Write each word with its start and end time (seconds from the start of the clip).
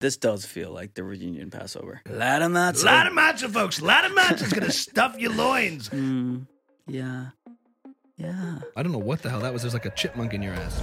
this 0.00 0.16
does 0.16 0.46
feel 0.46 0.70
like 0.72 0.94
the 0.94 1.04
reunion 1.04 1.50
Passover. 1.50 2.00
Lot 2.08 2.42
of 2.42 2.50
A 2.52 2.54
lot 2.54 3.06
of 3.06 3.12
matzo, 3.12 3.50
folks. 3.50 3.80
A 3.80 3.84
lot 3.84 4.04
of 4.04 4.12
matzo's 4.12 4.52
gonna 4.52 4.72
stuff 4.72 5.18
your 5.18 5.32
loins. 5.32 5.88
Mm, 5.90 6.46
yeah. 6.86 7.26
Yeah. 8.16 8.58
I 8.76 8.82
don't 8.82 8.92
know 8.92 8.98
what 8.98 9.22
the 9.22 9.30
hell 9.30 9.40
that 9.40 9.52
was. 9.52 9.62
There's 9.62 9.74
like 9.74 9.86
a 9.86 9.90
chipmunk 9.90 10.34
in 10.34 10.42
your 10.42 10.54
ass. 10.54 10.80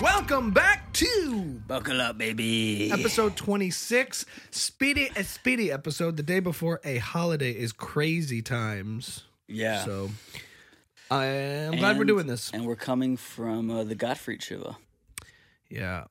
Welcome 0.00 0.50
back 0.50 0.92
to 0.94 1.60
Buckle 1.66 2.00
up, 2.00 2.18
baby. 2.18 2.90
episode 2.92 3.36
26. 3.36 4.26
Speedy, 4.50 5.08
a 5.16 5.22
speedy 5.24 5.70
episode. 5.70 6.16
The 6.16 6.22
day 6.22 6.40
before 6.40 6.80
a 6.84 6.98
holiday 6.98 7.52
is 7.52 7.72
crazy 7.72 8.42
times. 8.42 9.24
yeah. 9.48 9.84
So 9.84 10.10
I 11.10 11.26
am 11.26 11.76
glad 11.76 11.98
we're 11.98 12.04
doing 12.04 12.26
this. 12.26 12.50
And 12.52 12.66
we're 12.66 12.76
coming 12.76 13.16
from 13.16 13.70
uh, 13.70 13.84
the 13.84 13.94
Gottfried 13.94 14.42
Shiva. 14.42 14.76
Yeah, 15.70 16.04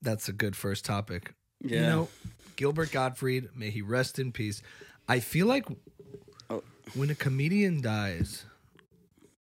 that's 0.00 0.28
a 0.28 0.32
good 0.32 0.56
first 0.56 0.84
topic. 0.84 1.34
Yeah. 1.60 1.80
You 1.80 1.86
know, 1.86 2.08
Gilbert 2.56 2.90
Gottfried, 2.92 3.48
may 3.56 3.70
he 3.70 3.82
rest 3.82 4.18
in 4.18 4.32
peace. 4.32 4.62
I 5.08 5.20
feel 5.20 5.46
like 5.46 5.66
Oh. 6.50 6.62
when 6.94 7.08
a 7.10 7.14
comedian 7.14 7.80
dies, 7.80 8.44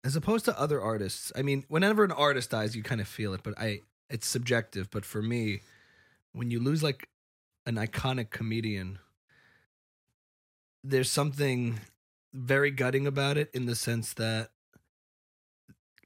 as 0.03 0.17
opposed 0.17 0.45
to 0.47 0.59
other 0.59 0.81
artists, 0.81 1.31
I 1.37 1.43
mean, 1.43 1.65
whenever 1.69 2.05
an 2.05 2.13
artist 2.13 2.51
dies, 2.51 2.75
you 2.75 2.83
kind 2.83 3.01
of 3.01 3.09
feel 3.09 3.35
it, 3.35 3.43
but 3.43 3.55
I 3.59 3.81
it's 4.09 4.27
subjective. 4.27 4.89
But 4.91 5.05
for 5.05 5.21
me, 5.21 5.61
when 6.33 6.51
you 6.51 6.61
lose 6.61 6.83
like 6.83 7.09
an 7.67 7.75
iconic 7.75 8.31
comedian, 8.31 8.99
there's 10.85 11.11
something 11.11 11.81
very 12.33 12.71
gutting 12.71 13.07
about 13.07 13.37
it 13.37 13.51
in 13.53 13.67
the 13.67 13.75
sense 13.75 14.15
that 14.15 14.51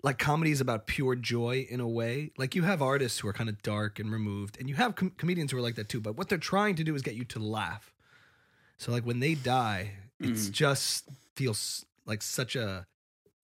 like 0.02 0.18
comedy 0.18 0.50
is 0.50 0.60
about 0.60 0.86
pure 0.86 1.14
joy 1.14 1.66
in 1.68 1.80
a 1.80 1.88
way. 1.88 2.30
Like 2.38 2.54
you 2.54 2.62
have 2.62 2.80
artists 2.82 3.18
who 3.18 3.28
are 3.28 3.32
kind 3.32 3.48
of 3.50 3.60
dark 3.62 3.98
and 3.98 4.10
removed, 4.10 4.58
and 4.58 4.68
you 4.68 4.74
have 4.76 4.94
com- 4.96 5.12
comedians 5.16 5.52
who 5.52 5.58
are 5.58 5.62
like 5.62 5.74
that 5.76 5.88
too. 5.88 6.00
But 6.00 6.16
what 6.16 6.28
they're 6.28 6.38
trying 6.38 6.74
to 6.76 6.84
do 6.84 6.94
is 6.94 7.02
get 7.02 7.14
you 7.14 7.24
to 7.26 7.38
laugh. 7.38 7.92
So 8.78 8.92
like 8.92 9.04
when 9.04 9.20
they 9.20 9.34
die, 9.34 9.92
it's 10.18 10.48
Mhm. 10.48 10.52
just 10.52 11.08
feels 11.36 11.84
like 12.06 12.22
such 12.22 12.56
a 12.56 12.86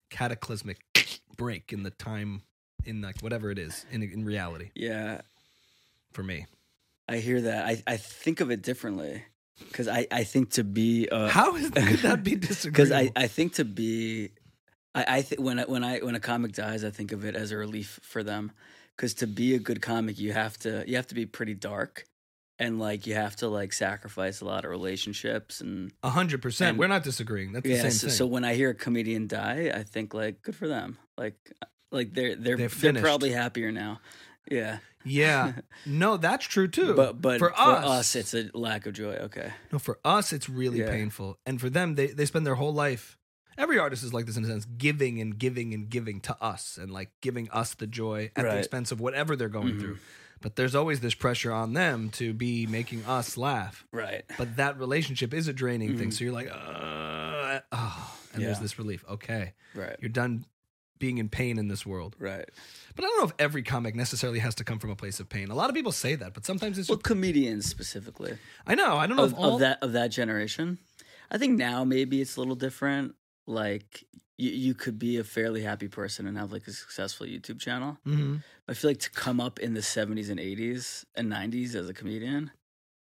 cataclysmic 0.09 0.79
break 1.37 1.71
in 1.73 1.83
the 1.83 1.91
time 1.91 2.41
in 2.85 3.01
like 3.01 3.19
whatever 3.21 3.51
it 3.51 3.59
is 3.59 3.85
in 3.91 4.01
in 4.03 4.23
reality 4.25 4.71
Yeah. 4.75 5.21
for 6.13 6.23
me. 6.23 6.45
I 7.09 7.17
hear 7.17 7.41
that. 7.41 7.65
I, 7.65 7.83
I 7.87 7.97
think 7.97 8.41
of 8.41 8.51
it 8.51 8.61
differently. 8.61 9.23
Because 9.59 9.87
I, 9.87 10.05
I 10.11 10.23
think 10.23 10.51
to 10.51 10.63
be. 10.63 11.07
Uh, 11.09 11.29
How 11.29 11.55
is, 11.55 11.71
could 11.71 11.99
that 11.99 12.23
be 12.23 12.35
Because? 12.63 12.91
I, 12.91 13.11
I 13.15 13.25
think 13.27 13.53
to 13.55 13.65
be, 13.65 14.29
I, 14.97 15.17
I 15.17 15.21
think 15.21 15.41
when 15.41 15.59
I, 15.59 15.63
when 15.63 15.83
I 15.83 15.99
when 15.99 16.15
a 16.15 16.19
comic 16.19 16.51
dies, 16.53 16.83
I 16.83 16.89
think 16.89 17.11
of 17.11 17.23
it 17.25 17.35
as 17.35 17.51
a 17.51 17.57
relief 17.57 17.99
for 18.03 18.23
them. 18.23 18.51
Because 18.95 19.13
to 19.15 19.27
be 19.27 19.53
a 19.53 19.59
good 19.59 19.81
comic, 19.81 20.17
you 20.19 20.33
have 20.33 20.57
to 20.59 20.83
you 20.87 20.95
have 20.95 21.07
to 21.07 21.15
be 21.15 21.25
pretty 21.25 21.53
dark, 21.53 22.05
and 22.57 22.79
like 22.79 23.05
you 23.05 23.13
have 23.13 23.35
to 23.37 23.47
like 23.47 23.73
sacrifice 23.73 24.41
a 24.41 24.45
lot 24.45 24.65
of 24.65 24.71
relationships 24.71 25.61
and 25.61 25.91
A 26.03 26.09
hundred 26.09 26.41
percent. 26.41 26.77
We're 26.77 26.87
not 26.87 27.03
disagreeing. 27.03 27.51
That's 27.53 27.63
the 27.67 27.77
same 27.77 27.91
So, 27.91 28.07
thing. 28.07 28.15
so 28.15 28.25
when 28.25 28.43
I 28.43 28.55
hear 28.55 28.71
a 28.71 28.75
comedian 28.75 29.27
die, 29.27 29.71
I 29.73 29.83
think 29.83 30.13
like 30.15 30.41
good 30.41 30.55
for 30.55 30.67
them. 30.67 30.97
Like 31.17 31.35
like 31.91 32.13
they're 32.13 32.35
they're 32.35 32.57
They're 32.57 32.69
they're, 32.91 33.01
probably 33.01 33.31
happier 33.31 33.71
now. 33.71 33.99
Yeah, 34.49 34.79
yeah, 35.03 35.53
no, 35.85 36.17
that's 36.17 36.45
true 36.45 36.67
too. 36.67 36.93
but 36.95 37.21
but 37.21 37.39
for, 37.39 37.53
us, 37.55 38.15
it's 38.15 38.33
a 38.33 38.49
lack 38.53 38.85
of 38.85 38.93
joy. 38.93 39.13
Okay, 39.27 39.51
No, 39.71 39.77
for 39.79 39.99
us, 40.03 40.33
it's 40.33 40.49
really 40.49 40.79
Yeah. 40.79 40.89
painful. 40.91 41.37
And 41.45 41.59
for 41.61 41.69
them, 41.69 41.95
they, 41.95 42.07
they 42.07 42.25
spend 42.25 42.45
their 42.45 42.55
whole 42.55 42.73
life. 42.73 43.16
Every 43.57 43.79
artist 43.79 44.03
is 44.03 44.13
like 44.13 44.25
this 44.25 44.37
in 44.37 44.43
a 44.43 44.47
sense, 44.47 44.65
giving 44.65 45.19
and 45.19 45.37
giving 45.37 45.73
and 45.73 45.89
giving 45.89 46.19
to 46.21 46.37
us 46.41 46.77
and 46.77 46.91
like 46.91 47.09
giving 47.21 47.49
us 47.51 47.73
the 47.73 47.87
joy 47.87 48.25
at 48.35 48.43
the 48.43 48.49
Right. 48.49 48.57
expense 48.59 48.91
of 48.91 48.99
whatever 48.99 49.35
they're 49.35 49.49
going 49.49 49.75
Mhm. 49.75 49.79
through. 49.79 49.97
But 50.41 50.55
there's 50.55 50.75
always 50.75 50.99
this 50.99 51.15
pressure 51.15 51.51
on 51.51 51.73
them 51.73 52.09
to 52.11 52.31
be 52.33 52.67
making 52.67 53.03
us 53.05 53.37
laugh. 53.37 53.85
right. 53.91 54.23
But 54.37 54.57
that 54.57 54.77
relationship 54.77 55.33
is 55.33 55.47
a 55.47 55.53
draining 55.53 55.97
thing. 55.97 56.09
Mhm. 56.09 56.13
So 56.13 56.23
you're 56.25 56.33
like, 56.33 56.49
uh, 56.51 57.61
oh, 57.71 58.19
and 58.33 58.43
there's 58.43 58.57
Yeah. 58.57 58.61
this 58.61 58.77
relief. 58.77 59.03
Okay, 59.09 59.53
Right. 59.73 59.95
you're 59.99 60.09
done 60.09 60.45
being 60.99 61.17
in 61.19 61.29
pain 61.29 61.57
in 61.59 61.67
this 61.67 61.85
world. 61.85 62.15
Right. 62.19 62.47
But 62.95 63.05
I 63.05 63.07
don't 63.07 63.17
know 63.19 63.25
if 63.25 63.33
every 63.39 63.61
comic 63.63 63.95
necessarily 63.95 64.39
has 64.39 64.53
to 64.55 64.63
come 64.63 64.77
from 64.79 64.89
a 64.91 64.95
place 64.95 65.19
of 65.19 65.29
pain. 65.29 65.49
A 65.49 65.55
lot 65.55 65.69
of 65.69 65.75
people 65.75 65.91
say 65.91 66.15
that, 66.15 66.33
but 66.35 66.45
sometimes 66.45 66.77
it's. 66.77 66.89
Well, 66.89 66.97
comedians 66.99 67.65
specifically. 67.67 68.37
I 68.65 68.73
know. 68.75 68.97
I 68.97 69.05
don't 69.07 69.17
know 69.17 69.23
of, 69.23 69.31
if 69.33 69.37
all 69.37 69.53
of 69.55 69.59
that 69.61 69.81
of 69.83 69.93
that 69.93 70.07
generation. 70.09 70.77
I 71.31 71.37
think 71.37 71.57
now 71.57 71.83
maybe 71.83 72.21
it's 72.21 72.35
a 72.35 72.39
little 72.39 72.55
different. 72.55 73.15
Like 73.47 74.03
you, 74.37 74.51
you 74.51 74.73
could 74.73 74.99
be 74.99 75.17
a 75.17 75.23
fairly 75.23 75.63
happy 75.63 75.87
person 75.87 76.27
and 76.27 76.37
have 76.37 76.51
like 76.51 76.67
a 76.67 76.71
successful 76.71 77.25
YouTube 77.25 77.59
channel. 77.59 77.97
Mhm. 78.05 78.43
I 78.67 78.73
feel 78.73 78.89
like 78.91 78.99
to 78.99 79.09
come 79.11 79.39
up 79.39 79.59
in 79.59 79.73
the 79.73 79.81
seventies 79.81 80.29
and 80.29 80.39
eighties 80.39 81.05
and 81.15 81.29
nineties 81.29 81.75
as 81.75 81.89
a 81.89 81.93
comedian, 81.93 82.51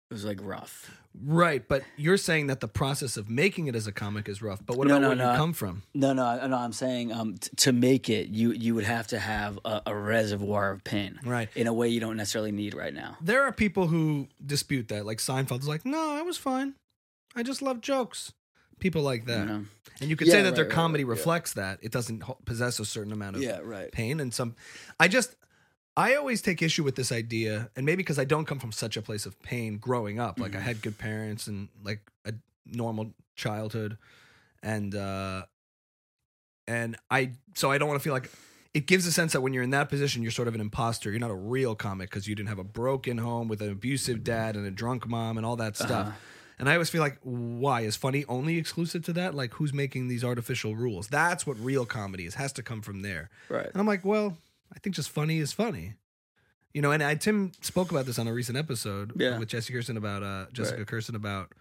it 0.09 0.13
was 0.13 0.23
like 0.25 0.39
rough. 0.41 0.97
Right, 1.21 1.67
but 1.67 1.83
you're 1.97 2.15
saying 2.15 2.47
that 2.47 2.61
the 2.61 2.69
process 2.69 3.17
of 3.17 3.29
making 3.29 3.67
it 3.67 3.75
as 3.75 3.85
a 3.85 3.91
comic 3.91 4.29
is 4.29 4.41
rough. 4.41 4.65
But 4.65 4.77
what 4.77 4.87
No, 4.87 4.93
about 4.95 5.01
no, 5.01 5.07
where 5.09 5.17
no, 5.17 5.31
you 5.33 5.37
come 5.37 5.51
from? 5.51 5.83
No, 5.93 6.13
no, 6.13 6.23
I- 6.25 6.47
no. 6.47 6.55
I'm 6.55 6.71
saying 6.71 7.11
um, 7.11 7.35
t- 7.37 7.49
to 7.57 7.73
make 7.73 8.09
it, 8.09 8.29
you 8.29 8.51
you 8.53 8.73
would 8.75 8.85
have 8.85 9.07
to 9.07 9.19
have 9.19 9.59
a, 9.65 9.81
a 9.87 9.93
reservoir 9.95 10.71
of 10.71 10.85
pain 10.85 11.19
Right. 11.25 11.49
in 11.55 11.67
a 11.67 11.73
way 11.73 11.89
you 11.89 11.99
don't 11.99 12.15
necessarily 12.15 12.53
need 12.53 12.73
right 12.73 12.93
now. 12.93 13.17
There 13.21 13.43
are 13.43 13.51
people 13.51 13.87
who 13.87 14.29
dispute 14.43 14.87
that. 14.87 15.05
Like 15.05 15.17
Seinfeld's 15.17 15.67
like, 15.67 15.85
no, 15.85 16.11
I 16.11 16.21
was 16.21 16.37
fine. 16.37 16.75
I 17.35 17.43
just 17.43 17.61
love 17.61 17.81
jokes. 17.81 18.31
People 18.81 19.01
like 19.03 19.25
that. 19.25 19.39
You 19.39 19.45
know? 19.45 19.65
And 20.01 20.09
you 20.09 20.15
could 20.17 20.27
Yeah, 20.27 20.33
say 20.33 20.41
that 20.41 20.55
their 20.55 20.65
right, 20.65 20.69
right, 20.69 20.75
comedy 20.75 21.03
right, 21.05 21.09
yeah. 21.15 21.17
reflects 21.19 21.53
that. 21.53 21.79
It 21.81 21.91
doesn't 21.91 22.23
possess 22.45 22.79
a 22.79 22.85
certain 22.85 23.13
amount 23.13 23.37
of 23.37 23.41
Yeah, 23.43 23.59
right. 23.63 23.91
pain 23.91 24.19
and 24.19 24.33
some 24.33 24.55
I 24.99 25.07
just 25.07 25.35
I 25.95 26.15
always 26.15 26.41
take 26.41 26.61
issue 26.61 26.83
with 26.83 26.95
this 26.95 27.11
idea 27.11 27.69
and 27.75 27.85
maybe 27.85 27.97
because 28.03 28.17
I 28.19 28.25
don't 28.25 28.45
come 28.45 28.59
from 28.59 28.71
such 28.71 28.97
a 28.97 29.01
place 29.01 29.25
of 29.25 29.39
pain 29.43 29.77
growing 29.77 30.19
up. 30.19 30.39
Like 30.39 30.53
I 30.53 30.57
Mm-hmm. 30.57 30.65
had 30.65 30.81
good 30.81 30.97
parents 30.97 31.47
and 31.47 31.69
like 31.83 32.01
a 32.25 32.33
normal 32.65 33.13
childhood 33.35 33.97
and 34.63 34.95
uh 34.95 35.45
and 36.67 36.95
I 37.09 37.31
so 37.55 37.71
I 37.71 37.77
don't 37.77 37.87
want 37.87 37.99
to 37.99 38.03
feel 38.03 38.13
like 38.13 38.29
it 38.73 38.87
gives 38.87 39.05
a 39.05 39.11
sense 39.11 39.33
that 39.33 39.41
when 39.41 39.53
you're 39.53 39.63
in 39.63 39.71
that 39.71 39.89
position 39.89 40.21
you're 40.21 40.31
sort 40.31 40.47
of 40.47 40.55
an 40.55 40.61
imposter. 40.61 41.11
You're 41.11 41.19
not 41.19 41.31
a 41.31 41.35
real 41.35 41.75
comic 41.75 42.09
because 42.09 42.27
you 42.27 42.35
didn't 42.35 42.49
have 42.49 42.59
a 42.59 42.63
broken 42.63 43.17
home 43.17 43.47
with 43.47 43.61
an 43.61 43.69
abusive 43.71 44.23
dad 44.23 44.55
and 44.55 44.65
a 44.65 44.71
drunk 44.71 45.07
mom 45.07 45.37
and 45.37 45.45
all 45.45 45.57
that 45.57 45.75
stuff. 45.75 46.07
Uh-huh. 46.07 46.11
And 46.59 46.69
I 46.69 46.73
always 46.73 46.89
feel 46.89 47.01
like, 47.01 47.17
why 47.23 47.81
is 47.81 47.95
funny 47.95 48.23
only 48.27 48.57
exclusive 48.57 49.03
to 49.05 49.13
that? 49.13 49.33
Like, 49.33 49.53
who's 49.55 49.73
making 49.73 50.07
these 50.09 50.23
artificial 50.23 50.75
rules? 50.75 51.07
That's 51.07 51.47
what 51.47 51.57
real 51.59 51.85
comedy 51.85 52.25
is. 52.25 52.35
Has 52.35 52.53
to 52.53 52.63
come 52.63 52.81
from 52.81 53.01
there. 53.01 53.29
Right. 53.49 53.65
And 53.65 53.75
I'm 53.77 53.87
like, 53.87 54.05
well, 54.05 54.37
I 54.73 54.79
think 54.79 54.95
just 54.95 55.09
funny 55.09 55.39
is 55.39 55.51
funny. 55.53 55.95
You 56.73 56.81
know, 56.81 56.91
and 56.91 57.01
I, 57.03 57.15
Tim 57.15 57.51
spoke 57.61 57.91
about 57.91 58.05
this 58.05 58.17
on 58.19 58.27
a 58.27 58.33
recent 58.33 58.57
episode 58.57 59.13
Yeah. 59.15 59.37
with 59.39 59.49
Jessica 59.49 59.77
Kirson 59.77 59.97
about 59.97 60.23
uh, 60.23 60.45
Jessica 60.53 60.77
Right. 60.79 60.87
Kirson 60.87 61.15
about 61.15 61.51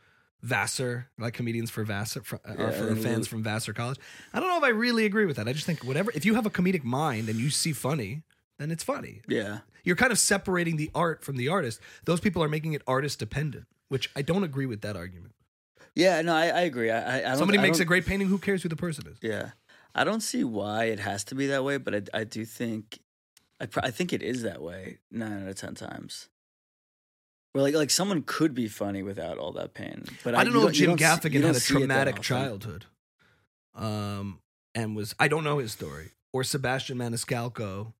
Vassar, 0.42 1.08
like 1.18 1.34
comedians 1.34 1.70
for 1.70 1.84
Vassar, 1.84 2.22
for, 2.22 2.36
uh, 2.48 2.54
Yeah, 2.58 2.64
or 2.66 2.72
for 2.72 2.96
fans 2.96 3.26
from 3.26 3.42
Vassar 3.42 3.72
College. 3.72 3.98
I 4.32 4.40
don't 4.40 4.48
know 4.48 4.56
if 4.58 4.62
I 4.64 4.68
really 4.68 5.04
agree 5.06 5.26
with 5.26 5.36
that. 5.36 5.48
I 5.48 5.52
just 5.52 5.66
think 5.66 5.84
whatever, 5.84 6.10
if 6.14 6.24
you 6.24 6.34
have 6.34 6.46
a 6.46 6.50
comedic 6.50 6.84
mind 6.84 7.28
and 7.28 7.38
you 7.38 7.50
see 7.50 7.72
funny, 7.72 8.22
then 8.58 8.70
it's 8.70 8.84
funny. 8.84 9.22
Yeah. 9.28 9.58
You're 9.84 9.96
kind 9.96 10.12
of 10.12 10.18
separating 10.18 10.76
the 10.76 10.90
art 10.94 11.24
from 11.24 11.36
the 11.36 11.48
artist. 11.48 11.80
Those 12.04 12.20
people 12.20 12.42
are 12.42 12.48
making 12.48 12.74
it 12.74 12.82
artist 12.86 13.18
dependent, 13.18 13.66
which 13.90 14.10
I 14.16 14.22
don't 14.22 14.42
agree 14.44 14.66
with 14.66 14.80
that 14.80 14.96
argument. 14.96 15.34
Yeah. 15.94 16.22
No, 16.22 16.34
I, 16.34 16.46
I 16.46 16.60
agree. 16.62 16.90
I, 16.90 17.32
I 17.32 17.36
Somebody 17.36 17.58
I 17.58 17.62
makes 17.62 17.78
a 17.80 17.84
great 17.84 18.06
painting. 18.06 18.28
Who 18.28 18.38
cares 18.38 18.62
who 18.62 18.70
the 18.70 18.76
person 18.76 19.06
is? 19.06 19.18
Yeah, 19.20 19.50
I 19.94 20.04
don't 20.04 20.22
see 20.22 20.42
why 20.42 20.84
it 20.84 21.00
has 21.00 21.24
to 21.24 21.34
be 21.34 21.48
that 21.48 21.62
way, 21.64 21.76
but 21.76 21.94
I, 21.94 22.20
I 22.20 22.24
do 22.24 22.44
think, 22.44 23.00
I, 23.60 23.66
pr- 23.66 23.80
I 23.82 23.90
think 23.90 24.12
it 24.14 24.22
is 24.22 24.42
that 24.42 24.62
way 24.62 24.98
nine 25.10 25.42
out 25.42 25.48
of 25.48 25.56
ten 25.56 25.74
times. 25.74 26.28
Where 27.52 27.62
like 27.62 27.74
like 27.74 27.90
someone 27.90 28.22
could 28.22 28.54
be 28.54 28.68
funny 28.68 29.02
without 29.02 29.36
all 29.36 29.50
that 29.52 29.74
pain, 29.74 30.04
but 30.22 30.36
I 30.36 30.44
don't 30.44 30.52
know 30.52 30.68
if 30.68 30.74
Jim 30.74 30.96
Gaffigan 30.96 31.42
had 31.42 31.56
a 31.56 31.60
see 31.60 31.74
it 31.74 31.78
that 31.78 31.80
traumatic 31.80 32.20
childhood, 32.20 32.84
um, 33.74 34.38
and 34.72 34.94
was 34.94 35.16
I 35.18 35.26
don't 35.26 35.42
know 35.42 35.58
his 35.58 35.72
story. 35.72 36.12
Or 36.32 36.44
Sebastian 36.44 36.96
Maniscalco, 36.96 37.92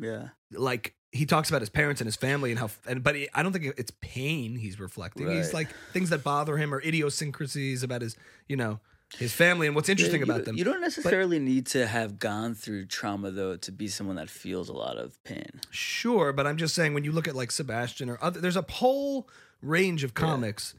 Yeah, 0.00 0.28
like 0.52 0.94
he 1.12 1.26
talks 1.26 1.48
about 1.48 1.62
his 1.62 1.70
parents 1.70 2.00
and 2.00 2.06
his 2.06 2.16
family 2.16 2.50
and 2.50 2.58
how, 2.58 2.70
and 2.86 3.02
but 3.02 3.14
he, 3.14 3.28
I 3.34 3.42
don't 3.42 3.52
think 3.52 3.74
it's 3.76 3.92
pain 4.00 4.56
he's 4.56 4.78
reflecting. 4.78 5.30
He's 5.30 5.54
like 5.54 5.68
things 5.92 6.10
that 6.10 6.22
bother 6.22 6.56
him 6.56 6.74
or 6.74 6.80
idiosyncrasies 6.80 7.82
about 7.82 8.02
his, 8.02 8.16
you 8.48 8.56
know, 8.56 8.80
his 9.18 9.32
family 9.32 9.66
and 9.66 9.76
what's 9.76 9.88
interesting 9.88 10.20
Yeah, 10.20 10.26
you, 10.26 10.32
about 10.32 10.44
them. 10.44 10.56
You 10.56 10.64
don't 10.64 10.80
necessarily 10.80 11.38
need 11.38 11.66
to 11.68 11.86
have 11.86 12.18
gone 12.18 12.54
through 12.54 12.86
trauma 12.86 13.30
though 13.30 13.56
to 13.56 13.72
be 13.72 13.88
someone 13.88 14.16
that 14.16 14.28
feels 14.28 14.68
a 14.68 14.72
lot 14.72 14.98
of 14.98 15.22
pain. 15.24 15.60
Sure, 15.70 16.32
but 16.32 16.46
I'm 16.46 16.56
just 16.56 16.74
saying 16.74 16.92
when 16.94 17.04
you 17.04 17.12
look 17.12 17.28
at 17.28 17.36
like 17.36 17.50
Sebastian 17.50 18.10
or 18.10 18.18
other, 18.20 18.40
there's 18.40 18.56
a 18.56 18.64
whole 18.68 19.28
range 19.62 20.04
of 20.04 20.14
comics 20.14 20.74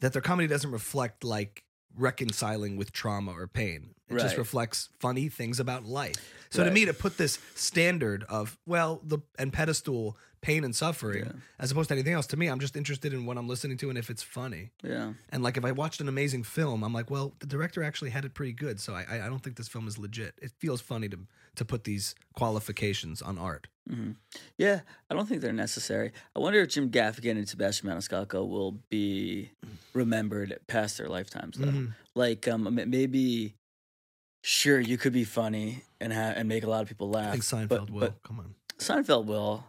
that 0.00 0.12
their 0.12 0.22
comedy 0.22 0.48
doesn't 0.48 0.70
reflect 0.70 1.24
like 1.24 1.64
reconciling 1.96 2.76
with 2.76 2.92
trauma 2.92 3.32
or 3.32 3.46
pain. 3.46 3.94
It 4.10 4.18
just 4.18 4.36
reflects 4.36 4.88
funny 4.98 5.28
things 5.28 5.60
about 5.60 5.84
life. 5.84 6.16
So 6.50 6.64
to 6.64 6.70
me, 6.70 6.84
to 6.84 6.92
put 6.94 7.16
this 7.16 7.38
standard 7.54 8.24
of 8.28 8.58
well, 8.66 9.00
the 9.04 9.18
and 9.38 9.52
pedestal 9.52 10.16
pain 10.42 10.64
and 10.64 10.74
suffering, 10.74 11.24
Yeah. 11.26 11.32
as 11.58 11.70
opposed 11.70 11.88
to 11.90 11.94
anything 11.94 12.14
else, 12.14 12.26
to 12.28 12.36
me, 12.36 12.46
I'm 12.48 12.60
just 12.60 12.74
interested 12.74 13.12
in 13.12 13.26
what 13.26 13.36
I'm 13.36 13.46
listening 13.46 13.76
to 13.76 13.90
and 13.90 13.98
if 13.98 14.08
it's 14.08 14.22
funny. 14.22 14.70
Yeah. 14.82 15.12
And 15.28 15.42
like 15.42 15.58
if 15.58 15.66
I 15.66 15.72
watched 15.72 16.00
an 16.00 16.08
amazing 16.08 16.44
film, 16.44 16.82
I'm 16.82 16.94
like, 16.94 17.10
well, 17.10 17.34
the 17.40 17.46
director 17.46 17.82
actually 17.84 18.08
had 18.10 18.24
it 18.24 18.32
pretty 18.32 18.54
good. 18.54 18.80
So 18.80 18.94
I, 18.94 19.04
I- 19.26 19.28
don't 19.28 19.40
think 19.42 19.56
this 19.56 19.68
film 19.68 19.86
is 19.86 19.98
legit. 19.98 20.34
It 20.40 20.52
feels 20.58 20.80
funny 20.80 21.08
to 21.10 21.18
to 21.56 21.64
put 21.64 21.84
these 21.84 22.14
qualifications 22.34 23.20
on 23.22 23.36
art. 23.38 23.66
hmm 23.88 24.12
Yeah, 24.56 24.80
I 25.10 25.14
don't 25.14 25.28
think 25.28 25.40
they're 25.42 25.52
necessary. 25.52 26.12
I 26.34 26.38
wonder 26.38 26.60
if 26.60 26.68
Jim 26.70 26.90
Gaffigan 26.90 27.32
and 27.32 27.48
Sebastian 27.48 27.88
Maniscalco 27.90 28.48
will 28.48 28.72
be 28.88 29.50
remembered 29.92 30.58
past 30.68 30.96
their 30.98 31.08
lifetimes, 31.08 31.58
though. 31.58 31.66
Mhm. 31.66 31.94
Like, 32.14 32.46
um, 32.48 32.74
maybe, 32.88 33.54
sure, 34.42 34.80
you 34.80 34.96
could 34.98 35.12
be 35.12 35.24
funny 35.24 35.82
and 36.00 36.12
ha- 36.12 36.32
and 36.36 36.48
make 36.48 36.64
a 36.64 36.68
lot 36.68 36.82
of 36.82 36.88
people 36.88 37.10
laugh. 37.10 37.28
I 37.28 37.32
think 37.32 37.44
Seinfeld 37.44 37.68
but, 37.68 37.90
will. 37.90 38.00
but 38.00 38.22
Come 38.22 38.38
on. 38.40 38.54
Seinfeld 38.78 39.26
will, 39.26 39.64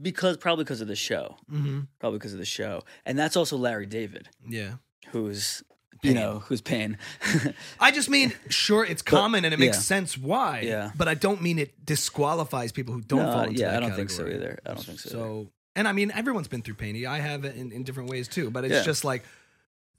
because 0.00 0.36
probably 0.36 0.64
because 0.64 0.80
of 0.80 0.88
the 0.88 0.96
show, 0.96 1.36
Mm-hmm. 1.50 1.80
probably 1.98 2.18
because 2.18 2.32
of 2.32 2.38
the 2.38 2.44
show, 2.44 2.82
and 3.06 3.18
that's 3.18 3.36
also 3.36 3.56
Larry 3.56 3.86
David, 3.86 4.28
Yeah. 4.48 4.74
who's 5.08 5.62
you 6.02 6.14
know 6.14 6.38
who's 6.46 6.62
pain. 6.62 6.96
I 7.80 7.90
just 7.90 8.08
mean, 8.08 8.32
sure, 8.48 8.84
it's 8.86 9.02
common 9.02 9.44
and 9.44 9.52
it 9.52 9.60
makes 9.60 9.76
yeah. 9.76 9.82
sense 9.82 10.16
why. 10.16 10.60
Yeah. 10.60 10.92
But 10.96 11.08
I 11.08 11.14
don't 11.14 11.42
mean 11.42 11.58
it 11.58 11.84
disqualifies 11.84 12.72
people 12.72 12.94
who 12.94 13.02
don't 13.02 13.18
No, 13.26 13.32
fall 13.32 13.42
into 13.42 13.60
yeah, 13.60 13.72
that 13.72 13.82
I 13.82 13.86
don't 13.88 13.96
think 13.96 14.08
so 14.10 14.26
either. 14.26 14.58
I 14.64 14.68
don't 14.72 14.82
think 14.82 14.98
so. 14.98 15.08
either. 15.10 15.18
So, 15.18 15.50
and 15.76 15.86
I 15.86 15.92
mean, 15.92 16.10
everyone's 16.14 16.48
been 16.48 16.62
through 16.62 16.76
pain. 16.76 17.04
I 17.06 17.18
have 17.18 17.44
in, 17.44 17.70
in 17.70 17.82
different 17.82 18.08
ways 18.08 18.28
too. 18.28 18.50
But 18.50 18.64
it's 18.64 18.74
Yeah. 18.76 18.82
just 18.82 19.04
like 19.04 19.24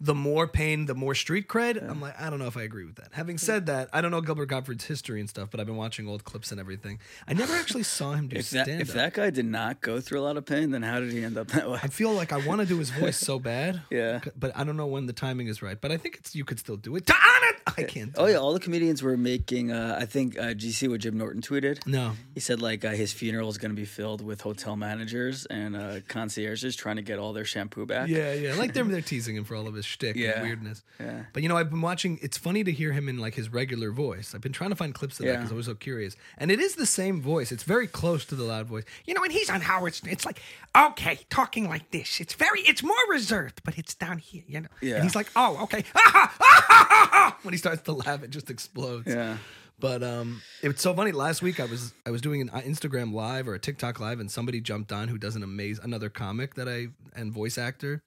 the 0.02 0.16
more 0.16 0.48
pain, 0.48 0.88
the 0.88 0.96
more 0.96 1.14
street 1.14 1.48
cred. 1.48 1.88
I'm 1.88 2.02
like, 2.02 2.20
I 2.20 2.32
don't 2.32 2.40
know 2.40 2.48
if 2.48 2.58
I 2.58 2.64
agree 2.64 2.86
with 2.86 2.96
that. 2.96 3.10
Having 3.12 3.38
said 3.38 3.68
that, 3.68 3.88
I 3.94 4.02
don't 4.02 4.10
know 4.10 4.20
Gilbert 4.20 4.48
Gottfried's 4.48 4.86
history 4.86 5.20
and 5.20 5.30
stuff, 5.30 5.50
but 5.52 5.60
I've 5.60 5.68
been 5.68 5.76
watching 5.76 6.08
old 6.08 6.24
clips 6.24 6.52
and 6.52 6.60
everything. 6.60 7.00
I 7.28 7.34
never 7.34 7.54
actually 7.54 7.84
saw 7.84 8.14
him 8.14 8.28
do 8.28 8.36
if 8.40 8.50
that 8.50 8.66
stand 8.66 8.82
if 8.82 8.94
that 8.94 9.14
guy 9.14 9.30
did 9.30 9.46
not 9.46 9.80
go 9.80 10.02
through 10.02 10.20
a 10.20 10.24
lot 10.24 10.38
of 10.38 10.46
pain, 10.46 10.72
then 10.72 10.82
how 10.82 11.00
did 11.00 11.12
he 11.12 11.24
end 11.24 11.38
up 11.38 11.50
that 11.50 11.70
way? 11.70 11.80
I 11.84 11.88
feel 11.88 12.14
like 12.14 12.34
I 12.34 12.46
want 12.46 12.62
to 12.62 12.68
do 12.68 12.80
his 12.80 12.90
voice 12.90 13.18
so 13.18 13.40
bad. 13.40 13.82
Yeah. 13.92 14.22
But 14.38 14.56
I 14.56 14.64
don't 14.64 14.78
know 14.78 14.88
when 14.88 15.06
the 15.06 15.14
timing 15.14 15.48
is 15.48 15.62
right. 15.62 15.80
But 15.80 15.92
I 15.92 15.98
think 15.98 16.16
it's 16.16 16.34
you 16.34 16.46
could 16.46 16.60
still 16.60 16.78
do 16.78 16.96
it. 16.96 17.06
To 17.08 17.14
honor, 17.14 17.58
I 17.78 17.84
can't. 17.84 18.14
Oh 18.18 18.26
yeah, 18.26 18.36
it. 18.36 18.38
all 18.38 18.54
the 18.54 18.60
comedians 18.60 19.04
were 19.04 19.18
making. 19.18 19.72
Uh, 19.72 19.98
I 20.00 20.06
think. 20.06 20.38
Uh, 20.40 20.54
see 20.58 20.88
what 20.88 21.02
Jim 21.02 21.18
Norton 21.18 21.42
tweeted? 21.42 21.86
No. 21.86 22.14
He 22.34 22.40
said 22.40 22.62
like 22.62 22.86
uh, 22.86 22.92
his 22.92 23.12
funeral 23.12 23.50
is 23.50 23.58
going 23.58 23.72
to 23.72 23.76
be 23.76 23.86
filled 23.86 24.22
with 24.22 24.42
hotel 24.42 24.76
managers 24.78 25.46
and 25.48 25.76
uh, 25.76 26.00
concierges 26.08 26.76
trying 26.76 26.96
to 26.96 27.02
get 27.02 27.20
all 27.20 27.34
their 27.34 27.44
shampoo 27.46 27.86
back. 27.86 28.08
Yeah, 28.08 28.34
yeah. 28.34 28.56
Like 28.56 28.74
they're 28.74 28.84
they're 28.86 29.02
teasing 29.02 29.36
him 29.36 29.44
for 29.44 29.56
all 29.56 29.68
of 29.68 29.74
his 29.74 29.86
shtick 29.92 30.16
Yeah. 30.16 30.32
and 30.40 30.44
weirdness. 30.44 30.84
Yeah. 31.00 31.24
But 31.34 31.44
you 31.44 31.50
know, 31.50 31.58
I've 31.58 31.70
been 31.70 31.82
watching. 31.82 32.18
It's 32.22 32.38
funny 32.38 32.64
to 32.64 32.72
hear 32.72 32.92
him 32.92 33.08
in 33.10 33.18
like 33.20 33.36
his 33.36 33.50
regular 33.50 33.92
voice. 33.92 34.34
I've 34.34 34.42
been 34.42 34.52
trying 34.54 34.70
to 34.72 34.76
find 34.76 34.94
clips 34.94 35.20
of 35.20 35.26
that 35.26 35.38
because 35.38 35.52
I 35.52 35.56
was 35.56 35.66
so 35.68 35.76
curious. 35.76 36.16
And 36.38 36.50
it 36.52 36.60
is 36.60 36.76
the 36.76 36.86
same 36.86 37.22
voice. 37.22 37.52
It's 37.52 37.64
very 37.64 37.88
close 37.88 38.26
to 38.26 38.36
the 38.36 38.44
loud 38.44 38.68
voice. 38.68 38.84
You 39.06 39.14
know, 39.14 39.24
and 39.24 39.32
he's 39.32 39.50
on 39.50 39.62
Howard 39.62 39.94
Stern. 39.94 40.12
It's 40.12 40.26
like, 40.26 40.42
okay, 40.78 41.20
talking 41.30 41.68
like 41.70 41.92
this. 41.92 42.20
It's 42.20 42.34
very, 42.34 42.62
it's 42.62 42.82
more 42.84 42.96
reserved, 43.10 43.62
but 43.64 43.78
it's 43.78 43.94
down 43.94 44.18
here, 44.18 44.44
you 44.48 44.62
know. 44.62 44.70
Yeah. 44.82 44.96
And 44.96 45.04
he's 45.04 45.16
like, 45.16 45.30
oh, 45.36 45.64
okay. 45.64 45.84
When 47.44 47.54
he 47.54 47.58
starts 47.58 47.82
to 47.84 47.94
laugh, 47.94 48.24
it 48.24 48.30
just 48.30 48.50
explodes. 48.50 49.08
Yeah. 49.08 49.38
But 49.80 50.04
um, 50.04 50.42
it's 50.62 50.82
so 50.82 50.94
funny. 50.94 51.12
Last 51.12 51.42
week, 51.42 51.60
I 51.60 51.66
was 51.66 51.94
I 52.06 52.12
was 52.12 52.22
doing 52.22 52.40
an 52.42 52.50
uh, 52.52 52.60
Instagram 52.62 53.14
live 53.14 53.48
or 53.48 53.56
a 53.56 53.60
TikTok 53.60 54.00
live, 54.00 54.20
and 54.20 54.30
somebody 54.30 54.62
jumped 54.62 54.92
on 54.92 55.08
who 55.08 55.18
does 55.18 55.36
an 55.36 55.42
amazing 55.42 55.84
another 55.84 56.10
comic 56.10 56.54
that 56.56 56.70
I 56.70 56.90
and 57.16 57.32
voice 57.34 57.58
actor. 57.58 58.04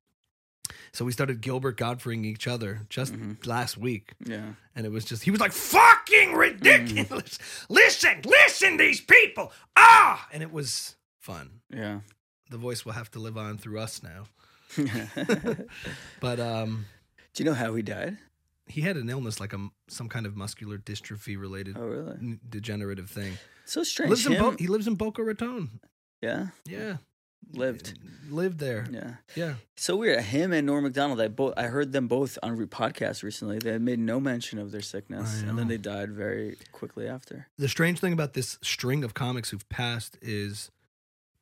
So 0.93 1.05
we 1.05 1.13
started 1.13 1.41
Gilbert 1.41 1.77
Godfreying 1.77 2.25
each 2.25 2.47
other 2.47 2.81
just 2.89 3.13
Mm-hmm. 3.13 3.49
last 3.49 3.77
week, 3.77 4.13
Yeah. 4.25 4.55
and 4.75 4.87
it 4.87 4.93
was 4.93 5.05
just 5.05 5.23
he 5.25 5.31
was 5.31 5.41
like, 5.41 5.53
Fucking 5.53 6.33
ridiculous. 6.35 7.39
Listen, 7.69 8.23
listen, 8.25 8.77
these 8.77 9.01
people. 9.01 9.53
Ah! 9.77 10.27
and 10.33 10.43
it 10.43 10.53
was 10.53 10.97
fun. 11.21 11.61
Yeah. 11.71 12.01
The 12.51 12.59
voice 12.59 12.85
will 12.85 12.93
have 12.93 13.11
to 13.13 13.19
live 13.19 13.37
on 13.37 13.59
through 13.59 13.79
us 13.81 14.03
now. 14.03 14.25
But 16.21 16.41
um, 16.41 16.87
do 17.35 17.43
you 17.43 17.49
know 17.51 17.55
how 17.57 17.75
he 17.75 17.83
died? 17.83 18.19
he 18.67 18.81
had 18.81 18.97
an 18.97 19.11
illness 19.11 19.41
like 19.41 19.53
a 19.53 19.69
some 19.89 20.09
kind 20.09 20.25
of 20.25 20.37
muscular 20.37 20.79
dystrophy 20.79 21.39
related 21.39 21.77
Oh 21.79 21.85
really? 21.87 22.39
degenerative 22.49 23.11
thing. 23.11 23.37
So 23.67 23.83
strange. 23.83 24.09
Lives 24.11 24.27
Bo- 24.27 24.57
he 24.59 24.69
lives 24.69 24.87
in 24.87 24.95
Boca 24.95 25.23
Raton. 25.23 25.81
yeah. 26.23 26.47
Yeah, 26.65 26.97
Lived. 27.53 27.99
lived 28.31 28.59
there. 28.59 28.87
Yeah. 28.91 29.11
Yeah. 29.35 29.55
So 29.77 29.97
weird. 29.97 30.21
Him 30.25 30.53
and 30.53 30.67
Norm 30.67 30.85
Macdonald. 30.85 31.21
I 31.21 31.29
both. 31.29 31.55
I 31.57 31.65
heard 31.65 31.93
them 31.93 32.09
both 32.09 32.39
on 32.43 32.57
re- 32.57 32.67
podcasts 32.67 33.23
recently. 33.23 33.59
They 33.59 33.79
made 33.79 33.99
no 33.99 34.19
mention 34.21 34.59
of 34.59 34.73
their 34.73 34.81
sickness, 34.83 35.43
and 35.43 35.59
then 35.59 35.69
they 35.69 35.79
died 35.79 36.11
very 36.13 36.57
quickly 36.73 37.07
after. 37.07 37.47
The 37.59 37.69
strange 37.69 38.01
thing 38.01 38.13
about 38.13 38.33
this 38.35 38.59
string 38.63 39.05
of 39.05 39.15
comics 39.15 39.51
who've 39.51 39.69
passed 39.69 40.17
is 40.23 40.71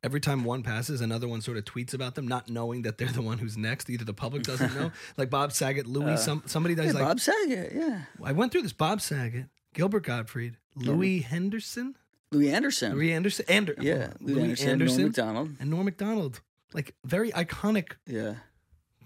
every 0.03 0.19
time 0.19 0.43
one 0.43 0.61
passes, 0.63 0.99
another 1.01 1.27
one 1.27 1.41
sort 1.41 1.57
of 1.57 1.65
tweets 1.65 1.93
about 1.93 2.15
them, 2.15 2.27
not 2.27 2.49
knowing 2.49 2.81
that 2.81 2.97
they're 2.97 3.07
the 3.07 3.21
one 3.21 3.37
who's 3.37 3.57
next. 3.57 3.89
Either 3.89 4.03
the 4.05 4.13
public 4.13 4.43
doesn't 4.43 4.75
know, 4.75 4.91
like 5.17 5.29
Bob 5.29 5.53
Saget, 5.53 5.87
Louis, 5.87 6.13
uh, 6.13 6.17
some 6.17 6.43
somebody 6.45 6.75
Hey, 6.75 6.85
does 6.87 6.95
like 6.95 7.03
Bob 7.03 7.19
Saget. 7.19 7.71
Yeah. 7.73 8.01
I 8.23 8.33
went 8.33 8.51
through 8.51 8.63
this 8.63 8.73
Bob 8.73 8.99
Saget, 9.01 9.45
Gilbert 9.73 10.03
Gottfried, 10.03 10.57
Louis 10.75 11.21
Henderson, 11.21 11.95
Louis 12.33 12.51
Anderson. 12.51 12.93
Louis 12.93 13.13
Anderson, 13.13 13.45
Ander- 13.47 13.75
yeah. 13.79 14.11
Louis, 14.19 14.33
Louis 14.35 14.43
Anderson. 14.43 14.69
Anderson, 14.69 14.97
Norm 15.01 15.07
Macdonald. 15.09 15.49
and 15.59 15.69
Norm 15.69 15.85
Macdonald. 15.85 16.41
Like 16.73 16.95
very 17.05 17.31
iconic 17.31 17.93
Yeah. 18.07 18.35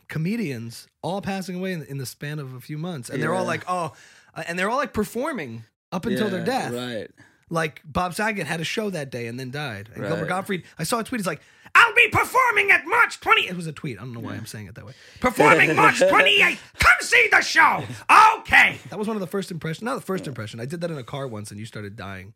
comedians, 0.07 0.88
all 1.01 1.21
passing 1.21 1.56
away 1.57 1.74
in, 1.74 1.83
in 1.83 1.97
the 1.97 2.06
span 2.06 2.39
of 2.39 2.53
a 2.53 2.59
few 2.62 2.77
months, 2.77 3.09
and 3.09 3.21
they're 3.21 3.33
all 3.33 3.45
like, 3.45 3.63
oh, 3.68 3.94
uh, 4.35 4.44
and 4.47 4.57
they're 4.57 4.69
all 4.69 4.77
like 4.77 4.94
performing 4.94 5.63
up 5.91 6.06
until 6.06 6.29
their 6.29 6.44
death. 6.45 6.71
Right. 6.74 7.12
Like 7.50 7.81
Bob 7.85 8.13
Saget 8.13 8.45
had 8.45 8.59
a 8.59 8.65
show 8.65 8.89
that 8.89 9.09
day 9.09 9.27
and 9.27 9.39
then 9.39 9.51
died. 9.51 9.89
And 9.95 10.06
Gilbert 10.06 10.27
Gottfried, 10.27 10.63
I 10.77 10.83
saw 10.83 11.00
a 11.00 11.03
tweet. 11.06 11.21
He's 11.21 11.27
like, 11.27 11.41
I'll 11.73 11.94
be 11.95 12.09
performing 12.09 12.71
at 12.71 12.85
March 12.85 13.21
20th. 13.21 13.50
it 13.50 13.56
was 13.56 13.68
a 13.68 13.71
tweet. 13.71 13.97
I 13.97 14.01
don't 14.01 14.13
know 14.13 14.19
why 14.19 14.33
I'm 14.33 14.45
saying 14.45 14.68
it 14.68 14.75
that 14.75 14.85
way. 14.85 14.91
Performing 15.21 15.73
March 15.75 16.00
28th. 16.00 16.57
Come 16.80 16.95
see 17.01 17.27
the 17.31 17.41
show. 17.41 17.83
Okay. 18.39 18.77
That 18.89 18.97
was 18.97 19.07
one 19.09 19.18
of 19.18 19.21
the 19.21 19.27
first 19.27 19.51
impressions. 19.51 19.83
Not 19.83 19.95
the 19.95 20.01
first 20.01 20.25
impression. 20.27 20.59
I 20.62 20.65
did 20.65 20.80
that 20.81 20.89
in 20.91 20.97
a 20.97 21.03
car 21.03 21.27
once, 21.27 21.51
and 21.51 21.59
you 21.59 21.65
started 21.65 21.97
dying. 21.97 22.33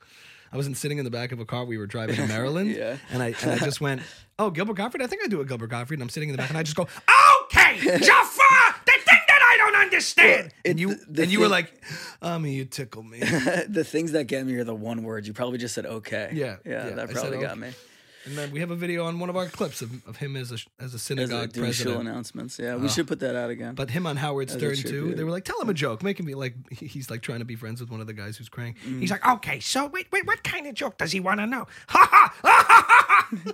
I 0.53 0.57
wasn't 0.57 0.77
sitting 0.77 0.98
in 0.98 1.06
the 1.06 1.12
back 1.12 1.31
of 1.31 1.39
a 1.39 1.45
car. 1.45 1.63
We 1.65 1.77
were 1.77 1.88
driving 1.88 2.15
to 2.18 2.27
Maryland, 2.27 2.71
Yeah. 2.75 2.98
and 3.09 3.24
I 3.24 3.33
and 3.42 3.51
I 3.51 3.57
just 3.59 3.80
went, 3.81 4.01
"Oh, 4.38 4.50
Gilbert 4.50 4.74
Gottfried. 4.75 5.01
I 5.01 5.07
think 5.07 5.24
I 5.24 5.27
do 5.27 5.39
a 5.42 5.45
Gilbert 5.45 5.68
Gottfried." 5.68 5.98
And 6.00 6.03
I'm 6.03 6.09
sitting 6.09 6.30
in 6.30 6.33
the 6.33 6.38
back, 6.42 6.50
and 6.50 6.57
I 6.57 6.63
just 6.63 6.75
go, 6.75 6.83
Okay. 7.44 7.77
Jafar, 7.83 8.75
the 8.86 8.92
thing 8.92 9.19
that 9.27 9.42
I 9.53 9.56
don't 9.57 9.75
understand. 9.75 10.51
and 10.65 10.80
you 10.80 10.95
the- 10.95 11.06
the 11.09 11.21
and 11.24 11.31
you 11.31 11.39
were 11.39 11.48
like, 11.48 11.71
"I 12.21 12.38
mean, 12.38 12.53
you 12.53 12.65
tickle 12.65 13.03
me." 13.03 13.19
the 13.68 13.83
things 13.88 14.12
that 14.13 14.25
get 14.27 14.45
me 14.45 14.56
are 14.56 14.63
the 14.63 14.75
one 14.75 15.03
word. 15.03 15.25
You 15.27 15.33
probably 15.33 15.57
just 15.57 15.74
said 15.75 15.86
okay. 15.86 16.31
Yeah, 16.33 16.57
Yeah. 16.65 16.88
yeah, 16.88 16.95
that 16.95 17.09
I 17.09 17.12
probably 17.13 17.31
said 17.31 17.42
got 17.42 17.51
okay. 17.51 17.59
me. 17.62 17.69
And 18.25 18.38
then 18.38 18.51
we 18.51 18.59
have 18.59 18.69
a 18.71 18.75
video 18.75 19.06
on 19.06 19.19
one 19.19 19.29
of 19.29 19.35
our 19.35 19.47
clips 19.47 19.81
of, 19.81 20.07
of 20.07 20.18
him 20.18 20.35
as 20.35 20.51
a 20.51 20.57
as 20.83 20.94
a 20.94 21.00
synagogue 21.00 21.53
doing 21.53 21.71
show 21.71 21.83
president. 21.85 22.07
announcements. 22.09 22.59
Yeah. 22.59 22.75
We 22.75 22.88
should 22.88 23.07
put 23.07 23.19
that 23.21 23.35
out 23.35 23.50
again. 23.50 23.73
But 23.73 23.89
him 23.89 24.06
on 24.06 24.15
Howard 24.18 24.50
Stern 24.51 24.75
too. 24.75 25.15
They 25.15 25.23
were 25.23 25.31
like, 25.31 25.44
"Tell 25.45 25.59
him 25.59 25.69
a 25.69 25.73
joke, 25.73 26.03
make 26.03 26.19
him 26.19 26.25
be 26.27 26.35
like 26.35 26.53
he's 26.71 27.09
like 27.09 27.21
trying 27.21 27.39
to 27.39 27.45
be 27.45 27.56
friends 27.56 27.81
with 27.81 27.89
one 27.89 28.00
of 28.00 28.07
the 28.07 28.13
guys 28.13 28.38
who's 28.38 28.50
crying." 28.50 28.75
Mm. 28.85 29.00
He's 29.00 29.09
like, 29.12 29.27
okay, 29.27 29.59
so 29.59 29.88
wait, 29.88 30.07
wait, 30.12 30.25
what 30.27 30.44
kind 30.44 30.68
of 30.68 30.75
joke 30.75 30.97
does 30.97 31.12
he 31.12 31.19
want 31.19 31.39
to 31.39 31.47
know? 31.47 31.65
Ha 31.88 32.07
ha 32.12 32.33
ha 32.44 32.65
ha 32.65 32.65
ha 32.68 33.37
ha. 33.45 33.54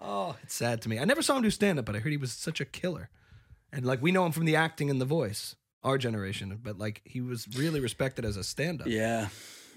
Oh, 0.00 0.36
it's 0.42 0.54
sad 0.54 0.80
to 0.82 0.88
me. 0.88 0.98
I 0.98 1.04
never 1.04 1.22
saw 1.22 1.36
him 1.36 1.42
do 1.42 1.50
stand 1.50 1.78
up, 1.78 1.84
but 1.84 1.96
I 1.96 1.98
heard 1.98 2.12
he 2.12 2.16
was 2.18 2.32
such 2.32 2.60
a 2.60 2.64
killer. 2.64 3.10
And 3.72 3.84
like 3.84 4.00
we 4.00 4.12
know 4.12 4.24
him 4.24 4.32
from 4.32 4.44
the 4.44 4.56
acting 4.56 4.90
and 4.90 5.00
the 5.00 5.04
voice, 5.04 5.56
our 5.82 5.98
generation, 5.98 6.58
but 6.62 6.78
like 6.78 7.00
he 7.04 7.20
was 7.20 7.46
really 7.56 7.80
respected 7.80 8.24
as 8.24 8.36
a 8.36 8.44
stand 8.44 8.80
up. 8.80 8.86
yeah. 8.88 9.28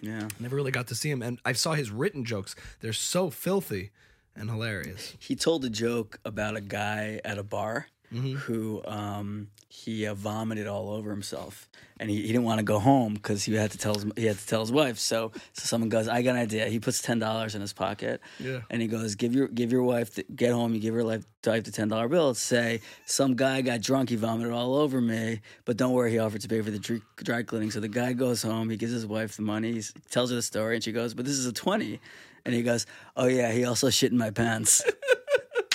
Yeah. 0.02 0.28
Never 0.40 0.56
really 0.56 0.72
got 0.72 0.88
to 0.88 0.96
see 0.96 1.10
him 1.10 1.22
and 1.22 1.40
I 1.46 1.54
saw 1.54 1.74
his 1.74 1.90
written 1.92 2.26
jokes. 2.26 2.56
They're 2.82 2.92
so 2.94 3.30
filthy 3.30 3.92
and 4.36 4.50
hilarious. 4.50 5.16
He 5.20 5.36
told 5.36 5.64
a 5.64 5.70
joke 5.70 6.20
about 6.26 6.56
a 6.56 6.62
guy 6.62 7.22
at 7.24 7.38
a 7.38 7.44
bar 7.44 7.88
Mm-hmm. 8.14 8.36
who 8.40 8.82
um, 8.86 9.48
he 9.74 10.06
uh, 10.06 10.14
vomited 10.14 10.68
all 10.68 10.90
over 10.90 11.12
himself, 11.12 11.70
and 11.98 12.10
he, 12.10 12.18
he 12.24 12.28
didn't 12.28 12.44
want 12.44 12.60
to 12.60 12.64
go 12.64 12.78
home 12.78 13.14
because 13.14 13.46
he 13.46 13.54
had 13.56 13.72
to 13.72 13.78
tell 13.78 13.94
his 13.96 14.06
he 14.18 14.26
had 14.26 14.38
to 14.38 14.46
tell 14.46 14.60
his 14.60 14.72
wife. 14.72 15.00
So 15.00 15.32
so 15.54 15.64
someone 15.66 15.88
goes, 15.88 16.10
"I 16.10 16.22
got 16.24 16.32
an 16.36 16.42
idea." 16.42 16.68
He 16.68 16.80
puts 16.80 17.02
ten 17.02 17.20
dollars 17.20 17.56
in 17.56 17.62
his 17.62 17.72
pocket, 17.72 18.20
Yeah. 18.38 18.62
and 18.70 18.82
he 18.82 18.90
goes, 18.90 19.16
"Give 19.16 19.34
your 19.34 19.48
give 19.48 19.72
your 19.72 19.84
wife 19.84 20.16
the, 20.16 20.24
get 20.36 20.52
home. 20.52 20.74
You 20.74 20.82
give 20.82 20.94
your 20.94 21.06
life 21.06 21.24
wife 21.46 21.64
the 21.64 21.72
ten 21.72 21.88
dollar 21.88 22.10
bill. 22.10 22.34
Say 22.34 22.82
some 23.06 23.36
guy 23.36 23.62
got 23.62 23.80
drunk. 23.80 24.10
He 24.10 24.18
vomited 24.18 24.52
all 24.52 24.76
over 24.76 25.00
me, 25.00 25.40
but 25.64 25.78
don't 25.78 25.94
worry. 25.94 26.12
He 26.12 26.20
offered 26.20 26.42
to 26.42 26.50
pay 26.50 26.62
for 26.62 26.70
the 26.72 26.80
dry, 26.80 27.00
dry 27.18 27.44
cleaning. 27.44 27.72
So 27.72 27.80
the 27.80 27.88
guy 27.88 28.12
goes 28.12 28.42
home. 28.42 28.70
He 28.70 28.76
gives 28.76 28.92
his 28.92 29.06
wife 29.06 29.38
the 29.38 29.44
money. 29.44 29.72
He 29.74 29.84
tells 30.10 30.32
her 30.32 30.36
the 30.36 30.42
story, 30.42 30.76
and 30.76 30.84
she 30.84 30.92
goes, 30.92 31.14
"But 31.14 31.24
this 31.26 31.36
is 31.38 31.46
a 31.46 31.54
20. 31.54 32.02
And 32.44 32.54
he 32.54 32.62
goes, 32.62 32.86
"Oh 33.16 33.28
yeah, 33.28 33.52
he 33.54 33.64
also 33.64 33.90
shit 33.90 34.12
in 34.12 34.18
my 34.18 34.32
pants." 34.32 34.84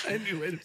I 0.08 0.18
knew 0.18 0.42
it. 0.42 0.60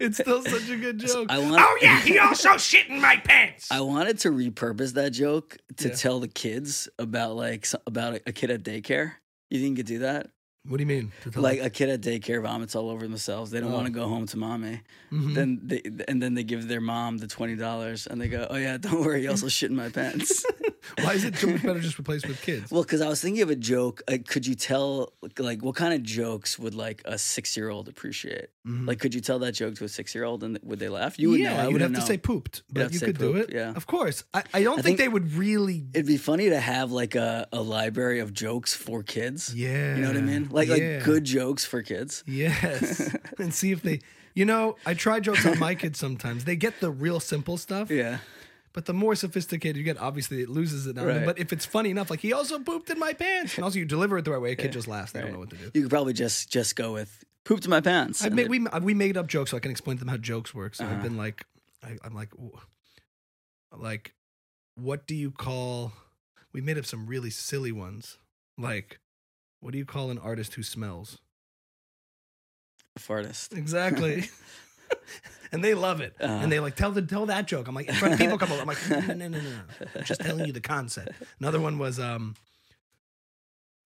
It's 0.00 0.18
still 0.18 0.42
such 0.42 0.68
a 0.70 0.76
good 0.76 0.98
joke. 1.06 1.26
I 1.30 1.38
want. 1.38 1.56
Oh 1.58 1.78
yeah, 1.82 2.00
he 2.00 2.18
also 2.18 2.56
shit 2.56 2.88
in 2.88 3.00
my 3.00 3.16
pants. 3.16 3.70
I 3.70 3.80
wanted 3.80 4.18
to 4.20 4.30
repurpose 4.30 4.94
that 4.94 5.10
joke 5.10 5.56
to 5.78 5.88
Yeah. 5.88 5.94
tell 5.94 6.20
the 6.20 6.28
kids 6.28 6.88
about 6.98 7.36
like 7.36 7.66
so- 7.66 7.80
about 7.86 8.14
a, 8.14 8.20
a 8.26 8.32
kid 8.32 8.50
at 8.50 8.62
daycare. 8.62 9.12
You 9.50 9.60
think 9.60 9.70
you 9.78 9.84
could 9.84 9.86
do 9.86 9.98
that? 10.00 10.30
what 10.66 10.78
do 10.78 10.82
you 10.82 10.86
mean? 10.86 11.12
To 11.24 11.30
tell 11.30 11.42
Like 11.42 11.60
a 11.60 11.68
kid 11.68 11.90
at 11.90 12.00
daycare 12.00 12.40
vomits 12.42 12.74
all 12.74 12.88
over 12.88 13.06
themselves. 13.06 13.50
They 13.50 13.60
don't 13.60 13.70
Oh. 13.70 13.74
want 13.74 13.86
to 13.86 13.92
go 13.92 14.08
home 14.08 14.24
to 14.28 14.38
mommy. 14.38 14.80
Mhm. 15.12 15.34
Then 15.34 15.60
they 15.62 15.82
and 16.08 16.22
then 16.22 16.32
they 16.34 16.42
give 16.44 16.68
their 16.68 16.80
mom 16.80 17.18
the 17.18 17.26
twenty 17.26 17.54
dollars 17.56 18.06
and 18.06 18.18
they 18.20 18.28
go, 18.28 18.46
"Oh 18.48 18.56
yeah, 18.56 18.78
don't 18.78 19.00
worry, 19.00 19.20
he 19.22 19.28
also 19.28 19.48
shit 19.48 19.70
in 19.70 19.76
my 19.76 19.90
pants." 19.90 20.44
Why 21.02 21.14
is 21.14 21.24
it 21.24 21.36
so 21.36 21.46
much 21.48 21.62
better 21.62 21.80
just 21.80 21.98
replaced 21.98 22.26
with 22.28 22.40
kids? 22.42 22.70
Well, 22.70 22.82
because 22.82 23.00
I 23.00 23.08
was 23.08 23.20
thinking 23.20 23.42
of 23.42 23.50
a 23.50 23.56
joke. 23.56 24.02
Like, 24.08 24.26
could 24.26 24.46
you 24.46 24.54
tell, 24.54 25.12
like, 25.38 25.62
what 25.62 25.74
kind 25.76 25.94
of 25.94 26.02
jokes 26.02 26.58
would 26.58 26.74
like 26.74 27.02
a 27.04 27.18
six-year-old 27.18 27.88
appreciate? 27.88 28.48
Mhm. 28.66 28.86
Like, 28.86 28.98
could 29.00 29.14
you 29.14 29.20
tell 29.20 29.38
that 29.40 29.52
joke 29.52 29.74
to 29.76 29.84
a 29.84 29.88
six-year-old 29.88 30.42
and 30.44 30.58
would 30.62 30.78
they 30.78 30.88
laugh? 30.88 31.18
You 31.18 31.30
would 31.30 31.40
yeah, 31.40 31.56
know. 31.56 31.62
I 31.62 31.66
wouldn't 31.68 31.94
have 31.94 32.00
to 32.00 32.06
say 32.06 32.16
pooped, 32.18 32.62
but 32.70 32.92
you 32.92 33.00
could 33.00 33.18
do 33.18 33.36
it. 33.36 33.50
yeah. 33.52 33.72
of 33.74 33.86
course. 33.86 34.24
I, 34.32 34.42
I 34.52 34.62
don't 34.62 34.72
I 34.78 34.82
think, 34.82 34.84
think- 34.84 34.98
they 34.98 35.08
would 35.08 35.34
really. 35.34 35.86
It'd 35.94 36.06
be 36.06 36.16
funny 36.16 36.48
to 36.50 36.60
have 36.60 36.92
like 36.92 37.14
a, 37.14 37.46
a 37.52 37.60
library 37.60 38.20
of 38.20 38.32
jokes 38.32 38.74
for 38.74 39.02
kids. 39.02 39.54
Yeah, 39.54 39.96
You 39.96 40.02
know 40.02 40.08
what 40.08 40.16
I 40.16 40.20
mean? 40.20 40.48
Like 40.50 40.68
yeah. 40.68 40.74
like 40.74 41.04
good 41.04 41.24
jokes 41.24 41.64
for 41.64 41.82
kids. 41.82 42.22
Yes, 42.26 43.14
and 43.38 43.52
see 43.54 43.72
if 43.72 43.82
they. 43.82 44.00
You 44.36 44.44
know, 44.44 44.74
I 44.84 44.94
try 44.94 45.20
jokes 45.20 45.46
on 45.46 45.60
my 45.60 45.76
kids 45.76 45.98
sometimes. 45.98 46.44
They 46.44 46.56
get 46.56 46.80
the 46.80 46.90
real 46.90 47.20
simple 47.20 47.56
stuff, 47.56 47.88
Yeah. 47.90 48.18
But 48.74 48.84
the 48.84 48.92
more 48.92 49.14
sophisticated 49.14 49.76
you 49.78 49.84
get, 49.84 49.96
obviously 49.98 50.42
it 50.42 50.50
loses 50.50 50.86
it. 50.86 50.96
Now. 50.96 51.06
Right. 51.06 51.24
But 51.24 51.38
if 51.38 51.52
it's 51.52 51.64
funny 51.64 51.90
enough, 51.90 52.10
like 52.10 52.20
he 52.20 52.32
also 52.34 52.58
pooped 52.58 52.90
in 52.90 52.98
my 52.98 53.14
pants, 53.14 53.56
and 53.56 53.64
also 53.64 53.78
you 53.78 53.86
deliver 53.86 54.18
it 54.18 54.24
the 54.26 54.32
right 54.32 54.40
way, 54.42 54.52
a 54.52 54.56
kid 54.56 54.66
Yeah, 54.66 54.70
just 54.72 54.88
laughs. 54.88 55.12
They 55.12 55.20
don't 55.22 55.32
know 55.32 55.38
what 55.38 55.50
to 55.50 55.56
do. 55.56 55.70
You 55.72 55.82
could 55.82 55.90
probably 55.90 56.12
just 56.12 56.50
just 56.50 56.76
go 56.76 56.92
with 56.92 57.24
pooped 57.44 57.64
in 57.64 57.70
my 57.70 57.80
pants. 57.80 58.22
I 58.24 58.28
made, 58.28 58.48
we 58.50 58.66
we 58.82 58.92
made 58.92 59.16
up 59.16 59.26
jokes 59.28 59.50
so 59.52 59.56
I 59.56 59.60
can 59.60 59.70
explain 59.70 59.96
to 59.96 60.00
them 60.04 60.08
how 60.08 60.16
jokes 60.18 60.54
work. 60.54 60.74
So 60.74 60.84
I've 60.84 60.90
Uh-huh. 60.92 61.02
been 61.02 61.16
like, 61.16 61.46
I, 61.82 61.96
I'm 62.04 62.14
like, 62.14 62.30
like, 63.76 64.14
what 64.76 65.06
do 65.06 65.14
you 65.14 65.30
call? 65.30 65.92
We 66.52 66.60
made 66.60 66.78
up 66.78 66.86
some 66.86 67.06
really 67.06 67.30
silly 67.30 67.72
ones. 67.72 68.18
Like, 68.58 68.98
what 69.60 69.72
do 69.72 69.78
you 69.78 69.84
call 69.84 70.10
an 70.10 70.18
artist 70.18 70.54
who 70.54 70.62
smells? 70.62 71.18
A 72.96 73.00
fartist. 73.00 73.56
Exactly. 73.56 74.28
and 75.52 75.62
they 75.62 75.74
love 75.74 76.00
it. 76.00 76.14
Uh-huh. 76.20 76.32
And 76.32 76.50
they 76.50 76.60
like 76.60 76.76
tell 76.76 76.90
the 76.90 77.02
tell 77.02 77.26
that 77.26 77.46
joke. 77.46 77.68
I'm 77.68 77.74
like, 77.74 77.88
in 77.88 77.94
front 77.94 78.14
of 78.14 78.20
people 78.20 78.38
come 78.38 78.52
over. 78.52 78.60
I'm 78.60 78.66
like, 78.66 78.90
no, 78.90 79.00
no, 79.00 79.28
no, 79.28 79.40
no, 79.40 79.50
no. 79.94 80.02
Just 80.02 80.20
telling 80.20 80.46
you 80.46 80.52
the 80.52 80.60
concept. 80.60 81.12
Another 81.40 81.60
one 81.60 81.78
was 81.78 81.98
um 81.98 82.34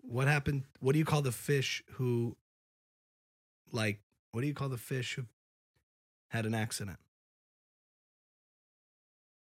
what 0.00 0.26
happened 0.26 0.62
what 0.80 0.94
do 0.94 0.98
you 0.98 1.04
call 1.04 1.20
the 1.20 1.32
fish 1.32 1.82
who 1.92 2.34
like 3.70 4.00
what 4.32 4.40
do 4.40 4.46
you 4.46 4.54
call 4.54 4.68
the 4.70 4.78
fish 4.78 5.14
who 5.14 5.24
had 6.28 6.46
an 6.46 6.54
accident? 6.54 6.98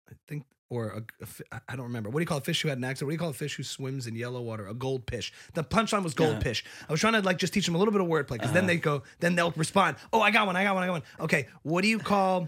I 0.10 0.13
think 0.27 0.46
or 0.72 0.88
a, 0.88 0.98
a 1.24 1.28
I- 1.51 1.60
I 1.70 1.75
don't 1.75 1.86
remember. 1.86 2.10
What 2.10 2.20
do 2.20 2.24
you 2.24 2.28
call 2.28 2.38
a 2.40 2.42
fish 2.42 2.62
who 2.62 2.70
had 2.70 2.78
an 2.78 2.84
accident? 2.86 3.08
What 3.08 3.12
do 3.12 3.16
you 3.16 3.20
call 3.20 3.30
a 3.30 3.34
fish 3.34 3.56
who 3.58 3.63
swims 3.63 4.08
in 4.08 4.16
yellow 4.16 4.42
water? 4.42 4.66
A 4.68 4.74
goldfish. 4.74 5.32
The 5.54 5.63
punchline 5.63 6.01
was 6.04 6.13
goldfish. 6.13 6.63
I 6.88 6.92
was 6.92 7.00
trying 7.01 7.13
to 7.13 7.22
like 7.22 7.38
just 7.38 7.54
teach 7.54 7.66
them 7.66 7.75
a 7.75 7.78
little 7.78 7.92
bit 7.92 8.01
of 8.01 8.08
wordplay 8.08 8.38
because 8.40 8.51
then 8.54 8.63
Uh-huh. 8.63 8.68
they 8.68 8.78
go, 8.78 9.04
then 9.20 9.36
they'll 9.36 9.51
respond. 9.51 9.98
Oh, 10.13 10.22
I 10.22 10.32
got 10.32 10.48
one. 10.48 10.56
I 10.56 10.63
got 10.63 10.74
one. 10.75 10.84
I 10.84 10.88
got 10.88 10.94
one. 10.94 11.04
Okay, 11.20 11.48
what 11.63 11.82
do 11.82 11.88
you 11.90 12.00
call? 12.00 12.48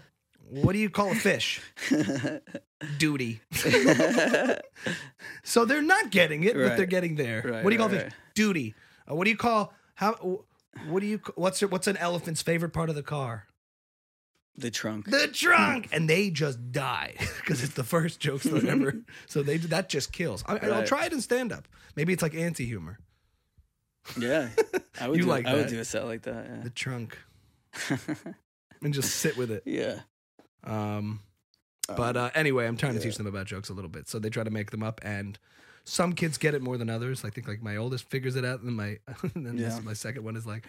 What 0.50 0.74
do 0.74 0.80
you 0.80 0.89
call 0.89 1.12
a 1.12 1.15
fish? 1.15 1.62
Duty. 2.98 3.42
so 5.44 5.65
they're 5.65 5.82
not 5.82 6.10
getting 6.12 6.44
it, 6.44 6.53
but 6.53 6.60
they're 6.70 6.77
Right. 6.80 6.89
getting 6.89 7.15
there. 7.15 7.42
Right, 7.46 7.63
what 7.63 7.70
do 7.70 7.75
you 7.75 7.80
call 7.80 7.89
right, 7.89 8.01
fish? 8.03 8.12
right. 8.13 8.34
Duty. 8.36 8.75
Uh, 9.10 9.15
what 9.15 9.25
do 9.25 9.32
you 9.32 9.38
call 9.38 9.74
how? 9.96 10.44
What 10.88 11.00
do 11.01 11.06
you? 11.08 11.20
What's 11.36 11.62
what's 11.62 11.88
an 11.88 11.98
elephant's 11.98 12.42
favorite 12.42 12.72
part 12.74 12.89
of 12.89 12.96
the 12.96 13.03
car? 13.03 13.48
The 14.55 14.69
trunk. 14.69 15.10
the 15.10 15.27
trunk 15.27 15.88
and 15.91 16.07
they 16.10 16.29
just 16.29 16.72
die 16.72 17.15
because 17.41 17.63
it's 17.63 17.74
the 17.74 17.83
first 17.83 18.19
jokes 18.19 18.43
they'll 18.45 18.69
ever 18.69 18.95
so 19.27 19.41
they 19.41 19.57
that 19.57 19.89
just 19.89 20.12
kills 20.13 20.43
I, 20.48 20.57
i'll 20.57 20.69
Right. 20.72 20.86
try 20.86 21.05
it 21.05 21.13
in 21.13 21.22
stand-up 21.22 21.67
maybe 21.95 22.13
it's 22.13 22.22
like 22.22 22.36
anti-humor 22.36 23.00
Yeah. 24.19 24.50
I 25.01 25.07
would 25.07 25.17
You 25.17 25.24
do, 25.24 25.29
like 25.29 25.45
I 25.48 25.53
would 25.55 25.65
that. 25.65 25.69
do 25.69 25.79
a 25.79 25.86
set 25.86 26.05
like 26.05 26.22
that. 26.24 26.63
the 26.63 26.69
trunk 26.69 27.17
and 28.81 28.93
just 28.93 29.15
sit 29.15 29.38
with 29.38 29.50
it 29.51 29.63
Yeah. 29.65 30.00
um 30.63 31.22
but 31.88 32.15
uh 32.15 32.29
anyway 32.36 32.67
i'm 32.67 32.77
trying 32.77 32.93
to 32.93 33.00
teach 33.00 33.17
them 33.17 33.27
about 33.27 33.45
jokes 33.48 33.69
a 33.69 33.74
little 33.74 33.89
bit 33.89 34.07
so 34.07 34.19
they 34.19 34.29
try 34.29 34.43
to 34.43 34.51
make 34.51 34.72
them 34.72 34.83
up 34.83 35.01
and 35.03 35.38
some 35.86 36.13
kids 36.13 36.38
get 36.38 36.53
it 36.53 36.62
more 36.62 36.77
than 36.77 36.89
others 36.89 37.25
i 37.25 37.29
think 37.29 37.48
like 37.48 37.62
my 37.62 37.75
oldest 37.75 38.07
figures 38.10 38.36
it 38.36 38.45
out 38.45 38.60
and 38.62 38.67
then 38.69 38.75
my 38.75 39.00
and 39.36 39.45
then 39.48 39.55
this- 39.57 39.74
Yeah. 39.75 39.81
my 39.81 39.93
second 39.93 40.24
one 40.24 40.36
is 40.36 40.45
like 40.45 40.65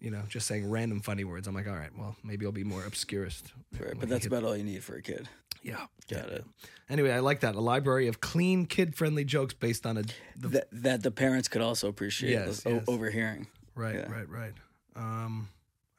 you 0.00 0.10
know 0.10 0.22
just 0.28 0.46
saying 0.46 0.68
random 0.70 1.00
funny 1.00 1.24
words 1.24 1.46
i'm 1.46 1.54
like 1.54 1.68
all 1.68 1.74
right 1.74 1.90
well 1.98 2.16
maybe 2.24 2.46
i'll 2.46 2.52
be 2.52 2.64
more 2.64 2.84
obscurist 2.84 3.52
Right, 3.78 3.94
but 3.98 4.08
that's 4.08 4.26
about 4.26 4.44
all 4.44 4.56
you 4.56 4.64
need 4.64 4.82
for 4.82 4.96
a 4.96 5.02
kid. 5.02 5.28
yeah 5.62 5.86
Got 6.10 6.28
yeah, 6.28 6.34
it. 6.36 6.44
Anyway, 6.88 7.12
I 7.12 7.20
like 7.20 7.40
that. 7.40 7.54
A 7.54 7.60
library 7.60 8.08
of 8.08 8.20
clean, 8.20 8.66
kid 8.66 8.96
friendly 8.96 9.24
jokes 9.24 9.54
based 9.54 9.86
on 9.86 9.96
a. 9.98 10.02
The, 10.36 10.48
that 10.48 10.68
that 10.72 11.02
the 11.04 11.12
parents 11.12 11.46
could 11.46 11.62
also 11.62 11.86
appreciate 11.86 12.32
Yes, 12.32 12.66
o- 12.66 12.70
yes. 12.70 12.84
overhearing. 12.88 13.46
right, 13.76 13.94
yeah. 13.94 14.10
right, 14.10 14.28
right. 14.28 14.52
Um, 14.96 15.48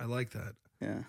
I 0.01 0.03
like 0.05 0.31
that. 0.31 0.53
Yeah. 0.81 1.03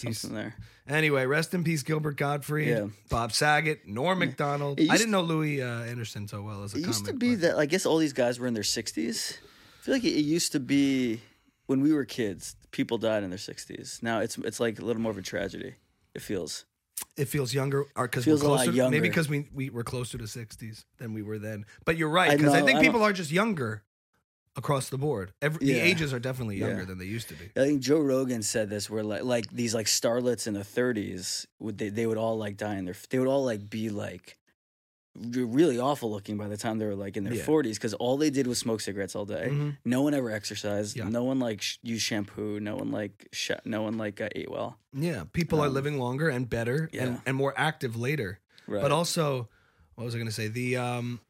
He's- 0.00 0.22
there. 0.22 0.54
Anyway, 0.88 1.26
rest 1.26 1.52
in 1.52 1.64
peace, 1.64 1.82
Gilbert 1.82 2.16
Gottfried, 2.16 2.68
Yeah. 2.68 2.86
Bob 3.10 3.32
Saget, 3.32 3.86
Norm 3.86 4.20
Macdonald. 4.20 4.80
It 4.80 4.90
I 4.90 4.96
didn't 4.96 5.10
know 5.10 5.20
Louis 5.22 5.60
uh, 5.60 5.82
Anderson 5.82 6.26
so 6.26 6.40
well 6.42 6.64
as 6.64 6.72
a 6.74 6.78
It 6.78 6.86
used 6.86 7.04
to 7.04 7.12
be 7.12 7.32
but- 7.34 7.40
that 7.42 7.58
I 7.58 7.66
guess 7.66 7.84
all 7.84 7.98
these 7.98 8.14
guys 8.14 8.38
were 8.40 8.46
in 8.46 8.54
their 8.54 8.62
sixties. 8.64 9.36
I 9.80 9.84
feel 9.84 9.94
like 9.94 10.04
it, 10.04 10.14
it 10.16 10.24
used 10.24 10.52
to 10.52 10.60
be 10.60 11.20
when 11.70 11.80
we 11.82 11.92
were 11.92 12.04
kids, 12.04 12.56
people 12.72 12.98
died 12.98 13.22
in 13.22 13.30
their 13.30 13.38
sixties. 13.38 14.00
Now 14.02 14.18
it's 14.20 14.36
it's 14.38 14.58
like 14.58 14.80
a 14.80 14.84
little 14.84 15.00
more 15.02 15.12
of 15.12 15.18
a 15.18 15.22
tragedy. 15.22 15.74
It 16.16 16.22
feels. 16.22 16.64
it 17.16 17.28
feels 17.28 17.54
younger, 17.54 17.84
or 17.96 18.06
because 18.08 18.26
we're 18.26 18.32
Feels 18.32 18.42
a 18.42 18.48
lot 18.48 18.56
closer. 18.64 18.72
younger. 18.72 18.90
Maybe 18.96 19.08
because 19.08 19.28
we 19.28 19.48
we 19.54 19.70
were 19.70 19.84
closer 19.84 20.18
to 20.18 20.26
sixties 20.26 20.84
than 20.98 21.14
we 21.14 21.22
were 21.22 21.38
then. 21.38 21.64
But 21.84 21.96
you're 21.96 22.08
right 22.20 22.36
because 22.36 22.52
I, 22.54 22.60
know, 22.60 22.66
think 22.66 22.78
I 22.80 22.82
people 22.82 23.02
are 23.04 23.12
just 23.12 23.30
younger 23.30 23.84
across 24.56 24.88
the 24.88 24.98
board. 24.98 25.32
Every, 25.40 25.64
The 25.64 25.78
ages 25.78 26.12
are 26.12 26.18
definitely 26.18 26.56
younger 26.56 26.80
Yeah. 26.80 26.84
than 26.90 26.98
they 26.98 27.04
used 27.16 27.28
to 27.28 27.34
be. 27.34 27.44
I 27.56 27.60
think 27.66 27.80
Joe 27.82 28.00
Rogan 28.00 28.42
said 28.42 28.68
this 28.68 28.90
where 28.90 29.04
like 29.04 29.22
like 29.22 29.48
these 29.50 29.72
like 29.78 29.86
starlets 29.86 30.48
in 30.48 30.54
the 30.54 30.66
30s 30.76 31.46
would 31.60 31.78
they 31.78 31.88
they 31.88 32.06
would 32.08 32.18
all 32.18 32.36
like 32.36 32.56
die 32.56 32.76
in 32.80 32.84
their 32.84 32.96
they 33.10 33.18
would 33.20 33.28
all 33.28 33.44
like 33.44 33.70
be 33.70 33.90
like 33.90 34.36
really 35.16 35.78
awful 35.78 36.10
looking 36.10 36.36
by 36.36 36.48
the 36.48 36.56
time 36.56 36.78
they 36.78 36.86
were 36.86 36.94
like 36.94 37.16
in 37.16 37.24
their 37.24 37.34
Yeah. 37.34 37.44
40s 37.44 37.74
because 37.74 37.94
all 37.94 38.16
they 38.16 38.30
did 38.30 38.46
was 38.46 38.58
smoke 38.58 38.80
cigarettes 38.80 39.14
all 39.16 39.24
day. 39.24 39.48
Mhm. 39.50 39.76
No 39.84 40.02
one 40.02 40.14
ever 40.14 40.30
exercised. 40.30 40.96
Yeah. 40.96 41.08
No 41.08 41.24
one 41.24 41.38
like 41.38 41.60
sh- 41.62 41.78
used 41.82 42.04
shampoo. 42.04 42.60
No 42.60 42.76
one 42.76 42.90
like 42.90 43.28
sh- 43.32 43.50
no 43.64 43.82
one 43.82 43.98
like 43.98 44.20
uh, 44.20 44.28
ate 44.34 44.50
well. 44.50 44.78
Yeah, 44.92 45.24
people 45.32 45.60
are 45.60 45.66
Um, 45.68 45.74
living 45.74 45.98
longer 45.98 46.28
and 46.28 46.48
better 46.48 46.88
and, 46.92 47.14
yeah. 47.14 47.20
and 47.26 47.36
more 47.36 47.52
active 47.56 47.96
later. 47.96 48.40
Right. 48.66 48.82
But 48.82 48.92
also, 48.92 49.48
what 49.96 50.04
was 50.04 50.14
I 50.14 50.18
going 50.18 50.28
to 50.28 50.32
say? 50.34 50.48
The 50.48 50.76
um, 50.76 51.20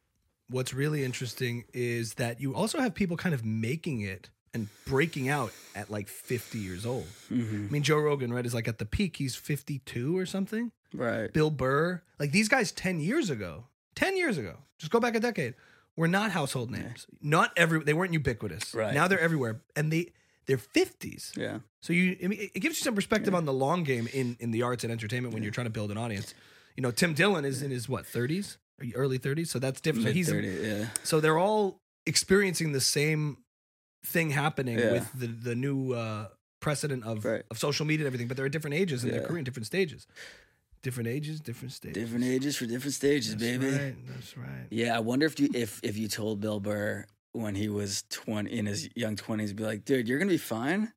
what's 0.49 0.75
really 0.75 1.03
interesting 1.05 1.65
is 1.73 2.15
that 2.15 2.41
you 2.41 2.55
also 2.55 2.81
have 2.81 2.95
people 2.95 3.17
kind 3.17 3.35
of 3.35 3.45
making 3.45 4.03
it 4.03 4.29
and 4.53 4.69
breaking 4.85 5.29
out 5.29 5.53
at 5.77 5.91
like 5.91 6.09
50 6.09 6.59
years 6.59 6.85
old. 6.85 7.07
Mhm. 7.31 7.69
I 7.69 7.71
mean, 7.71 7.83
Joe 7.83 7.99
Rogan, 7.99 8.33
right, 8.33 8.45
is 8.45 8.53
like 8.53 8.67
at 8.69 8.79
the 8.79 8.85
peak. 8.85 9.17
He's 9.17 9.37
52 9.37 10.19
or 10.19 10.27
something. 10.27 10.73
right. 10.93 11.33
Bill 11.33 11.51
Burr, 11.53 12.03
like 12.19 12.33
these 12.33 12.49
guys 12.49 12.73
10 12.73 12.99
years 12.99 13.31
ago, 13.31 13.67
10 14.01 14.17
years 14.17 14.39
ago, 14.39 14.57
just 14.79 14.91
go 14.91 14.99
back 15.01 15.15
a 15.15 15.21
decade, 15.21 15.55
were 15.97 16.09
not 16.09 16.31
household 16.31 16.71
names. 16.71 17.07
Not 17.21 17.53
every, 17.57 17.81
they 17.85 17.93
weren't 17.95 18.13
ubiquitous. 18.15 18.75
Right. 18.75 18.95
Now 18.95 19.07
they're 19.09 19.21
everywhere, 19.21 19.61
and 19.77 19.93
they 19.93 20.13
they're 20.47 20.57
50s. 20.59 21.37
Yeah. 21.37 21.59
So 21.83 21.93
you, 21.93 22.17
I 22.25 22.27
mean, 22.27 22.41
it 22.55 22.61
gives 22.61 22.79
you 22.79 22.83
some 22.85 22.95
perspective 22.95 23.35
on 23.35 23.45
the 23.45 23.53
long 23.53 23.85
game 23.85 24.09
in 24.13 24.37
in 24.41 24.51
the 24.51 24.63
arts 24.63 24.85
and 24.85 24.91
entertainment 24.93 25.35
when 25.35 25.43
you're 25.43 25.53
trying 25.53 25.67
to 25.67 25.71
build 25.79 25.91
an 25.91 25.99
audience. 25.99 26.35
You 26.77 26.83
know, 26.83 26.91
Tim 26.91 27.13
Dillon 27.15 27.45
is 27.45 27.63
in 27.63 27.71
his 27.71 27.89
what 27.89 28.05
30s, 28.05 28.57
early 28.95 29.19
30s, 29.19 29.49
so 29.49 29.59
that's 29.59 29.81
different. 29.81 30.07
So 30.09 30.13
he's 30.13 30.31
yeah. 30.33 30.87
so 31.03 31.21
they're 31.21 31.39
all 31.39 31.79
experiencing 32.07 32.73
the 32.73 32.81
same 32.81 33.37
thing 34.05 34.31
happening 34.31 34.79
Yeah. 34.79 34.93
with 34.93 35.13
the 35.15 35.27
the 35.27 35.55
new 35.55 35.93
uh, 35.93 36.29
precedent 36.61 37.05
of 37.05 37.25
Right. 37.25 37.45
of 37.51 37.59
social 37.59 37.85
media 37.87 38.05
and 38.05 38.09
everything. 38.09 38.29
But 38.29 38.37
they're 38.37 38.47
at 38.47 38.53
different 38.53 38.75
ages 38.77 39.03
their 39.03 39.21
Yeah. 39.21 39.27
career, 39.27 39.39
in 39.39 39.45
different 39.45 39.67
stages, 39.67 40.07
different 40.83 41.09
ages, 41.09 41.41
different 41.41 41.73
stages. 41.73 41.95
Different 42.03 42.25
ages 42.25 42.57
for 42.57 42.67
different 42.67 42.95
stages, 42.95 43.37
That's 43.37 43.43
baby. 43.43 43.67
right. 43.71 43.95
That's 44.09 44.37
right. 44.37 44.67
Yeah, 44.71 44.97
I 44.97 45.01
wonder 45.01 45.27
if 45.27 45.39
you 45.41 45.49
if 45.55 45.81
if 45.83 45.97
you 45.97 46.09
told 46.09 46.41
Bill 46.41 46.61
Burr 46.61 47.07
when 47.33 47.55
he 47.55 47.69
was 47.69 48.05
twenty 48.11 48.59
in 48.59 48.67
his 48.67 48.89
young 48.95 49.17
twenties, 49.17 49.53
be 49.53 49.63
like, 49.65 49.85
dude, 49.85 50.09
you're 50.09 50.19
gonna 50.19 50.31
be 50.31 50.37
fine. 50.37 50.93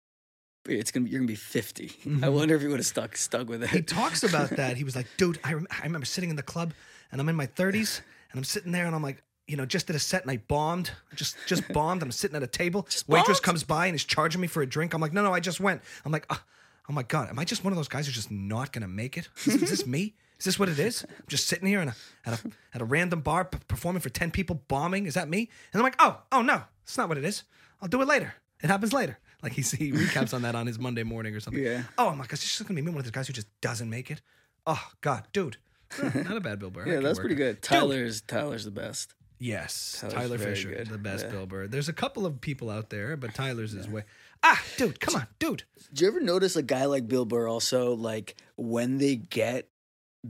But 0.66 0.76
it's 0.76 0.92
gonna 0.92 1.08
you're 1.10 1.20
gonna 1.20 1.28
be 1.28 1.36
50 1.36 1.86
I 2.06 2.08
Mhm. 2.08 2.34
wonder 2.34 2.56
if 2.56 2.62
he 2.62 2.68
would 2.70 2.78
have 2.80 2.86
stuck 2.86 3.18
stuck 3.18 3.50
with 3.50 3.64
it. 3.64 3.70
He 3.70 3.82
talks 3.82 4.24
about 4.24 4.50
that. 4.56 4.78
He 4.78 4.86
was 4.86 4.96
like, 4.96 5.08
dude, 5.18 5.38
I, 5.44 5.54
rem- 5.56 5.68
I 5.70 5.84
remember 5.84 6.06
sitting 6.06 6.30
in 6.30 6.38
the 6.38 6.42
club 6.44 6.74
and 7.12 7.20
I'm 7.20 7.28
in 7.28 7.36
my 7.36 7.48
30s 7.48 8.00
and 8.32 8.38
I'm 8.40 8.46
sitting 8.46 8.72
there 8.72 8.86
and 8.86 8.96
I'm 8.96 9.04
like, 9.04 9.22
you 9.46 9.58
know, 9.58 9.66
just 9.66 9.88
did 9.88 9.98
a 9.98 10.00
set 10.00 10.22
and 10.22 10.32
I 10.32 10.38
bombed, 10.38 10.92
just 11.16 11.36
just 11.48 11.68
bombed. 11.74 12.02
I'm 12.02 12.14
sitting 12.14 12.38
at 12.38 12.44
a 12.44 12.48
table. 12.48 12.88
Waitress 13.10 13.40
bombed? 13.40 13.44
comes 13.44 13.64
by 13.66 13.88
and 13.88 13.96
is 13.96 14.06
charging 14.06 14.40
me 14.40 14.48
for 14.48 14.62
a 14.62 14.66
drink. 14.66 14.94
I'm 14.94 15.02
like, 15.02 15.12
no, 15.12 15.22
no, 15.22 15.34
I 15.34 15.42
just 15.42 15.60
went. 15.60 15.82
I'm 16.06 16.14
like, 16.14 16.26
oh, 16.30 16.42
oh 16.90 16.94
my 16.94 17.04
god, 17.04 17.30
am 17.30 17.40
I 17.40 17.46
just 17.46 17.64
one 17.64 17.74
of 17.74 17.78
those 17.78 17.88
guys 17.88 18.06
who's 18.06 18.16
just 18.16 18.32
not 18.32 18.72
gonna 18.72 18.88
make 18.88 19.18
it? 19.18 19.30
Is, 19.46 19.56
is 19.62 19.70
this 19.70 19.88
me? 19.88 20.16
Is 20.40 20.46
this 20.46 20.60
what 20.60 20.68
it 20.70 20.80
is? 20.80 21.04
I'm 21.10 21.26
just 21.28 21.48
sitting 21.48 21.68
here 21.68 21.82
in 21.82 21.88
a, 21.90 21.96
at 22.26 22.44
a 22.44 22.52
at 22.74 22.82
a 22.82 22.86
random 22.86 23.22
bar 23.22 23.46
p- 23.46 23.60
performing 23.68 24.02
for 24.02 24.10
ten 24.10 24.32
people, 24.32 24.62
bombing. 24.68 25.06
Is 25.06 25.14
that 25.14 25.30
me? 25.30 25.50
And 25.72 25.80
I'm 25.80 25.84
like, 25.84 25.96
oh, 26.00 26.22
oh 26.32 26.42
no, 26.42 26.64
it's 26.84 26.98
not 26.98 27.08
what 27.10 27.18
it 27.18 27.24
is. 27.24 27.44
I'll 27.82 27.88
do 27.88 28.02
it 28.02 28.08
later. 28.08 28.34
It 28.62 28.68
happens 28.70 28.92
later. 28.94 29.18
Like 29.42 29.54
he 29.54 29.62
he 29.62 29.92
recaps 29.92 30.34
on 30.34 30.42
that 30.44 30.56
on 30.56 30.68
his 30.68 30.80
Monday 30.80 31.04
morning 31.04 31.36
or 31.36 31.40
something. 31.40 31.62
Yeah. 31.64 31.84
Oh, 31.98 32.10
I'm 32.10 32.18
like, 32.20 32.32
it's 32.34 32.42
just 32.42 32.64
gonna 32.68 32.76
be 32.76 32.82
me, 32.82 32.92
one 32.92 33.00
of 33.00 33.04
those 33.06 33.12
guys 33.12 33.28
who 33.28 33.34
just 33.34 33.48
doesn't 33.62 33.90
make 33.90 34.10
it. 34.12 34.22
Oh 34.66 34.82
God, 35.02 35.28
dude, 35.34 35.58
not 36.02 36.38
a 36.38 36.42
bad 36.42 36.60
Bill 36.60 36.70
Burr. 36.70 36.88
Yeah, 36.88 37.00
that's 37.00 37.20
pretty 37.20 37.36
good. 37.36 37.62
Tyler's 37.62 38.22
Tyler's 38.22 38.66
the 38.66 38.72
best. 38.72 39.14
Yes, 39.40 39.98
Tyler's 40.00 40.14
Tyler 40.14 40.38
Fischer, 40.38 40.70
good. 40.70 40.88
the 40.88 40.98
best 40.98 41.26
Yeah. 41.26 41.32
Bill 41.32 41.46
Burr. 41.46 41.68
There's 41.68 41.90
a 41.90 41.94
couple 41.94 42.26
of 42.26 42.40
people 42.40 42.70
out 42.70 42.90
there, 42.90 43.18
but 43.18 43.34
Tyler's 43.34 43.74
is 43.74 43.90
way. 43.90 44.04
Ah, 44.44 44.62
dude, 44.78 45.00
come 45.00 45.16
on, 45.16 45.28
dude. 45.40 45.64
Do 45.94 46.04
you 46.04 46.12
ever 46.12 46.20
notice 46.20 46.56
a 46.56 46.64
guy 46.64 46.86
like 46.86 47.08
Bill 47.08 47.26
Burr 47.26 47.48
also 47.48 47.94
like 47.96 48.36
when 48.58 48.98
they 48.98 49.16
get 49.16 49.70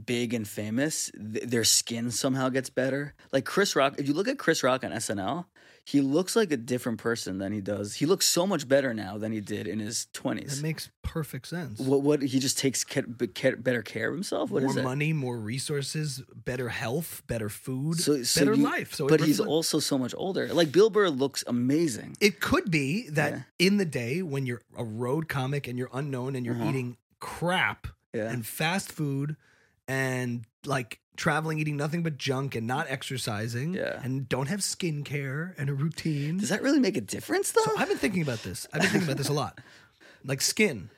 big 0.06 0.34
and 0.34 0.46
famous, 0.46 1.10
th- 1.12 1.44
their 1.44 1.64
skin 1.64 2.10
somehow 2.10 2.48
gets 2.48 2.70
better. 2.70 3.14
Like 3.32 3.44
Chris 3.44 3.76
Rock, 3.76 3.94
if 3.98 4.08
you 4.08 4.14
look 4.14 4.28
at 4.28 4.38
Chris 4.38 4.62
Rock 4.62 4.84
on 4.84 4.90
SNL, 4.90 5.46
he 5.86 6.00
looks 6.00 6.34
like 6.34 6.50
a 6.50 6.56
different 6.56 6.98
person 6.98 7.36
than 7.36 7.52
he 7.52 7.60
does. 7.60 7.96
He 7.96 8.06
looks 8.06 8.24
so 8.24 8.46
much 8.46 8.66
better 8.66 8.94
now 8.94 9.18
than 9.18 9.32
he 9.32 9.40
did 9.40 9.66
in 9.66 9.80
his 9.80 10.06
That 10.06 10.14
twenties. 10.14 10.62
makes 10.62 10.88
perfect 11.02 11.46
sense. 11.46 11.78
What? 11.78 12.00
What? 12.02 12.22
He 12.22 12.38
just 12.38 12.58
takes 12.58 12.84
better 12.84 13.82
care 13.82 14.08
of 14.08 14.14
himself. 14.14 14.50
What 14.50 14.62
more 14.62 14.70
is 14.70 14.76
it? 14.78 14.82
money, 14.82 15.12
more 15.12 15.36
resources, 15.38 16.22
better 16.34 16.70
health, 16.70 17.22
better 17.26 17.50
food, 17.50 18.00
So, 18.00 18.22
so 18.22 18.40
better 18.40 18.54
you- 18.54 18.64
life. 18.64 18.94
So 18.94 19.06
but 19.08 19.20
he's 19.20 19.38
reflect- 19.40 19.50
also 19.50 19.78
so 19.78 19.98
much 19.98 20.14
older. 20.16 20.48
Like 20.54 20.72
Bill 20.72 20.88
Burr 20.88 21.10
looks 21.10 21.44
amazing. 21.46 22.16
It 22.18 22.40
could 22.40 22.70
be 22.70 23.08
that 23.10 23.32
Yeah. 23.32 23.42
in 23.66 23.76
the 23.76 23.84
day 23.84 24.22
when 24.22 24.46
you're 24.46 24.62
a 24.76 24.84
road 24.84 25.28
comic 25.28 25.68
and 25.68 25.78
you're 25.78 25.90
unknown 25.92 26.34
and 26.34 26.46
you're 26.46 26.54
Uh-huh. 26.54 26.70
eating 26.70 26.96
crap 27.20 27.88
Yeah. 28.14 28.30
and 28.30 28.46
fast 28.46 28.90
food 28.90 29.36
and 29.88 30.44
like 30.66 31.00
traveling, 31.16 31.58
eating 31.58 31.76
nothing 31.76 32.02
but 32.02 32.16
junk 32.18 32.54
and 32.54 32.66
not 32.66 32.86
exercising 32.88 33.74
Yeah. 33.74 34.00
and 34.02 34.28
don't 34.28 34.46
have 34.48 34.60
skincare 34.60 35.54
and 35.58 35.70
a 35.70 35.74
routine. 35.74 36.38
Does 36.38 36.48
that 36.48 36.62
really 36.62 36.80
make 36.80 36.96
a 36.96 37.00
difference 37.00 37.52
though? 37.52 37.62
So 37.64 37.78
I've 37.78 37.88
been 37.88 37.98
thinking 37.98 38.22
about 38.22 38.42
this. 38.42 38.66
I've 38.72 38.80
been 38.80 38.90
thinking 38.90 39.08
about 39.08 39.18
this 39.18 39.28
a 39.28 39.32
lot. 39.34 39.60
Like 40.24 40.40
skin. 40.40 40.90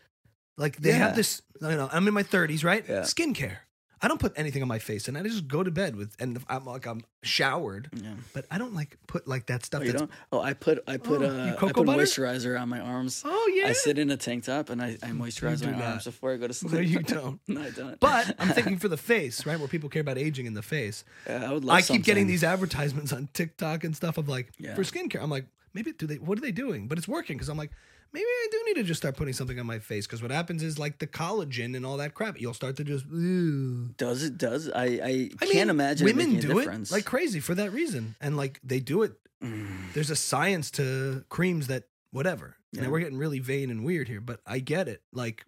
Like 0.57 0.77
they 0.79 0.91
Yeah. 0.91 0.99
have 0.99 1.17
this, 1.17 1.43
you 1.61 1.69
know, 1.69 1.89
I'm 1.93 2.09
in 2.09 2.15
my 2.15 2.23
30s, 2.23 2.65
right? 2.65 2.85
Yeah. 2.89 3.01
Skincare. 3.01 3.59
I 4.03 4.09
don't 4.09 4.21
put 4.21 4.35
anything 4.37 4.61
on 4.61 4.69
my 4.69 4.79
face 4.79 5.09
and 5.09 5.17
I 5.17 5.23
just 5.23 5.49
go 5.49 5.63
to 5.63 5.71
bed 5.71 5.97
with, 5.97 6.15
and 6.21 6.39
I'm 6.51 6.67
like, 6.67 6.87
I'm 6.87 7.01
showered, 7.23 7.89
yeah. 7.95 8.13
but 8.35 8.45
I 8.51 8.59
don't 8.59 8.75
like 8.75 8.99
put 9.07 9.27
like 9.27 9.47
that 9.47 9.65
stuff 9.65 9.81
Oh, 9.81 9.85
you 9.85 9.93
don't? 9.93 10.11
Oh, 10.31 10.41
I 10.41 10.53
put 10.53 10.81
I 10.87 10.99
put 10.99 11.23
Oh, 11.23 11.27
uh, 11.27 11.47
I 11.53 11.57
put 11.57 11.75
butter? 11.87 12.03
moisturizer 12.03 12.61
on 12.61 12.69
my 12.69 12.79
arms. 12.81 13.23
oh 13.25 13.53
yeah. 13.55 13.69
I 13.69 13.73
sit 13.73 13.99
in 13.99 14.11
a 14.11 14.17
tank 14.19 14.45
top 14.45 14.69
and 14.69 14.83
I, 14.83 14.99
I 15.03 15.09
moisturize 15.09 15.65
my 15.65 15.71
not. 15.73 15.83
arms 15.83 16.05
before 16.05 16.33
I 16.33 16.37
go 16.37 16.47
to 16.47 16.53
sleep. 16.55 16.73
No, 16.75 16.81
you 16.81 16.99
don't. 17.17 17.41
no, 17.49 17.63
I 17.63 17.71
don't. 17.71 17.99
But 17.99 18.35
I'm 18.39 18.49
thinking 18.59 18.77
for 18.79 18.89
the 18.89 18.99
face, 18.99 19.47
right? 19.47 19.59
Where 19.59 19.69
people 19.69 19.89
care 19.89 20.03
about 20.03 20.19
aging 20.19 20.45
in 20.47 20.53
the 20.55 20.63
face. 20.63 21.05
Yeah, 21.27 21.49
I 21.51 21.53
would. 21.55 21.69
I 21.69 21.81
keep 21.81 22.05
getting 22.05 22.27
these 22.27 22.45
advertisements 22.45 23.13
on 23.15 23.29
TikTok 23.33 23.83
and 23.85 23.97
stuff 23.97 24.19
of 24.19 24.29
like 24.29 24.53
Yeah. 24.59 24.75
for 24.75 24.83
skincare. 24.83 25.23
I'm 25.23 25.31
like, 25.31 25.47
maybe 25.73 25.93
do 25.93 26.07
they? 26.07 26.17
What 26.17 26.37
are 26.37 26.43
they 26.43 26.53
doing? 26.53 26.87
But 26.87 26.99
it's 26.99 27.09
working 27.09 27.37
because 27.39 27.49
I'm 27.49 27.57
like, 27.57 27.71
maybe 28.13 28.25
I 28.25 28.49
do 28.51 28.63
need 28.67 28.75
to 28.77 28.83
just 28.83 29.01
start 29.01 29.17
putting 29.17 29.35
something 29.35 29.59
on 29.59 29.67
my 29.67 29.79
face 29.79 30.07
because 30.07 30.23
what 30.23 30.31
happens 30.31 30.63
is 30.63 30.79
like 30.79 30.99
the 30.99 31.07
collagen 31.07 31.77
and 31.77 31.85
all 31.87 31.97
that 31.99 32.15
crap. 32.15 32.41
You'll 32.41 32.55
start 32.55 32.77
to 32.77 32.85
just. 32.85 33.07
Ew. 33.07 33.91
Does 33.97 34.23
it? 34.23 34.39
Does 34.39 34.71
I? 34.71 34.85
I, 34.85 35.31
I 35.41 35.47
can't 35.47 35.55
mean, 35.55 35.71
imagine 35.71 36.05
women 36.05 36.39
do 36.41 36.55
difference. 36.55 36.91
it 36.91 36.95
like 36.95 37.05
crazy 37.05 37.41
for 37.41 37.55
that 37.55 37.73
reason, 37.73 38.15
and 38.21 38.37
like 38.37 38.61
they 38.65 38.81
do 38.81 39.03
it. 39.03 39.15
Mm. 39.43 39.93
There's 39.93 40.11
a 40.11 40.17
science 40.17 40.71
to 40.73 41.25
creams 41.29 41.67
that 41.67 41.85
whatever. 42.11 42.57
Yeah. 42.73 42.83
Now 42.83 42.91
we're 42.91 43.01
getting 43.01 43.19
really 43.19 43.39
vain 43.39 43.71
and 43.71 43.85
weird 43.85 44.09
here, 44.09 44.21
but 44.21 44.41
I 44.47 44.59
get 44.59 44.89
it. 44.89 45.03
Like 45.13 45.45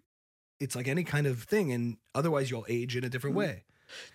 it's 0.59 0.75
like 0.75 0.87
any 0.87 1.03
kind 1.03 1.25
of 1.27 1.43
thing, 1.43 1.71
and 1.71 1.97
otherwise 2.13 2.51
you'll 2.51 2.65
age 2.69 2.95
in 2.95 3.03
a 3.03 3.09
different 3.09 3.35
Mhm. 3.35 3.39
way. 3.39 3.63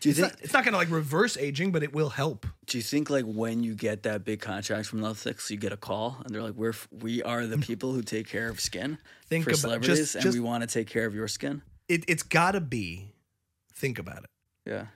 Do 0.00 0.08
you 0.08 0.10
It's 0.10 0.20
think? 0.20 0.32
not, 0.32 0.40
it's 0.42 0.52
not 0.52 0.64
going 0.64 0.72
to 0.72 0.78
like 0.78 0.90
reverse 0.90 1.36
aging, 1.36 1.72
but 1.72 1.82
it 1.82 1.92
will 1.92 2.10
help. 2.10 2.46
Do 2.66 2.78
you 2.78 2.82
think 2.82 3.10
like 3.10 3.24
when 3.24 3.62
you 3.62 3.74
get 3.74 4.02
that 4.04 4.24
big 4.24 4.40
contract 4.40 4.88
from 4.88 5.00
Netflix, 5.00 5.50
you 5.50 5.56
get 5.56 5.72
a 5.72 5.76
call 5.76 6.18
and 6.24 6.34
they're 6.34 6.42
like, 6.42 6.54
"We're 6.54 6.74
we 6.90 7.22
are 7.22 7.46
the 7.46 7.58
people 7.58 7.92
who 7.92 8.02
take 8.02 8.28
care 8.28 8.48
of 8.48 8.60
skin 8.60 8.98
Think 9.28 9.44
for 9.44 9.50
about 9.50 9.58
celebrities, 9.60 9.98
just, 9.98 10.14
and 10.16 10.22
just 10.22 10.34
we 10.34 10.40
want 10.40 10.62
to 10.62 10.66
take 10.66 10.88
care 10.88 11.06
of 11.06 11.14
your 11.14 11.28
skin." 11.28 11.62
it, 11.88 12.04
it's 12.08 12.22
got 12.22 12.52
to 12.52 12.60
be. 12.60 13.12
Think 13.74 13.98
about 13.98 14.24
it. 14.24 14.30
Yeah. 14.64 14.86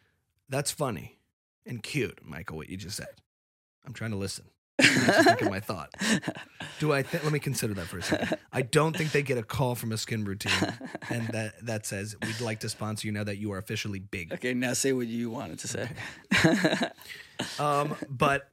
That's 0.49 0.71
funny 0.71 1.19
and 1.67 1.83
cute, 1.83 2.21
Michael. 2.25 2.57
What 2.57 2.69
you 2.71 2.77
just 2.77 2.97
said. 2.97 3.09
I'm 3.85 3.93
trying 3.93 4.13
to 4.13 4.17
listen. 4.17 4.45
My 4.81 5.61
thought. 5.65 5.95
Do 6.79 6.93
I 6.93 7.03
think? 7.03 7.25
Let 7.25 7.33
me 7.33 7.39
consider 7.41 7.75
that 7.75 7.87
for 7.87 7.99
a 7.99 8.03
second. 8.03 8.39
I 8.53 8.63
don't 8.63 8.97
think 8.97 9.11
they 9.13 9.23
get 9.23 9.37
a 9.39 9.43
call 9.43 9.75
from 9.75 9.91
a 9.93 9.99
skin 9.99 10.25
routine 10.25 10.53
and 11.11 11.27
that 11.29 11.65
that 11.67 11.87
says 11.87 12.15
we'd 12.23 12.41
like 12.41 12.61
to 12.61 12.69
sponsor 12.69 13.07
you 13.09 13.13
now 13.13 13.25
that 13.25 13.39
you 13.39 13.53
are 13.53 13.59
officially 13.59 13.99
big. 13.99 14.33
okay, 14.33 14.55
now 14.55 14.73
say 14.75 14.93
what 14.93 15.07
you 15.09 15.31
wanted 15.31 15.59
to 15.61 15.69
say. 15.69 15.89
Um, 17.59 17.95
but 18.09 18.51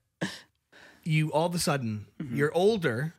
you 1.04 1.32
all 1.32 1.46
of 1.48 1.56
a 1.56 1.60
sudden 1.60 2.08
Mhm. 2.22 2.36
you're 2.38 2.54
older, 2.56 3.14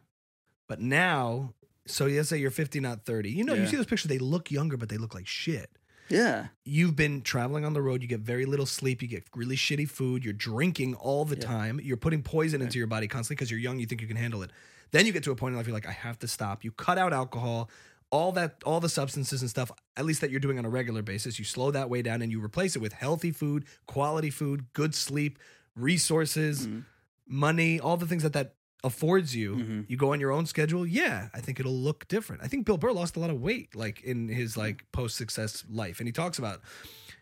but 0.68 0.80
now. 0.80 1.52
So 1.88 2.06
let's 2.06 2.28
say 2.28 2.38
you're 2.38 2.50
50, 2.50 2.80
not 2.80 3.04
30. 3.04 3.30
You 3.30 3.44
know, 3.44 3.54
you 3.54 3.68
see 3.68 3.76
those 3.76 3.86
pictures. 3.86 4.08
They 4.08 4.18
look 4.18 4.50
younger, 4.50 4.76
but 4.76 4.88
they 4.88 4.96
look 4.96 5.14
like 5.14 5.28
shit. 5.28 5.70
Yeah. 6.08 6.46
you've 6.64 6.94
been 6.96 7.22
traveling 7.22 7.64
on 7.64 7.72
the 7.72 7.82
road 7.82 8.02
you 8.02 8.08
get 8.08 8.20
very 8.20 8.46
little 8.46 8.66
sleep 8.66 9.02
you 9.02 9.08
get 9.08 9.24
really 9.34 9.56
shitty 9.56 9.88
food 9.88 10.24
you're 10.24 10.32
drinking 10.32 10.94
all 10.94 11.24
the 11.24 11.36
Yeah. 11.36 11.42
time 11.46 11.80
you're 11.82 11.96
putting 11.96 12.22
poison 12.22 12.62
into 12.62 12.78
your 12.78 12.86
body 12.86 13.08
constantly 13.08 13.36
because 13.36 13.50
you're 13.50 13.60
young 13.60 13.78
you 13.78 13.86
think 13.86 14.00
you 14.00 14.06
can 14.08 14.16
handle 14.16 14.42
it 14.42 14.50
then 14.92 15.04
you 15.06 15.12
get 15.12 15.24
to 15.24 15.30
a 15.32 15.36
point 15.36 15.52
in 15.52 15.56
life 15.56 15.66
you're 15.66 15.74
like 15.74 15.86
i 15.86 15.92
have 15.92 16.18
to 16.20 16.28
stop 16.28 16.64
you 16.64 16.70
cut 16.72 16.98
out 16.98 17.12
alcohol 17.12 17.68
all 18.10 18.30
that 18.32 18.62
all 18.64 18.78
the 18.80 18.88
substances 18.88 19.40
and 19.42 19.50
stuff 19.50 19.70
at 19.96 20.04
least 20.04 20.20
that 20.20 20.30
you're 20.30 20.38
doing 20.40 20.58
on 20.58 20.64
a 20.64 20.68
regular 20.70 21.02
basis 21.02 21.38
you 21.38 21.44
slow 21.44 21.70
that 21.72 21.90
way 21.90 22.02
down 22.02 22.22
and 22.22 22.30
you 22.30 22.42
replace 22.42 22.76
it 22.76 22.80
with 22.80 22.92
healthy 22.92 23.32
food 23.32 23.64
quality 23.86 24.30
food 24.30 24.64
good 24.74 24.94
sleep 24.94 25.38
resources 25.74 26.66
Mhm. 26.66 26.84
money 27.26 27.80
all 27.80 27.96
the 27.96 28.06
things 28.06 28.22
that 28.22 28.32
that 28.32 28.54
affords 28.84 29.34
you 29.34 29.56
Mhm. 29.56 29.84
you 29.88 29.96
go 29.96 30.12
on 30.12 30.20
your 30.20 30.30
own 30.30 30.46
schedule 30.46 30.86
yeah 30.86 31.28
i 31.34 31.40
think 31.40 31.58
it'll 31.58 31.72
look 31.88 32.06
different. 32.08 32.42
I 32.42 32.46
think 32.48 32.66
bill 32.66 32.76
burr 32.76 32.92
lost 32.92 33.16
a 33.16 33.20
lot 33.20 33.30
of 33.30 33.40
weight 33.40 33.74
like 33.74 34.02
in 34.02 34.28
his 34.28 34.56
like 34.56 34.84
post-success 34.92 35.64
life 35.70 35.98
and 35.98 36.06
he 36.06 36.12
talks 36.12 36.38
about 36.38 36.60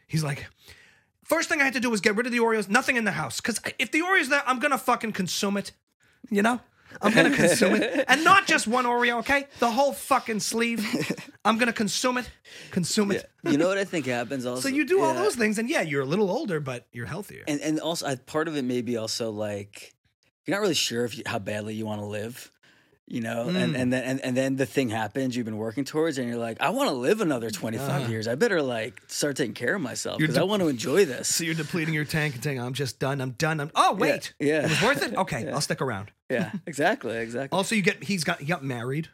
he's 0.07 0.25
like 0.25 0.47
first 1.25 1.49
thing 1.49 1.61
i 1.61 1.65
had 1.65 1.73
to 1.75 1.81
do 1.81 1.89
was 1.91 2.01
get 2.01 2.17
rid 2.17 2.27
of 2.27 2.33
the 2.33 2.39
oreos 2.39 2.69
nothing 2.69 2.97
in 2.97 3.05
the 3.05 3.13
house 3.13 3.41
because 3.41 3.61
if 3.79 3.91
the 3.93 4.01
oreos 4.01 4.29
there 4.29 4.43
i'm 4.47 4.59
gonna 4.59 4.77
fucking 4.79 5.13
consume 5.13 5.57
it 5.57 5.73
you 6.31 6.43
know? 6.43 6.61
I'm 7.03 7.13
gonna 7.13 7.35
consume 7.45 7.75
it. 7.75 8.05
And 8.09 8.23
not 8.25 8.47
just 8.47 8.67
one 8.69 8.85
oreo 8.85 9.19
okay? 9.19 9.47
The 9.59 9.71
whole 9.71 9.93
fucking 9.93 10.39
sleeve. 10.41 10.81
I'm 11.45 11.59
gonna 11.59 11.73
consume 11.73 12.19
it 12.19 12.31
consume 12.71 13.11
it. 13.11 13.29
You 13.43 13.59
know 13.59 13.67
what 13.69 13.79
I 13.79 13.85
think 13.85 14.07
happens 14.07 14.47
also? 14.51 14.61
so 14.61 14.69
you 14.75 14.85
do 14.87 15.03
all 15.03 15.13
those 15.15 15.35
things 15.35 15.59
and 15.59 15.69
yeah 15.69 15.83
you're 15.83 16.03
a 16.03 16.07
little 16.07 16.31
older 16.31 16.61
but 16.61 16.87
you're 16.93 17.07
healthier. 17.07 17.43
And 17.49 17.61
and 17.61 17.81
also 17.81 18.07
I, 18.07 18.15
part 18.17 18.49
of 18.49 18.57
it 18.57 18.63
may 18.65 18.81
be 18.81 18.97
also 18.97 19.31
like 19.31 19.93
you're 20.47 20.57
not 20.57 20.61
really 20.63 20.75
sure 20.75 21.05
if 21.05 21.17
you, 21.17 21.23
how 21.27 21.39
badly 21.39 21.75
you 21.75 21.87
want 21.87 22.01
to 22.01 22.07
live 22.07 22.51
you 23.07 23.21
know 23.21 23.49
and 23.51 23.75
Mm. 23.75 23.79
and 23.81 23.93
then 23.93 24.05
and, 24.05 24.21
and 24.25 24.35
then 24.37 24.57
the 24.57 24.65
thing 24.65 24.89
happens 24.89 25.37
you've 25.37 25.45
been 25.45 25.59
working 25.59 25.85
towards 25.85 26.17
and 26.17 26.27
you're 26.27 26.39
like 26.39 26.59
i 26.63 26.71
want 26.71 26.89
to 26.89 26.95
live 26.95 27.21
another 27.21 27.51
25 27.51 28.07
Uh. 28.07 28.09
years 28.09 28.27
i 28.27 28.35
better 28.35 28.63
like 28.63 28.99
start 29.09 29.37
taking 29.37 29.53
care 29.53 29.75
of 29.75 29.83
myself 29.83 30.19
because 30.19 30.39
i 30.39 30.43
want 30.43 30.63
to 30.63 30.69
enjoy 30.69 31.05
this 31.05 31.29
so 31.29 31.45
you're 31.45 31.55
depleting 31.55 31.93
your 31.93 32.07
tank 32.07 32.35
and 32.35 32.43
saying 32.43 32.59
i'm 32.59 32.73
just 32.73 32.99
done 32.99 33.21
i'm 33.21 33.33
done 33.33 33.61
i'm 33.61 33.71
oh 33.75 33.93
wait 33.95 34.33
yeah 34.41 34.65
it 34.65 34.71
was 34.71 34.81
worth 34.83 35.03
it 35.03 35.15
okay 35.25 35.45
Yeah. 35.45 35.55
i'll 35.55 35.61
stick 35.61 35.83
around 35.83 36.13
yeah 36.31 36.51
exactly 36.67 37.17
exactly 37.19 37.55
Also, 37.55 37.75
you 37.75 37.83
get 37.83 38.03
he's 38.05 38.25
got 38.25 38.41
he 38.41 38.47
got 38.47 38.65
married. 38.65 39.09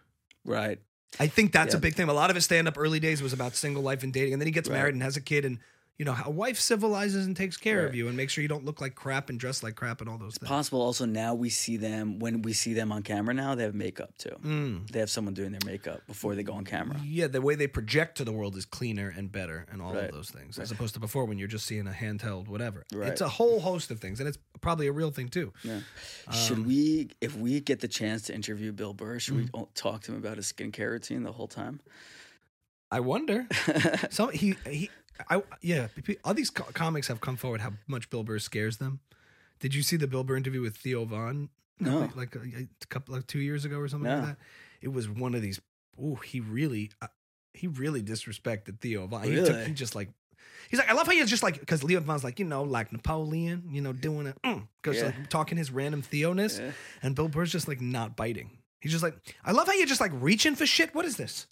right 0.45 0.79
I 1.19 1.27
think 1.27 1.51
that's 1.51 1.75
a 1.75 1.79
big 1.79 1.95
thing. 1.95 2.09
A 2.09 2.13
lot 2.15 2.31
of 2.31 2.37
his 2.37 2.45
stand 2.45 2.69
up 2.69 2.79
early 2.79 3.01
days 3.01 3.21
was 3.21 3.33
about 3.33 3.57
single 3.57 3.83
life 3.83 4.05
and 4.05 4.13
dating, 4.13 4.33
and 4.35 4.41
then 4.41 4.47
he 4.47 4.53
gets 4.53 4.69
Right. 4.69 4.77
married 4.77 4.95
and 4.95 5.03
has 5.03 5.17
a 5.17 5.21
kid, 5.21 5.45
and 5.45 5.59
you 6.01 6.07
know, 6.07 6.17
a 6.25 6.31
wife 6.31 6.59
civilizes 6.59 7.27
and 7.27 7.37
takes 7.37 7.59
care 7.59 7.87
of 7.87 7.95
you 7.95 8.09
and 8.09 8.17
makes 8.17 8.33
sure 8.33 8.41
you 8.41 8.49
don't 8.49 8.65
look 8.65 8.81
like 8.81 8.95
crap 8.95 9.29
and 9.29 9.39
dress 9.39 9.63
like 9.63 9.75
crap 9.77 10.01
and 10.01 10.09
all 10.09 10.17
those 10.17 10.35
things. 10.39 10.49
possible 10.49 10.81
also 10.81 11.05
now 11.05 11.35
we 11.35 11.51
see 11.51 11.77
them 11.77 12.19
when 12.19 12.41
we 12.41 12.55
see 12.55 12.73
them 12.73 12.91
on 12.91 13.03
camera 13.03 13.35
now 13.35 13.55
they 13.55 13.65
have 13.65 13.75
makeup 13.75 14.17
too 14.17 14.35
Mm. 14.43 14.91
they 14.91 14.99
have 14.99 15.11
someone 15.11 15.35
doing 15.35 15.53
their 15.53 15.61
makeup 15.67 16.01
before 16.07 16.35
they 16.35 16.43
go 16.43 16.55
on 16.55 16.65
camera 16.65 16.99
Yeah, 17.05 17.27
the 17.27 17.43
way 17.43 17.55
they 17.55 17.67
project 17.67 18.17
to 18.17 18.25
the 18.25 18.33
world 18.33 18.57
is 18.57 18.65
cleaner 18.65 19.13
and 19.15 19.31
better, 19.31 19.67
and 19.71 19.83
all 19.83 19.93
Right. 19.95 20.05
of 20.05 20.13
those 20.13 20.31
things, 20.31 20.59
as 20.59 20.71
opposed 20.73 20.95
to 20.95 21.01
before 21.01 21.27
when 21.27 21.37
you're 21.37 21.49
just 21.49 21.67
seeing 21.67 21.87
a 21.87 21.91
handheld 21.91 22.49
whatever. 22.49 22.87
Right. 22.95 23.11
It's 23.11 23.21
a 23.21 23.29
whole 23.29 23.61
host 23.61 23.91
of 23.91 24.01
things, 24.01 24.21
and 24.21 24.27
it's 24.31 24.39
probably 24.63 24.87
a 24.87 24.93
real 24.93 25.11
thing 25.11 25.29
too. 25.29 25.53
yeah 25.63 25.81
Um, 26.29 26.33
should 26.35 26.67
we 26.67 27.11
if 27.21 27.37
we 27.37 27.61
get 27.61 27.81
the 27.81 27.89
chance 27.89 28.23
to 28.29 28.35
interview 28.35 28.73
bill 28.73 28.95
burr 28.95 29.19
should 29.19 29.37
we 29.37 29.45
Mm. 29.49 29.51
o- 29.61 29.69
talk 29.75 30.01
to 30.05 30.13
him 30.13 30.19
about 30.19 30.39
his 30.39 30.51
skincare 30.51 30.93
routine 30.93 31.25
the 31.25 31.33
whole 31.33 31.49
time 31.49 31.81
I 32.93 32.99
wonder. 32.99 33.47
Some 34.11 34.33
he 34.33 34.57
he. 34.69 34.91
I 35.29 35.43
yeah. 35.61 35.89
All 36.25 36.35
these 36.35 36.51
co- 36.51 36.65
comics 36.73 37.09
have 37.09 37.21
come 37.21 37.37
forward 37.37 37.61
how 37.61 37.73
much 37.87 38.09
Bill 38.11 38.23
Burr 38.23 38.39
scares 38.39 38.77
them. 38.79 39.01
Did 39.61 39.75
you 39.75 39.83
see 39.83 39.97
the 39.97 40.07
Bill 40.07 40.25
Burr 40.25 40.37
interview 40.37 40.61
with 40.63 40.77
Theo 40.77 41.05
Von? 41.05 41.51
No. 41.79 42.01
like, 42.15 42.17
like 42.17 42.37
a, 42.37 42.63
a 42.83 42.87
couple 42.89 43.15
like 43.15 43.27
two 43.27 43.39
years 43.41 43.65
ago 43.65 43.79
or 43.79 43.89
something 43.89 44.11
No. 44.11 44.19
like 44.19 44.27
that. 44.27 44.37
It 44.83 44.89
was 44.89 45.09
one 45.09 45.35
of 45.35 45.43
these. 45.43 45.61
Oh, 46.03 46.15
he 46.17 46.41
really, 46.41 46.91
uh, 47.03 47.07
he 47.55 47.67
really 47.67 48.03
disrespected 48.03 48.81
Theo 48.81 49.07
Von. 49.07 49.25
He, 49.25 49.35
took, 49.37 49.67
he 49.67 49.73
just 49.73 49.95
like. 49.95 50.09
He's 50.71 50.79
like, 50.79 50.89
I 50.91 50.93
love 50.93 51.07
how 51.07 51.13
he's 51.13 51.29
just 51.29 51.43
like, 51.43 51.59
because 51.59 51.83
Theo 51.83 51.99
Von's 52.01 52.23
like, 52.23 52.39
you 52.39 52.45
know, 52.45 52.63
like 52.63 52.93
Napoleon, 52.93 53.65
you 53.73 53.81
know, 53.81 53.93
doing 53.93 54.27
it, 54.29 54.37
because 54.83 54.99
Yeah. 54.99 55.07
like 55.07 55.29
talking 55.29 55.59
his 55.59 55.71
random 55.71 56.01
Theo-ness, 56.03 56.59
Yeah. 56.59 56.71
and 57.03 57.15
Bill 57.17 57.29
Burr's 57.29 57.51
just 57.51 57.67
like 57.67 57.81
not 57.81 58.15
biting. 58.17 58.51
He's 58.81 58.93
just 58.93 59.03
like, 59.03 59.17
I 59.45 59.53
love 59.53 59.67
how 59.67 59.73
you're 59.73 59.87
just 59.87 60.01
like 60.01 60.13
reaching 60.15 60.55
for 60.55 60.67
shit. 60.67 60.95
What 60.95 61.05
is 61.07 61.17
this? 61.17 61.47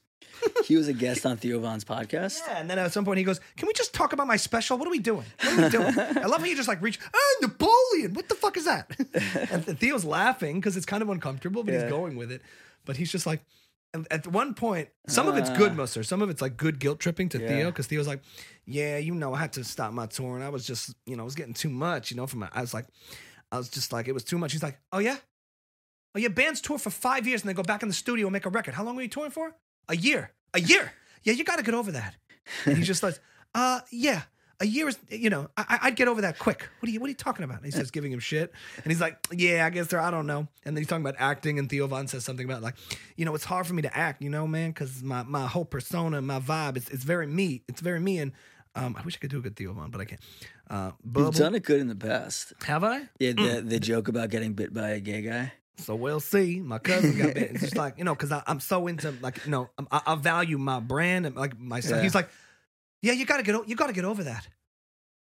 He 0.66 0.76
was 0.76 0.88
a 0.88 0.92
guest 0.92 1.24
on 1.26 1.36
Theo 1.36 1.58
Von's 1.60 1.84
podcast. 1.84 2.38
Yeah, 2.46 2.58
and 2.58 2.68
then 2.70 2.78
at 2.78 2.92
some 2.92 3.04
point 3.04 3.18
he 3.18 3.24
goes, 3.24 3.40
"Can 3.56 3.66
we 3.66 3.72
just 3.72 3.92
talk 3.94 4.12
about 4.12 4.26
my 4.26 4.36
special? 4.36 4.76
What 4.78 4.86
are 4.86 4.90
we 4.90 4.98
doing? 4.98 5.24
What 5.42 5.58
are 5.58 5.62
we 5.62 5.68
doing?" 5.70 5.94
I 5.98 6.26
love 6.26 6.40
how 6.40 6.46
you 6.46 6.56
just 6.56 6.68
like 6.68 6.82
reach, 6.82 6.98
"Oh, 7.14 7.38
Napoleon! 7.42 8.14
What 8.14 8.28
the 8.28 8.34
fuck 8.34 8.56
is 8.56 8.64
that?" 8.66 8.90
and 9.50 9.64
Theo's 9.78 10.04
laughing 10.04 10.56
because 10.60 10.76
it's 10.76 10.86
kind 10.86 11.02
of 11.02 11.08
uncomfortable, 11.08 11.62
but 11.64 11.72
Yeah. 11.74 11.82
he's 11.82 11.90
going 11.90 12.16
with 12.16 12.30
it. 12.32 12.42
But 12.84 12.96
he's 12.96 13.10
just 13.10 13.26
like, 13.26 13.42
and 13.94 14.06
at 14.10 14.26
one 14.26 14.54
point, 14.54 14.88
some 15.06 15.28
of 15.28 15.36
it's 15.36 15.50
good, 15.50 15.72
Ah. 15.72 15.76
Musser. 15.76 16.02
Some 16.02 16.20
of 16.22 16.30
it's 16.30 16.42
like 16.42 16.56
good 16.56 16.78
guilt 16.78 17.00
tripping 17.00 17.28
to 17.30 17.38
Yeah. 17.40 17.48
Theo 17.48 17.66
because 17.70 17.86
Theo's 17.86 18.06
like, 18.08 18.22
"Yeah, 18.66 18.98
you 18.98 19.14
know, 19.14 19.32
I 19.34 19.38
had 19.38 19.52
to 19.54 19.64
stop 19.64 19.92
my 19.92 20.06
tour, 20.06 20.34
and 20.36 20.44
I 20.44 20.48
was 20.50 20.66
just, 20.66 20.94
you 21.06 21.16
know, 21.16 21.22
I 21.22 21.24
was 21.24 21.34
getting 21.34 21.54
too 21.54 21.70
much, 21.70 22.10
you 22.10 22.16
know, 22.16 22.26
from 22.26 22.40
my." 22.40 22.48
I 22.52 22.60
was 22.60 22.74
like, 22.74 22.86
I 23.50 23.56
was 23.58 23.68
just 23.70 23.92
like, 23.92 24.08
it 24.08 24.12
was 24.12 24.24
too 24.24 24.38
much. 24.38 24.52
He's 24.52 24.62
like, 24.62 24.78
"Oh 24.92 24.98
yeah." 24.98 25.16
Oh, 26.14 26.18
yeah, 26.18 26.28
bands 26.28 26.60
tour 26.62 26.78
for 26.78 26.88
five 26.90 27.26
years 27.26 27.42
and 27.42 27.50
they 27.50 27.54
go 27.54 27.62
back 27.62 27.82
in 27.82 27.88
the 27.88 27.94
studio 27.94 28.26
and 28.26 28.32
make 28.32 28.46
a 28.46 28.48
record. 28.50 28.72
How 28.74 28.82
long 28.82 28.96
were 28.96 29.02
you 29.02 29.08
touring 29.08 29.30
for? 29.30 29.54
A 29.88 29.96
year. 29.96 30.30
A 30.54 30.60
year. 30.60 30.92
Yeah, 31.22 31.32
you 31.34 31.44
got 31.44 31.56
to 31.56 31.62
get 31.62 31.74
over 31.74 31.92
that. 31.92 32.14
And 32.64 32.76
he's 32.76 32.86
just 32.86 33.02
like, 33.02 33.18
uh, 33.54 33.80
yeah. 33.90 34.22
a 34.60 34.66
year 34.66 34.88
is, 34.88 34.98
you 35.08 35.30
know, 35.30 35.48
I, 35.56 35.78
I'd 35.82 35.96
get 35.96 36.08
over 36.08 36.22
that 36.22 36.38
quick. 36.38 36.68
What 36.80 36.88
are 36.88 36.92
you, 36.92 37.00
what 37.00 37.06
are 37.06 37.10
you 37.10 37.14
talking 37.16 37.44
about? 37.44 37.58
And 37.58 37.66
he 37.66 37.70
starts 37.70 37.90
giving 37.90 38.10
him 38.10 38.18
shit, 38.18 38.52
and 38.76 38.86
he's 38.86 39.00
like, 39.00 39.18
yeah, 39.32 39.64
I 39.64 39.70
guess 39.70 39.86
there, 39.88 40.00
I 40.00 40.10
don't 40.10 40.26
know. 40.26 40.48
And 40.64 40.76
then 40.76 40.78
he's 40.78 40.88
talking 40.88 41.04
about 41.04 41.16
acting, 41.18 41.58
and 41.58 41.68
Theo 41.70 41.86
Von 41.86 42.08
says 42.08 42.24
something 42.24 42.44
about 42.44 42.62
like, 42.62 42.74
you 43.16 43.24
know, 43.24 43.34
it's 43.34 43.44
hard 43.44 43.66
for 43.66 43.74
me 43.74 43.82
to 43.82 43.96
act, 43.96 44.20
you 44.22 44.30
know, 44.30 44.46
man, 44.46 44.70
because 44.70 45.02
my 45.02 45.22
my 45.22 45.46
whole 45.46 45.64
persona, 45.64 46.20
my 46.22 46.40
vibe, 46.40 46.76
it's 46.76 46.88
it's 46.90 47.04
very 47.04 47.26
me, 47.26 47.62
it's 47.68 47.80
very 47.80 48.00
me, 48.00 48.18
and 48.18 48.32
um, 48.74 48.96
I 48.98 49.02
wish 49.02 49.16
I 49.16 49.18
could 49.18 49.30
do 49.30 49.38
a 49.38 49.42
good 49.42 49.56
Theo 49.56 49.72
Von, 49.72 49.90
but 49.90 50.00
I 50.00 50.04
can't. 50.06 50.20
Uh, 50.68 50.90
You've 51.16 51.34
done 51.34 51.54
it 51.54 51.62
good 51.64 51.80
in 51.80 51.88
the 51.88 51.96
past. 51.96 52.52
have 52.64 52.84
I? 52.84 53.08
Yeah, 53.18 53.32
the 53.32 53.62
the 53.64 53.80
joke 53.80 54.08
about 54.08 54.30
getting 54.30 54.54
bit 54.54 54.72
by 54.74 54.90
a 54.90 55.00
gay 55.00 55.22
guy. 55.22 55.52
So 55.78 55.94
we'll 55.94 56.20
see. 56.20 56.60
My 56.60 56.78
cousin 56.78 57.16
got 57.18 57.34
bit. 57.34 57.50
It's 57.52 57.60
just 57.60 57.76
like 57.76 57.98
you 57.98 58.04
know, 58.04 58.14
because 58.14 58.32
I'm 58.46 58.60
so 58.60 58.86
into 58.86 59.12
like 59.20 59.44
you 59.44 59.50
know, 59.50 59.70
I, 59.90 60.00
I 60.06 60.14
value 60.16 60.58
my 60.58 60.80
brand 60.80 61.26
and 61.26 61.36
like 61.36 61.58
myself. 61.58 61.98
Yeah. 61.98 62.02
He's 62.02 62.14
like, 62.14 62.28
yeah, 63.02 63.12
you 63.12 63.24
gotta 63.26 63.42
get 63.42 63.68
you 63.68 63.76
gotta 63.76 63.92
get 63.92 64.04
over 64.04 64.24
that. 64.24 64.48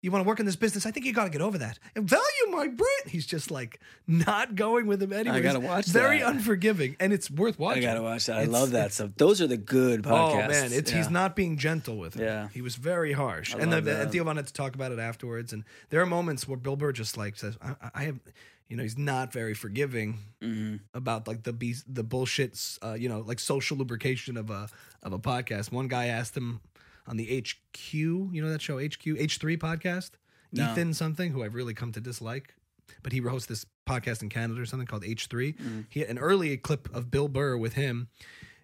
You 0.02 0.12
want 0.12 0.26
to 0.26 0.28
work 0.28 0.42
in 0.42 0.46
this 0.46 0.58
business? 0.58 0.86
I 0.86 0.92
think 0.92 1.06
you 1.06 1.14
gotta 1.14 1.30
get 1.30 1.40
over 1.42 1.58
that 1.60 1.80
and 1.96 2.08
value 2.08 2.24
my 2.50 2.68
brand. 2.68 3.04
He's 3.08 3.26
just 3.26 3.50
like 3.50 3.80
not 4.06 4.54
going 4.56 4.86
with 4.86 5.02
him 5.02 5.14
anywhere. 5.14 5.40
I 5.40 5.42
gotta 5.42 5.62
watch 5.62 5.86
Very 5.88 6.20
that. 6.20 6.28
unforgiving, 6.28 6.98
and 7.00 7.14
it's 7.14 7.32
worth 7.32 7.58
watching. 7.58 7.84
I 7.84 7.88
gotta 7.88 8.02
watch 8.02 8.26
that. 8.26 8.36
I 8.36 8.42
It's- 8.42 8.52
love 8.52 8.72
that 8.72 8.92
stuff. 8.92 9.12
Those 9.16 9.40
are 9.42 9.48
the 9.48 9.56
good 9.56 10.04
podcasts. 10.04 10.44
Oh 10.46 10.48
man, 10.50 10.74
it's 10.74 10.92
he's 10.92 11.10
not 11.10 11.38
being 11.38 11.56
gentle 11.58 11.98
with 11.98 12.16
him. 12.16 12.26
Yeah. 12.26 12.50
he 12.54 12.62
was 12.62 12.76
very 12.76 13.14
harsh. 13.14 13.56
I 13.56 13.60
and 13.60 13.72
the, 13.72 14.08
Theo 14.12 14.26
had 14.26 14.46
to 14.46 14.52
talk 14.54 14.76
about 14.76 14.92
it 14.92 15.00
afterwards. 15.00 15.54
And 15.54 15.64
there 15.90 16.02
are 16.02 16.06
moments 16.06 16.50
where 16.50 16.58
Bill 16.58 16.76
Burr 16.76 16.92
just 16.92 17.16
like 17.18 17.38
says, 17.38 17.58
"I, 17.62 17.70
I- 17.82 17.92
I 17.96 18.04
have," 18.04 18.20
you 18.70 18.78
know, 18.78 18.84
he's 18.84 18.98
not 18.98 19.32
very 19.34 19.54
forgiving 19.54 20.20
Mhm. 20.42 20.80
about 20.94 21.28
like 21.28 21.44
the 21.44 21.54
be- 21.54 21.76
the 21.88 22.04
bullshit, 22.04 22.60
uh, 22.82 22.94
you 22.94 23.10
know, 23.10 23.20
like 23.22 23.40
social 23.40 23.78
lubrication 23.78 24.38
of 24.38 24.50
a 24.50 24.70
of 25.04 25.14
a 25.14 25.20
podcast. 25.20 25.72
One 25.72 25.88
guy 25.88 26.06
asked 26.08 26.36
him 26.36 26.62
on 27.06 27.18
the 27.18 27.30
HQ, 27.30 27.94
you 27.94 28.42
know 28.42 28.50
that 28.50 28.62
show 28.62 28.80
HQ 28.80 29.06
H 29.20 29.38
three 29.38 29.58
podcast, 29.58 30.12
No. 30.52 30.72
Ethan 30.72 30.94
something, 30.94 31.32
who 31.32 31.44
I've 31.44 31.54
really 31.56 31.74
come 31.74 31.92
to 31.92 32.00
dislike, 32.02 32.56
but 33.04 33.12
he 33.12 33.20
hosts 33.20 33.48
this 33.48 33.66
podcast 33.86 34.22
in 34.22 34.30
Canada 34.30 34.62
or 34.62 34.66
something 34.66 34.88
called 34.88 35.04
H 35.04 35.28
three. 35.28 35.56
He 35.90 36.00
had 36.00 36.10
an 36.10 36.18
early 36.18 36.56
clip 36.58 36.94
of 36.96 37.12
Bill 37.12 37.28
Burr 37.28 37.58
with 37.58 37.74
him, 37.74 38.08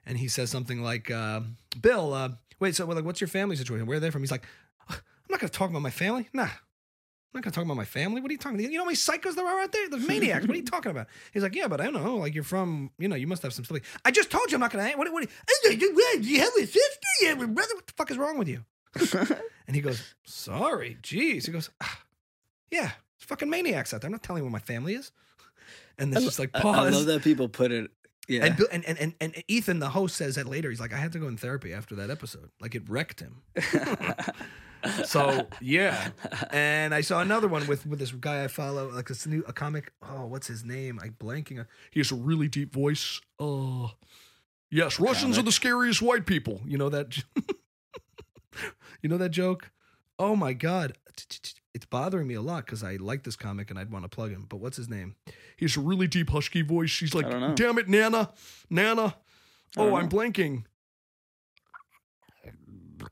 and 0.06 0.18
he 0.18 0.28
says 0.30 0.50
something 0.50 0.82
like, 0.82 1.12
uh, 1.12 1.42
"Bill, 1.82 2.14
uh, 2.14 2.30
wait, 2.60 2.76
so 2.76 2.86
well, 2.86 2.96
like, 2.96 3.06
what's 3.06 3.20
your 3.20 3.28
family 3.28 3.58
situation? 3.58 3.86
Where 3.86 3.98
are 3.98 4.00
they 4.00 4.10
from?" 4.12 4.22
He's 4.22 4.32
like, 4.32 4.46
"I'm 4.90 4.98
not 5.30 5.40
going 5.42 5.50
to 5.52 5.58
talk 5.58 5.70
about 5.70 5.82
my 5.82 5.92
family. 5.92 6.30
Nah." 6.34 6.50
I'm 7.32 7.38
not 7.38 7.44
gonna 7.44 7.54
talk 7.54 7.64
about 7.64 7.78
my 7.78 7.86
family. 7.86 8.22
What 8.22 8.32
are 8.32 8.34
you 8.34 8.40
talking? 8.40 8.60
about? 8.60 8.72
You 8.72 8.78
know 8.80 8.86
how 8.86 8.88
many 8.88 8.96
psychos 8.96 9.36
there 9.36 9.46
are 9.46 9.62
out 9.62 9.72
there? 9.72 9.88
There's 9.88 10.08
maniacs. 10.08 10.48
What 10.48 10.56
are 10.56 10.60
you 10.60 10.66
talking 10.66 10.90
about? 10.90 11.08
He's 11.32 11.44
like, 11.44 11.54
yeah, 11.54 11.68
but 11.68 11.80
I 11.80 11.84
don't 11.84 11.94
know. 11.94 12.16
Like 12.16 12.34
you're 12.34 12.44
from, 12.44 12.90
you 12.98 13.08
know, 13.08 13.16
you 13.16 13.28
must 13.28 13.44
have 13.44 13.54
some 13.54 13.66
stuff. 13.66 13.78
I 14.04 14.10
just 14.10 14.32
told 14.32 14.52
you 14.52 14.56
I'm 14.56 14.62
not 14.62 14.72
gonna. 14.72 14.92
What? 14.96 15.14
What? 15.14 15.30
Do 15.64 15.70
you 15.70 16.40
have 16.40 16.54
a 16.60 16.66
sister? 16.66 17.08
You 17.22 17.28
have 17.28 17.42
a 17.42 17.48
brother? 17.48 17.76
What 17.76 17.86
the 17.86 17.94
fuck 17.96 18.10
is 18.10 18.18
wrong 18.18 18.40
with 18.40 18.48
you? 18.48 18.66
and 19.68 19.76
he 19.76 19.82
goes, 19.82 20.16
sorry, 20.26 20.98
jeez. 21.04 21.46
He 21.46 21.52
goes, 21.52 21.70
ah, 21.82 22.02
yeah, 22.72 22.92
it's 23.18 23.26
fucking 23.26 23.50
maniacs 23.50 23.94
out 23.94 24.02
there. 24.02 24.08
I'm 24.08 24.14
not 24.14 24.24
telling 24.24 24.42
you 24.42 24.46
what 24.46 24.52
my 24.52 24.60
family 24.60 24.96
is. 24.96 25.12
And 26.00 26.12
it's 26.14 26.24
just 26.24 26.40
like 26.40 26.52
pause. 26.54 26.88
I 26.88 26.90
love 26.90 27.06
that 27.06 27.24
people 27.24 27.48
put 27.48 27.72
it. 27.72 27.92
Yeah. 28.28 28.46
And, 28.46 28.60
and, 28.72 28.86
and 28.86 28.98
and 29.00 29.14
and 29.22 29.44
Ethan, 29.48 29.80
the 29.80 29.90
host, 29.90 30.16
says 30.16 30.36
that 30.36 30.48
later. 30.48 30.70
He's 30.70 30.80
like, 30.80 30.94
I 30.94 30.98
had 30.98 31.12
to 31.12 31.20
go 31.20 31.28
in 31.28 31.38
therapy 31.38 31.74
after 31.74 31.96
that 31.96 32.10
episode. 32.10 32.50
Like 32.60 32.74
it 32.74 32.90
wrecked 32.90 33.20
him. 33.20 33.42
so 35.06 35.48
yeah, 35.62 36.10
and 36.52 36.94
I 36.94 37.02
saw 37.02 37.22
another 37.22 37.48
one 37.48 37.68
with 37.68 37.86
with 37.86 38.00
this 38.00 38.12
guy 38.12 38.44
I 38.44 38.48
follow, 38.48 38.90
like 38.90 39.08
this 39.08 39.26
new 39.26 39.44
a 39.48 39.54
comic. 39.54 39.92
Oh, 40.02 40.26
what's 40.26 40.48
his 40.48 40.64
name? 40.64 41.00
I'm 41.02 41.16
blanking. 41.20 41.66
He 41.92 42.00
has 42.00 42.12
a 42.12 42.16
really 42.16 42.48
deep 42.48 42.74
voice. 42.74 43.22
Oh, 43.40 43.92
yes, 44.70 45.00
Russians 45.00 45.38
are 45.38 45.44
the 45.44 45.52
scariest 45.52 46.02
white 46.02 46.26
people. 46.26 46.62
You 46.66 46.78
know 46.78 46.90
that? 46.90 47.18
you 49.02 49.10
know 49.10 49.18
that 49.18 49.30
joke? 49.30 49.72
Oh 50.18 50.36
my 50.36 50.54
god, 50.54 50.98
it's 51.74 51.86
bothering 51.86 52.28
me 52.28 52.34
a 52.34 52.42
lot 52.42 52.66
because 52.66 52.84
I 52.84 52.96
like 52.96 53.24
this 53.24 53.36
comic 53.36 53.70
and 53.70 53.80
I'd 53.80 53.92
want 53.92 54.04
to 54.06 54.10
plug 54.10 54.32
him. 54.32 54.46
But 54.50 54.58
what's 54.58 54.78
his 54.78 54.90
name? 54.90 55.16
He 55.58 55.66
has 55.66 55.78
a 55.78 55.82
really 55.82 56.08
deep 56.08 56.30
husky 56.30 56.62
voice. 56.62 56.98
He's 56.98 57.14
like, 57.14 57.26
I. 57.26 57.54
"Damn 57.54 57.78
it, 57.78 57.88
Nana, 57.88 58.32
Nana." 58.70 59.16
Oh, 59.78 59.96
I'm 59.96 60.10
blanking. 60.10 60.64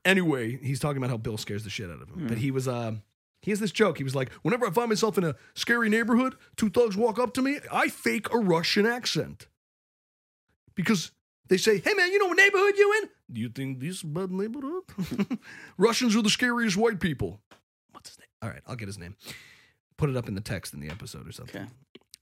Anyway, 0.04 0.58
he's 0.62 0.80
talking 0.80 0.98
about 0.98 1.10
how 1.10 1.16
Bill 1.16 1.36
scares 1.36 1.64
the 1.64 1.70
shit 1.70 1.90
out 1.90 2.02
of 2.02 2.08
him. 2.08 2.20
Hmm. 2.20 2.26
But 2.28 2.38
he 2.38 2.50
was 2.50 2.68
uh 2.68 2.96
he 3.42 3.50
has 3.50 3.60
this 3.60 3.72
joke. 3.72 3.98
He 3.98 4.04
was 4.04 4.14
like, 4.16 4.32
whenever 4.42 4.66
I 4.66 4.70
find 4.70 4.88
myself 4.88 5.16
in 5.16 5.24
a 5.24 5.36
scary 5.54 5.88
neighborhood, 5.88 6.34
two 6.56 6.70
thugs 6.70 6.96
walk 6.96 7.18
up 7.18 7.34
to 7.34 7.42
me, 7.42 7.58
I 7.70 7.88
fake 7.88 8.32
a 8.32 8.38
Russian 8.38 8.84
accent. 8.86 9.46
Because 10.74 11.12
they 11.48 11.56
say, 11.56 11.78
hey 11.78 11.94
man, 11.94 12.10
you 12.12 12.18
know 12.18 12.26
what 12.26 12.36
neighborhood 12.36 12.74
you 12.76 13.00
in? 13.02 13.08
Do 13.30 13.40
you 13.40 13.48
think 13.48 13.80
this 13.80 13.96
is 13.96 14.02
a 14.02 14.06
bad 14.06 14.30
neighborhood? 14.30 14.82
Russians 15.78 16.16
are 16.16 16.22
the 16.22 16.30
scariest 16.30 16.76
white 16.76 17.00
people. 17.00 17.40
What's 17.92 18.10
his 18.10 18.18
name? 18.18 18.28
All 18.42 18.48
right, 18.48 18.62
I'll 18.66 18.76
get 18.76 18.88
his 18.88 18.98
name. 18.98 19.16
Put 19.96 20.10
it 20.10 20.16
up 20.16 20.28
in 20.28 20.34
the 20.34 20.40
text 20.40 20.74
in 20.74 20.80
the 20.80 20.88
episode 20.88 21.28
or 21.28 21.32
something. 21.32 21.62
Okay. 21.62 21.70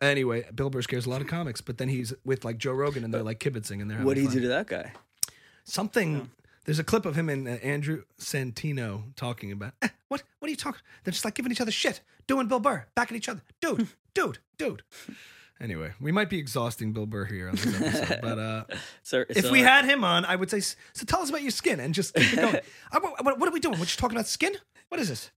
Anyway, 0.01 0.45
Bill 0.55 0.69
Burr 0.71 0.83
scares 0.83 1.07
a 1.07 1.11
lot 1.11 1.21
of 1.23 1.27
comics, 1.27 1.61
but 1.61 1.79
then 1.79 1.89
he's 1.89 2.13
with 2.25 2.45
like 2.45 2.59
Joe 2.59 2.73
Rogan 2.73 3.05
and 3.05 3.13
they're 3.13 3.23
like 3.23 3.41
kibitzing 3.41 3.81
and 3.81 3.91
they're 3.91 3.99
What 3.99 4.15
did 4.15 4.25
having 4.25 4.31
he 4.31 4.37
do 4.37 4.43
to 4.43 4.49
that 4.49 4.67
guy? 4.67 4.93
Something. 5.65 6.31
There's 6.67 6.79
a 6.79 6.85
clip 6.85 7.07
of 7.07 7.15
him 7.17 7.29
and 7.29 7.47
uh, 7.49 7.53
Andrew 7.63 8.03
Santino 8.21 9.15
talking 9.17 9.53
about 9.53 9.73
eh, 9.83 9.89
what? 10.09 10.23
What 10.41 10.49
are 10.49 10.51
you 10.51 10.57
talking? 10.57 10.81
They're 11.05 11.13
just 11.13 11.25
like 11.25 11.35
giving 11.35 11.51
each 11.53 11.61
other 11.61 11.71
shit, 11.71 12.01
doing 12.27 12.49
Bill 12.49 12.61
Burr, 12.61 12.87
back 12.95 13.11
at 13.11 13.17
each 13.17 13.29
other, 13.29 13.43
dude, 13.61 13.89
dude, 14.15 14.39
dude. 14.59 14.83
Anyway, 15.59 15.93
we 16.01 16.13
might 16.13 16.29
be 16.29 16.39
exhausting 16.39 16.93
Bill 16.93 17.07
Burr 17.07 17.25
here 17.25 17.49
on 17.49 17.55
this 17.55 17.81
episode, 17.81 18.19
but 18.21 18.39
uh, 18.39 18.65
So, 19.03 19.25
if 19.29 19.47
so- 19.47 19.53
we 19.53 19.61
had 19.61 19.87
him 19.87 20.05
on, 20.05 20.25
I 20.27 20.37
would 20.37 20.51
say, 20.51 20.61
so 20.61 20.77
tell 21.07 21.21
us 21.23 21.31
about 21.31 21.41
your 21.43 21.51
skin 21.51 21.81
and 21.81 21.95
just 21.95 22.15
keep 22.15 22.33
it 22.35 22.37
going. 22.37 22.61
What, 23.01 23.25
what- 23.25 23.39
what 23.39 23.49
are 23.49 23.53
we 23.53 23.61
doing? 23.61 23.79
We're 23.79 23.87
just 23.87 23.99
talking 23.99 24.17
about 24.17 24.27
skin. 24.27 24.53
What 24.89 25.01
is 25.01 25.09
this? 25.09 25.31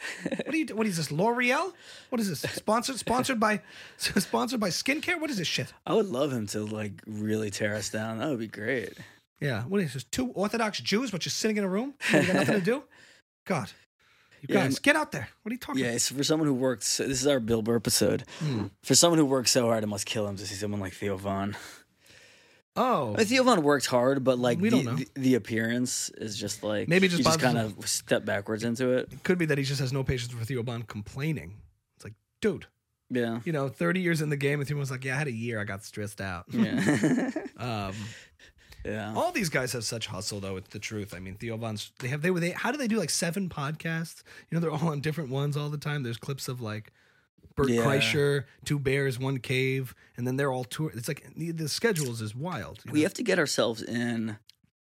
What 0.46 0.54
are 0.54 0.58
you? 0.58 0.66
What 0.76 0.86
is 0.86 0.98
this? 0.98 1.12
L'Oreal? 1.12 1.74
What 2.10 2.22
is 2.22 2.30
this? 2.30 2.42
Sponsored? 2.54 2.98
Sponsored 2.98 3.40
by? 3.40 3.62
Sponsored 3.98 4.60
by 4.60 4.70
skincare? 4.70 5.20
What 5.20 5.32
is 5.32 5.38
this 5.38 5.48
shit? 5.48 5.74
I 5.88 5.94
would 5.96 6.06
love 6.06 6.32
him 6.32 6.46
to 6.48 6.64
like 6.66 7.02
really 7.08 7.50
tear 7.50 7.74
us 7.76 7.90
down. 7.90 8.20
That 8.20 8.30
would 8.30 8.38
be 8.40 8.48
great. 8.48 8.94
Yeah. 9.40 9.64
What 9.64 9.82
is 9.82 9.94
this? 9.94 10.04
Two 10.04 10.32
Orthodox 10.32 10.80
Jews, 10.82 11.12
but 11.12 11.22
just 11.22 11.38
sitting 11.38 11.58
in 11.58 11.64
a 11.64 11.70
room? 11.70 11.94
You 12.14 12.24
got 12.24 12.36
nothing 12.36 12.56
to 12.56 12.62
do? 12.62 12.84
God. 13.46 13.72
You 14.42 14.54
Yeah, 14.56 14.64
guys, 14.64 14.80
get 14.80 14.96
out 14.96 15.12
there. 15.12 15.28
What 15.44 15.52
are 15.52 15.54
you 15.54 15.60
talking 15.60 15.82
Yeah, 15.82 15.88
about? 15.88 15.96
it's 15.96 16.10
for 16.12 16.24
someone 16.24 16.48
who 16.48 16.54
worked. 16.54 16.84
So, 16.84 17.06
this 17.08 17.22
is 17.22 17.28
our 17.28 17.40
Bill 17.40 17.62
Burr 17.62 17.76
episode. 17.78 18.24
Hmm. 18.40 18.66
For 18.84 18.96
someone 18.96 19.18
who 19.20 19.26
worked 19.26 19.50
so 19.50 19.66
hard, 19.68 19.84
it 19.84 19.88
must 19.88 20.06
kill 20.06 20.28
him 20.28 20.38
to 20.38 20.46
see 20.48 20.56
someone 20.56 20.80
like 20.80 20.94
Theo 20.94 21.18
Von. 21.18 21.56
Oh. 22.76 23.14
I 23.16 23.18
mean, 23.18 23.26
Theo 23.28 23.44
Von 23.44 23.64
worked 23.64 23.88
hard, 23.88 24.24
but 24.24 24.40
like 24.40 24.60
We 24.60 24.70
the, 24.70 24.76
don't 24.78 24.86
know. 24.86 24.96
the, 24.96 25.08
the 25.16 25.36
appearance 25.36 26.10
is 26.18 26.38
just 26.38 26.64
like 26.64 26.88
Maybe 26.88 27.08
just 27.10 27.24
just 27.24 27.40
kind 27.40 27.58
of 27.58 27.88
step 27.90 28.24
backwards 28.26 28.64
into 28.64 28.92
it. 28.92 29.10
It 29.12 29.24
could 29.24 29.38
be 29.38 29.46
that 29.48 29.58
he 29.58 29.64
just 29.66 29.82
has 29.82 29.92
no 29.92 30.04
patience 30.04 30.32
for 30.32 30.46
Theo 30.46 30.64
Von 30.64 30.84
complaining. 30.84 31.56
It's 31.98 32.06
like, 32.06 32.14
dude, 32.42 32.68
Yeah, 33.10 33.42
you 33.44 33.52
know, 33.52 33.68
30 33.68 34.00
years 34.00 34.22
in 34.22 34.30
the 34.30 34.38
game, 34.38 34.60
and 34.60 34.68
Theo 34.68 34.78
was 34.78 34.92
like, 34.92 35.04
yeah, 35.04 35.16
I 35.16 35.18
had 35.18 35.28
a 35.28 35.32
year. 35.34 35.60
I 35.60 35.66
got 35.66 35.84
stressed 35.84 36.22
out. 36.22 36.46
yeah, 36.50 37.32
Um, 37.58 37.94
yeah. 38.86 39.14
all 39.16 39.32
these 39.32 39.50
guys 39.50 39.74
have 39.74 39.84
such 39.84 40.08
hustle, 40.08 40.40
though. 40.40 40.58
It's 40.58 40.70
the 40.70 40.80
truth. 40.80 41.14
I 41.14 41.20
mean, 41.20 41.36
Theo 41.36 41.58
Von's, 41.58 41.92
they 42.00 42.08
have, 42.08 42.22
they 42.22 42.32
were, 42.32 42.40
they, 42.40 42.52
how 42.52 42.72
do 42.72 42.78
they 42.78 42.88
do 42.88 42.98
like 42.98 43.10
seven 43.10 43.50
podcasts? 43.50 44.24
You 44.50 44.56
know, 44.56 44.60
they're 44.60 44.72
all 44.72 44.90
on 44.90 45.02
different 45.02 45.30
ones 45.30 45.58
all 45.58 45.70
the 45.70 45.78
time. 45.78 46.04
There's 46.04 46.18
clips 46.18 46.48
of 46.48 46.62
like, 46.62 46.92
Bert 47.56 47.70
Yeah. 47.70 47.84
Kreischer, 47.84 48.46
two 48.64 48.80
bears, 48.80 49.20
one 49.20 49.40
cave, 49.40 49.94
and 50.16 50.26
then 50.26 50.38
they're 50.38 50.52
all 50.52 50.64
tour. 50.64 50.92
It's 50.94 51.08
like 51.08 51.26
the, 51.36 51.52
the 51.52 51.68
schedules 51.68 52.22
is 52.22 52.34
wild. 52.34 52.80
We 52.90 53.00
know? 53.00 53.04
have 53.04 53.14
to 53.16 53.24
get 53.24 53.38
ourselves 53.38 53.82
in 53.82 54.38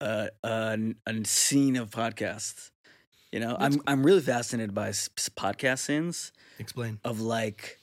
a, 0.01 0.29
a, 0.43 0.77
a 1.05 1.25
scene 1.25 1.75
of 1.75 1.91
podcasts. 1.91 2.71
You 3.31 3.39
know, 3.39 3.55
I'm 3.59 3.81
I'm 3.87 4.03
really 4.05 4.21
fascinated 4.21 4.75
by 4.75 4.89
podcast 4.89 5.79
scenes 5.79 6.31
explain. 6.59 6.99
of 7.03 7.19
like 7.19 7.79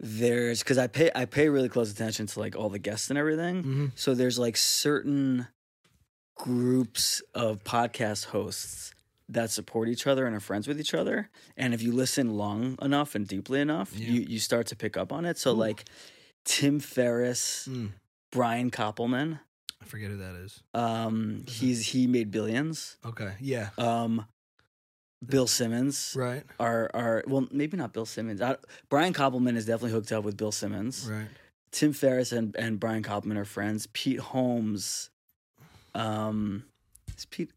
there's 0.00 0.60
because 0.60 0.78
I 0.78 0.86
pay 0.86 1.10
I 1.14 1.24
pay 1.24 1.48
really 1.48 1.68
close 1.68 1.90
attention 1.92 2.26
to 2.26 2.40
like 2.40 2.56
all 2.56 2.68
the 2.68 2.78
guests 2.78 3.08
and 3.10 3.18
everything. 3.18 3.56
Mm-hmm. 3.62 3.86
So 3.94 4.14
there's 4.14 4.38
like 4.38 4.56
certain 4.56 5.46
groups 6.36 7.22
of 7.34 7.62
podcast 7.64 8.26
hosts 8.26 8.92
that 9.28 9.50
support 9.50 9.88
each 9.88 10.06
other 10.06 10.26
and 10.26 10.34
are 10.36 10.40
friends 10.40 10.68
with 10.68 10.78
each 10.78 10.92
other. 10.94 11.30
And 11.56 11.72
if 11.72 11.80
you 11.82 11.92
listen 11.92 12.36
long 12.36 12.76
enough 12.82 13.14
and 13.14 13.26
deeply 13.26 13.60
enough, 13.60 13.92
Yeah. 13.96 14.08
you, 14.10 14.20
you 14.28 14.38
start 14.38 14.66
to 14.68 14.76
pick 14.76 14.96
up 14.96 15.12
on 15.12 15.24
it. 15.24 15.38
So 15.38 15.52
Ooh. 15.52 15.54
like 15.54 15.84
Tim 16.44 16.80
Ferriss, 16.80 17.66
Mm. 17.70 17.92
Brian 18.30 18.70
Koppelman, 18.70 19.38
I 19.80 19.84
forget 19.86 20.10
who 20.10 20.16
that 20.18 20.34
is. 20.34 20.62
um, 20.74 21.44
he's 21.48 21.86
he 21.86 22.06
made 22.06 22.30
billions. 22.30 22.96
Okay. 23.04 23.32
Yeah. 23.40 23.70
Um, 23.78 24.26
Bill 25.26 25.46
Simmons 25.46 26.14
Right. 26.16 26.42
are 26.60 26.90
are 26.94 27.24
well 27.26 27.46
maybe 27.50 27.76
not 27.76 27.92
Bill 27.92 28.06
Simmons. 28.06 28.40
I, 28.40 28.56
Brian 28.88 29.12
Koppelman 29.12 29.56
is 29.56 29.66
definitely 29.66 29.92
hooked 29.92 30.12
up 30.12 30.24
with 30.24 30.36
Bill 30.36 30.52
Simmons. 30.52 31.08
Right. 31.10 31.26
Tim 31.70 31.92
Ferriss 31.92 32.30
and, 32.32 32.54
and 32.56 32.78
Brian 32.78 33.02
Koppelman 33.02 33.36
are 33.36 33.44
friends. 33.44 33.88
Pete 33.92 34.20
Holmes, 34.20 35.10
um, 35.94 36.64
is 37.16 37.24
Pete 37.26 37.50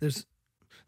There's 0.00 0.26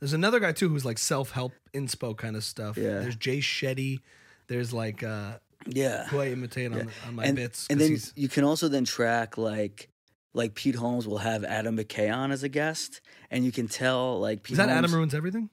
there's 0.01 0.12
another 0.12 0.40
guy 0.40 0.53
too 0.53 0.68
who's 0.68 0.85
like 0.85 0.99
self 0.99 1.31
help 1.31 1.53
inspo 1.73 2.16
kind 2.16 2.37
of 2.37 2.44
stuff. 2.44 2.77
Yeah. 2.77 3.01
There's 3.01 3.16
Jay 3.16 3.38
Shetty. 3.38 4.01
There's 4.49 4.73
like 4.73 5.03
uh 5.03 5.38
yeah. 5.66 6.07
who 6.09 6.20
I 6.20 6.29
imitate 6.29 6.73
on, 6.73 6.90
on 7.07 7.14
my 7.14 7.25
and, 7.25 7.37
bits. 7.37 7.66
and 7.70 7.81
then 7.81 7.90
he's- 7.90 8.12
you 8.16 8.29
can 8.29 8.44
also 8.44 8.68
then 8.68 8.85
track 8.85 9.38
like 9.38 9.88
like 10.35 10.55
Pete 10.55 10.75
Holmes 10.75 11.07
will 11.07 11.18
have 11.18 11.44
Adam 11.44 11.77
McKay 11.77 12.12
on 12.14 12.33
as 12.33 12.42
a 12.42 12.49
guest, 12.49 13.01
and 13.31 13.44
you 13.44 13.53
can 13.53 13.68
tell 13.68 14.18
like 14.20 14.42
Pete 14.42 14.53
is 14.55 14.57
that 14.59 14.68
Holmes, 14.68 14.79
Adam 14.79 14.94
ruins 14.94 15.14
everything? 15.14 15.49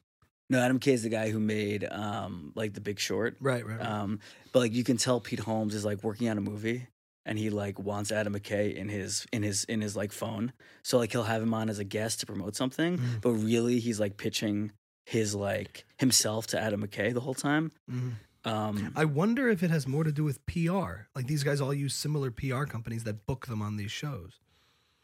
No, 0.51 0.59
Adam 0.59 0.79
McKay 0.79 0.93
is 0.93 1.03
the 1.03 1.09
guy 1.09 1.29
who 1.31 1.39
made 1.39 1.87
um, 1.89 2.51
like 2.55 2.73
The 2.73 2.81
Big 2.81 2.99
Short. 2.99 3.37
Right, 3.39 3.65
right, 3.65 3.77
right. 3.79 3.87
Um, 3.87 4.19
but 4.51 4.59
like 4.59 4.73
you 4.73 4.83
can 4.83 4.97
tell 4.97 5.19
Pete 5.19 5.39
Holmes 5.39 5.73
is 5.73 5.85
like 5.85 6.03
working 6.03 6.27
on 6.29 6.37
a 6.37 6.41
movie 6.41 6.87
and 7.25 7.37
he 7.39 7.49
like 7.49 7.79
wants 7.79 8.11
Adam 8.11 8.33
McKay 8.35 8.75
in 8.75 8.89
his 8.89 9.25
in 9.31 9.43
his 9.43 9.63
in 9.65 9.79
his 9.81 9.95
like 9.95 10.11
phone. 10.11 10.51
So 10.83 10.97
like 10.97 11.11
he'll 11.13 11.23
have 11.23 11.41
him 11.41 11.53
on 11.53 11.69
as 11.69 11.79
a 11.79 11.83
guest 11.85 12.19
to 12.19 12.25
promote 12.25 12.55
something, 12.55 12.97
Mhm. 12.97 13.21
but 13.21 13.31
really 13.31 13.79
he's 13.79 13.99
like 13.99 14.17
pitching 14.17 14.71
his 15.05 15.33
like 15.33 15.85
himself 15.99 16.47
to 16.47 16.59
Adam 16.59 16.85
McKay 16.85 17.13
the 17.13 17.21
whole 17.21 17.33
time. 17.33 17.71
Mhm. 17.89 18.11
Um, 18.43 18.91
I 18.95 19.05
wonder 19.05 19.47
if 19.49 19.61
it 19.63 19.69
has 19.69 19.87
more 19.87 20.03
to 20.03 20.11
do 20.11 20.23
with 20.23 20.43
PR. 20.47 21.07
Like 21.15 21.27
these 21.27 21.43
guys 21.43 21.61
all 21.61 21.73
use 21.73 21.93
similar 21.95 22.29
PR 22.31 22.65
companies 22.65 23.03
that 23.05 23.25
book 23.25 23.45
them 23.47 23.61
on 23.61 23.77
these 23.77 23.91
shows. 23.91 24.39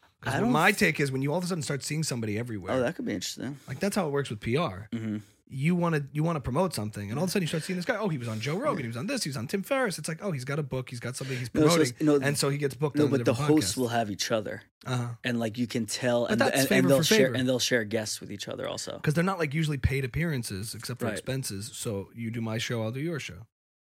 I 0.02 0.06
Because 0.24 0.40
don't 0.40 0.50
my 0.52 0.72
th- 0.72 0.78
take 0.80 1.00
is 1.00 1.12
when 1.12 1.22
you 1.22 1.30
all 1.32 1.38
of 1.38 1.44
a 1.44 1.46
sudden 1.46 1.62
start 1.62 1.84
seeing 1.84 2.02
somebody 2.02 2.36
everywhere, 2.38 2.72
oh, 2.74 2.80
that 2.80 2.96
could 2.96 3.04
be 3.04 3.14
interesting. 3.14 3.56
like 3.68 3.78
that's 3.78 3.94
how 3.94 4.08
it 4.08 4.10
works 4.10 4.28
with 4.28 4.40
PR. 4.40 4.88
hmm 4.94 5.18
You 5.50 5.74
want 5.74 5.94
to 5.94 6.04
you 6.12 6.22
want 6.22 6.36
to 6.36 6.40
promote 6.40 6.74
something, 6.74 7.08
and 7.10 7.18
all 7.18 7.24
of 7.24 7.30
a 7.30 7.32
sudden 7.32 7.44
you 7.44 7.46
start 7.48 7.62
seeing 7.62 7.76
this 7.78 7.86
guy. 7.86 7.96
Oh, 7.96 8.08
he 8.08 8.18
was 8.18 8.28
on 8.28 8.38
Joe 8.38 8.56
Rogan. 8.58 8.82
He 8.84 8.88
was 8.88 8.98
on 8.98 9.06
this. 9.06 9.24
He 9.24 9.30
was 9.30 9.36
on 9.38 9.46
Tim 9.46 9.62
Ferriss. 9.62 9.98
It's 9.98 10.06
like, 10.06 10.18
oh, 10.22 10.30
he's 10.30 10.44
got 10.44 10.58
a 10.58 10.62
book. 10.62 10.90
He's 10.90 11.00
got 11.00 11.16
something 11.16 11.38
he's 11.38 11.48
No, 11.54 11.62
so 11.62 11.66
promoting, 11.68 11.86
it's- 11.94 12.02
no, 12.06 12.16
and 12.26 12.36
so 12.36 12.50
he 12.50 12.58
gets 12.58 12.74
booked. 12.74 12.96
No, 12.96 13.04
on 13.04 13.10
but 13.10 13.18
the 13.24 13.24
different 13.32 13.50
hosts 13.50 13.72
podcasts. 13.72 13.76
will 13.78 13.88
have 13.88 14.10
each 14.10 14.30
other, 14.30 14.62
uh-huh. 14.86 15.08
and 15.24 15.38
like 15.40 15.56
you 15.56 15.66
can 15.66 15.86
tell, 15.86 16.26
and 16.26 16.38
that's 16.38 16.58
and, 16.60 16.68
favor 16.68 16.78
and 16.80 16.90
they'll 16.90 16.98
for 16.98 17.04
share 17.04 17.18
favor. 17.28 17.34
and 17.34 17.48
they'll 17.48 17.58
share 17.58 17.84
guests 17.84 18.20
with 18.20 18.30
each 18.30 18.46
other 18.46 18.68
also. 18.68 18.96
because 18.96 19.14
they're 19.14 19.24
not 19.24 19.38
like 19.38 19.54
usually 19.54 19.78
paid 19.78 20.04
appearances 20.04 20.74
except 20.74 21.00
for 21.00 21.06
Right. 21.06 21.12
expenses. 21.14 21.70
So 21.72 22.10
you 22.14 22.30
do 22.30 22.42
my 22.42 22.58
show, 22.58 22.82
I'll 22.82 22.92
do 22.92 23.00
your 23.00 23.18
show. 23.18 23.46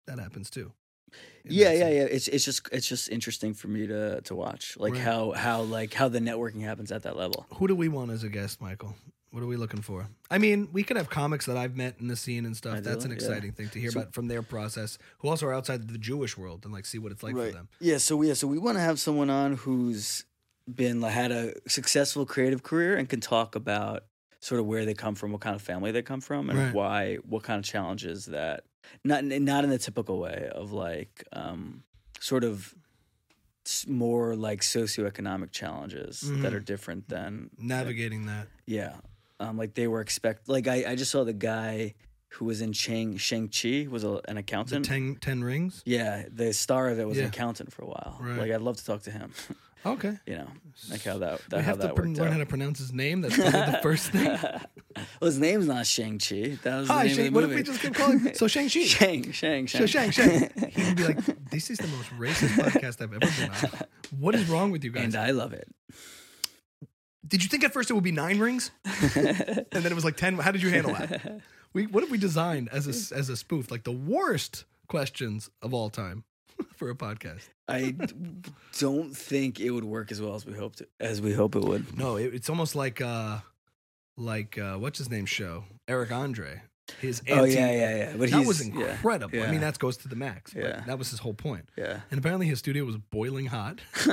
That 0.09 0.19
happens 0.19 0.51
too. 0.51 0.73
In 1.45 1.53
Yeah, 1.53 1.69
that 1.69 1.75
yeah, 1.77 1.79
sense. 1.85 1.95
yeah. 1.95 2.17
It's 2.17 2.29
it's 2.29 2.45
just 2.45 2.69
it's 2.73 2.89
just 2.89 3.09
interesting 3.11 3.55
for 3.55 3.69
me 3.69 3.87
to 3.87 4.21
to 4.23 4.35
watch, 4.35 4.77
like 4.77 4.95
Right. 4.95 5.03
how 5.03 5.31
how 5.31 5.63
like 5.63 5.95
how 5.95 6.09
the 6.09 6.19
networking 6.19 6.63
happens 6.63 6.91
at 6.91 7.05
that 7.05 7.17
level. 7.17 7.47
Who 7.55 7.69
do 7.69 7.77
we 7.77 7.89
want 7.89 8.11
as 8.11 8.25
a 8.25 8.29
guest, 8.29 8.61
Michael? 8.61 8.97
What 9.35 9.43
are 9.43 9.47
we 9.49 9.57
looking 9.57 9.83
for? 9.83 10.07
I 10.31 10.39
mean, 10.39 10.69
we 10.73 10.85
could 10.85 10.97
have 10.97 11.11
comics 11.11 11.47
that 11.47 11.57
I've 11.57 11.75
met 11.77 11.97
in 11.99 12.07
the 12.07 12.15
scene 12.15 12.47
and 12.47 12.57
stuff. 12.57 12.85
That's 12.85 13.05
an 13.05 13.11
Ideally, 13.11 13.11
yeah. 13.11 13.15
exciting 13.31 13.53
thing 13.53 13.69
to 13.71 13.81
hear 13.81 13.91
So- 13.91 13.99
about 14.03 14.15
from 14.15 14.29
their 14.29 14.43
process, 14.43 14.97
who 15.19 15.29
also 15.29 15.47
are 15.47 15.53
outside 15.53 15.89
the 15.89 15.99
Jewish 15.99 16.39
world 16.39 16.65
and 16.65 16.73
like 16.73 16.87
see 16.87 16.99
what 16.99 17.11
it's 17.11 17.25
like 17.25 17.35
for 17.35 17.51
them. 17.51 17.69
Yeah, 17.81 17.99
so 17.99 18.23
yeah, 18.23 18.35
so 18.35 18.47
we 18.47 18.59
want 18.59 18.77
to 18.77 18.81
have 18.81 19.01
someone 19.01 19.31
on 19.31 19.55
who's 19.57 20.25
been 20.73 21.01
like 21.01 21.15
had 21.15 21.33
a 21.33 21.53
successful 21.69 22.25
creative 22.25 22.63
career 22.63 22.97
and 22.97 23.09
can 23.09 23.21
talk 23.21 23.57
about 23.57 24.05
sort 24.39 24.61
of 24.61 24.67
where 24.67 24.85
they 24.85 24.95
come 24.95 25.17
from, 25.17 25.33
what 25.33 25.41
kind 25.41 25.57
of 25.57 25.63
family 25.63 25.91
they 25.91 26.03
come 26.03 26.21
from, 26.21 26.49
and 26.49 26.57
Right. 26.57 26.73
why 26.73 27.15
what 27.17 27.43
kind 27.43 27.59
of 27.59 27.65
challenges 27.65 28.27
that 28.27 28.63
not 29.03 29.25
not 29.25 29.65
in 29.65 29.71
the 29.71 29.79
typical 29.79 30.21
way 30.21 30.49
of 30.55 30.71
like 30.71 31.25
um, 31.33 31.83
sort 32.21 32.45
of 32.45 32.73
more 33.89 34.37
like 34.37 34.61
socioeconomic 34.61 35.51
challenges 35.51 36.21
that 36.21 36.53
Mhm. 36.53 36.55
are 36.55 36.61
different 36.61 37.09
than 37.09 37.51
Navigating 37.59 38.27
that. 38.27 38.47
yeah, 38.67 38.97
um, 39.41 39.57
like 39.59 39.75
they 39.75 39.87
were 39.87 40.01
expect 40.01 40.49
like 40.49 40.67
I, 40.69 40.85
I 40.93 40.95
just 40.97 41.11
saw 41.11 41.25
the 41.25 41.33
guy 41.33 41.95
who 42.29 42.45
was 42.47 42.61
in 42.61 42.73
Shang 42.73 43.17
Shang 43.17 43.49
Chi 43.49 43.87
was 43.91 44.03
a, 44.05 44.21
an 44.27 44.35
The 44.35 44.41
accountant. 44.41 44.85
ten, 44.85 45.17
ten 45.21 45.45
rings. 45.45 45.83
yeah, 45.85 46.25
the 46.33 46.53
star 46.53 46.89
of 46.89 46.99
it 46.99 47.07
was 47.07 47.17
Yeah. 47.17 47.25
an 47.25 47.29
accountant 47.29 47.73
for 47.73 47.83
a 47.83 47.87
while. 47.87 48.19
Right. 48.21 48.39
Like 48.39 48.51
I'd 48.51 48.61
love 48.61 48.77
to 48.79 48.85
talk 48.85 49.03
to 49.03 49.11
him. 49.11 49.33
Okay. 49.87 50.17
you 50.27 50.35
know, 50.37 50.47
like 50.91 51.03
how 51.05 51.19
that, 51.19 51.43
that 51.51 51.57
we 51.59 51.63
how 51.63 51.73
have 51.77 51.81
to 51.81 51.93
pr- 51.93 52.05
learn 52.07 52.19
out. 52.29 52.33
how 52.33 52.39
to 52.39 52.47
pronounce 52.47 52.79
his 52.79 52.95
name. 52.95 53.21
That's 53.21 53.37
the 53.37 53.81
first 53.83 54.13
thing. 54.13 54.25
well, 54.25 54.61
his 55.21 55.39
name's 55.39 55.67
not 55.67 55.87
Shang 55.87 56.19
Chi. 56.19 56.57
That 56.63 56.79
was 56.79 56.89
the 56.89 56.95
Hi, 56.95 57.03
name 57.05 57.15
Shang. 57.15 57.27
of 57.27 57.33
the 57.35 57.41
What 57.41 57.45
if 57.51 57.55
we 57.55 57.63
just 57.63 57.81
keep 57.83 57.95
calling 57.95 58.33
so 58.33 58.49
Shang 58.49 58.71
Chi? 58.71 58.81
Shang 58.87 59.31
Shang 59.33 59.67
So 59.69 59.85
Shang 59.85 60.11
Shang 60.11 60.49
Shang. 60.49 60.71
He 60.71 60.85
would 60.85 60.97
be 60.97 61.05
like, 61.05 61.51
"This 61.51 61.69
is 61.69 61.77
the 61.77 61.89
most 61.89 62.09
racist 62.19 62.55
podcast 62.65 63.03
I've 63.03 63.13
ever 63.13 63.19
been 63.21 63.51
on. 63.51 63.87
What 64.19 64.35
is 64.35 64.49
wrong 64.49 64.71
with 64.71 64.85
you 64.85 64.91
guys?" 64.91 65.05
and 65.05 65.17
I 65.17 65.33
love 65.33 65.53
it. 65.53 65.69
Did 67.27 67.43
you 67.43 67.49
think 67.49 67.65
at 67.65 67.73
first 67.73 67.91
it 67.91 67.95
would 67.95 68.05
be 68.05 68.13
nine 68.13 68.39
rings, 68.39 68.71
and 68.85 69.67
then 69.73 69.87
it 69.87 69.95
was 69.95 70.05
like 70.05 70.17
ten? 70.17 70.37
How 70.37 70.51
did 70.53 70.63
you 70.63 70.71
handle 70.71 70.93
that? 70.93 71.41
We 71.73 71.87
what 71.87 72.05
if 72.05 72.11
we 72.11 72.19
designed 72.19 72.69
as 72.71 72.87
a 72.87 73.15
as 73.17 73.29
a 73.29 73.37
spoof 73.37 73.71
like 73.71 73.85
the 73.85 73.93
worst 73.93 74.65
questions 74.87 75.51
of 75.63 75.73
all 75.75 75.91
time 75.91 76.25
for 76.77 76.91
a 76.91 76.95
podcast? 76.95 77.49
I 77.67 77.95
don't 78.79 79.17
think 79.17 79.59
it 79.59 79.71
would 79.71 79.85
work 79.85 80.13
as 80.13 80.21
well 80.21 80.35
as 80.35 80.45
we 80.45 80.53
hoped 80.55 80.83
as 81.01 81.21
we 81.21 81.33
hope 81.33 81.57
it 81.57 81.65
would. 81.65 81.97
No, 81.99 82.17
it, 82.17 82.35
it's 82.35 82.51
almost 82.51 82.77
like 82.77 83.01
uh 83.01 83.39
like 84.17 84.59
uh 84.59 84.77
what's 84.77 84.99
his 84.99 85.11
name 85.11 85.27
show 85.27 85.65
Eric 85.89 86.13
Andre. 86.13 86.63
His 87.01 87.23
Oh 87.31 87.45
anti- 87.45 87.53
yeah, 87.55 87.71
yeah, 87.73 87.97
yeah. 87.97 88.13
But 88.17 88.31
that 88.31 88.39
he's, 88.39 88.47
was 88.47 88.69
yeah, 88.69 88.91
incredible. 88.93 89.43
I 89.43 89.51
mean, 89.51 89.61
that 89.61 89.79
goes 89.79 89.97
to 89.99 90.09
the 90.09 90.17
max. 90.17 90.53
But 90.53 90.63
Yeah. 90.65 90.83
that 90.87 90.99
was 90.99 91.11
his 91.11 91.19
whole 91.21 91.33
point. 91.35 91.69
yeah. 91.77 92.01
And 92.11 92.19
apparently, 92.19 92.47
his 92.47 92.59
studio 92.59 92.85
was 92.85 92.97
boiling 92.99 93.47
hot. 93.47 93.81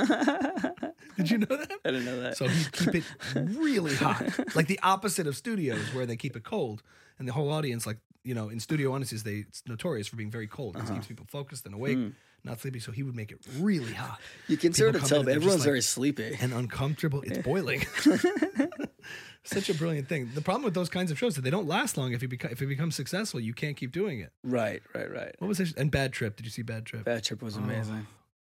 Did 1.16 1.30
you 1.30 1.38
know 1.38 1.46
that? 1.56 1.70
I 1.84 1.90
didn't 1.90 2.06
know 2.06 2.20
that. 2.20 2.36
So 2.38 2.48
he'd 2.48 2.72
keep 2.72 2.94
it 2.94 3.04
really 3.34 3.94
hot, 3.94 4.24
like 4.56 4.66
the 4.66 4.80
opposite 4.82 5.26
of 5.26 5.36
studios 5.36 5.92
where 5.94 6.06
they 6.06 6.16
keep 6.16 6.36
it 6.36 6.44
cold, 6.44 6.82
and 7.18 7.28
the 7.28 7.32
whole 7.32 7.50
audience, 7.52 7.86
like 7.86 7.98
you 8.24 8.34
know, 8.34 8.48
in 8.48 8.60
studio 8.60 8.92
audiences, 8.92 9.22
they 9.24 9.44
it's 9.48 9.62
notorious 9.66 10.06
for 10.08 10.16
being 10.16 10.30
very 10.30 10.46
cold 10.46 10.74
because 10.74 10.88
it 10.88 10.92
Uh-huh. 10.92 11.00
keeps 11.00 11.08
people 11.08 11.26
focused 11.28 11.66
and 11.66 11.74
awake, 11.74 11.98
Mm. 11.98 12.12
Not 12.44 12.60
sleepy. 12.60 12.80
So 12.80 12.92
he 12.92 13.02
would 13.02 13.14
make 13.16 13.30
it 13.32 13.38
really 13.58 13.92
hot 13.92 14.20
you 14.48 14.56
can 14.56 14.72
people 14.72 14.92
sort 14.92 14.96
of 14.96 15.04
tell, 15.08 15.20
in 15.20 15.24
but 15.26 15.30
and 15.32 15.36
everyone's 15.36 15.60
like- 15.60 15.66
very 15.66 15.80
sleepy. 15.80 16.36
and 16.40 16.52
uncomfortable. 16.52 17.22
It's 17.22 17.38
boiling. 17.38 17.84
Such 19.44 19.68
a 19.68 19.74
brilliant 19.74 20.08
thing. 20.08 20.30
The 20.34 20.40
problem 20.40 20.64
with 20.64 20.74
those 20.74 20.88
kinds 20.88 21.10
of 21.10 21.18
shows 21.18 21.32
is 21.32 21.36
that 21.36 21.42
they 21.42 21.50
don't 21.50 21.66
last 21.66 21.96
long. 21.96 22.12
If 22.12 22.22
you 22.22 22.28
become 22.28 22.52
if 22.52 22.62
it 22.62 22.66
becomes 22.66 22.94
successful, 22.94 23.40
you 23.40 23.52
can't 23.54 23.76
keep 23.76 23.90
doing 23.90 24.20
it. 24.20 24.32
right, 24.44 24.80
right, 24.94 25.10
right. 25.10 25.34
What 25.40 25.48
was 25.48 25.58
it? 25.58 25.74
And 25.76 25.90
Bad 25.90 26.12
Trip? 26.12 26.36
Did 26.36 26.46
you 26.46 26.50
see 26.50 26.62
Bad 26.62 26.86
Trip? 26.86 27.04
Bad 27.04 27.24
Trip 27.24 27.42
was 27.42 27.56
Oh. 27.56 27.60
amazing. 27.60 28.06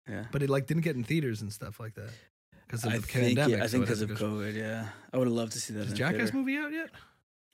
Yeah. 0.08 0.26
But 0.30 0.42
it 0.44 0.50
like 0.50 0.66
didn't 0.66 0.84
get 0.84 0.94
in 0.94 1.02
theaters 1.02 1.42
and 1.42 1.52
stuff 1.52 1.80
like 1.80 1.94
that 1.94 2.10
because 2.66 2.84
of 2.84 2.92
I 2.92 2.98
the 2.98 3.02
think, 3.02 3.36
pandemic. 3.36 3.56
yeah, 3.58 3.64
I 3.64 3.66
so 3.66 3.72
think 3.72 3.84
because 3.86 4.02
of 4.02 4.10
COVID, 4.10 4.54
yeah. 4.54 4.88
I 5.12 5.18
would 5.18 5.26
have 5.26 5.34
loved 5.34 5.52
to 5.52 5.60
see 5.60 5.74
that 5.74 5.86
Is 5.88 5.94
Jackass 5.94 6.30
theater. 6.30 6.36
movie 6.36 6.56
out 6.58 6.72
yet? 6.72 6.90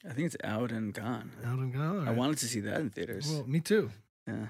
I 0.04 0.12
think 0.12 0.26
it's 0.26 0.36
out 0.44 0.70
and 0.72 0.92
gone. 0.92 1.30
Out 1.44 1.58
and 1.58 1.72
gone. 1.72 2.08
I 2.08 2.10
wanted 2.10 2.38
to 2.38 2.46
see 2.46 2.60
that 2.60 2.80
in 2.80 2.90
theaters. 2.90 3.30
Well, 3.30 3.44
me 3.46 3.60
too. 3.60 3.90
yeah. 4.26 4.46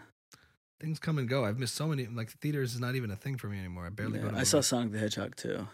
Things 0.81 0.99
come 0.99 1.19
and 1.19 1.29
go. 1.29 1.45
I've 1.45 1.59
missed 1.59 1.75
so 1.75 1.87
many. 1.87 2.07
Like 2.07 2.31
theaters 2.31 2.75
is 2.75 2.81
not 2.81 2.95
even 2.95 3.11
a 3.11 3.17
thing 3.17 3.37
for 3.37 3.49
me 3.49 3.59
anymore. 3.59 3.87
I 3.87 3.91
barely 3.91 4.19
Yeah, 4.19 4.25
go. 4.27 4.31
To 4.33 4.39
I 4.39 4.43
saw. 4.45 4.61
Sonic 4.61 4.93
the 4.93 4.99
Hedgehog 4.99 5.37
too. 5.37 5.69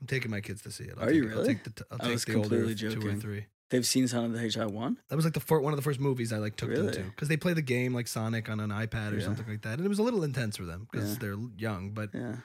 I'm 0.00 0.06
taking 0.06 0.30
my 0.30 0.40
kids 0.40 0.62
to 0.62 0.70
see 0.70 0.84
it. 0.84 0.94
I'll 0.96 1.04
Are 1.04 1.06
take 1.08 1.16
you 1.16 1.24
it- 1.24 1.30
I'll 1.30 1.36
really? 1.38 1.48
take 1.54 1.64
the, 1.64 1.70
t- 1.70 1.84
I'll 1.90 1.98
I 2.00 2.04
take 2.04 2.12
was 2.12 2.24
the 2.24 2.34
older 2.34 2.48
completely 2.48 2.74
two 2.74 3.08
or 3.08 3.14
three. 3.14 3.46
They've 3.70 3.86
seen 3.86 4.06
Sonic 4.06 4.32
the 4.32 4.38
Hedgehog 4.38 4.72
one. 4.72 4.98
That 5.08 5.16
was 5.16 5.24
like 5.24 5.34
the 5.34 5.40
fir- 5.40 5.58
one 5.60 5.72
of 5.72 5.76
the 5.76 5.82
first 5.82 5.98
movies 5.98 6.32
I 6.32 6.38
like 6.38 6.54
took 6.56 6.72
them 6.72 6.90
to 6.92 7.02
because 7.02 7.28
they 7.28 7.36
play 7.36 7.54
the 7.54 7.62
game 7.62 7.94
like 7.94 8.06
Sonic 8.06 8.48
on 8.48 8.60
an 8.60 8.70
iPad 8.70 9.12
or 9.12 9.16
Yeah. 9.18 9.24
something 9.24 9.46
like 9.48 9.62
that, 9.62 9.78
and 9.78 9.84
it 9.86 9.88
was 9.88 9.98
a 9.98 10.02
little 10.02 10.22
intense 10.22 10.56
for 10.56 10.64
them 10.64 10.86
because 10.90 11.12
Yeah. 11.12 11.18
they're 11.20 11.36
young. 11.56 11.90
But 11.90 12.10
Yeah, 12.14 12.36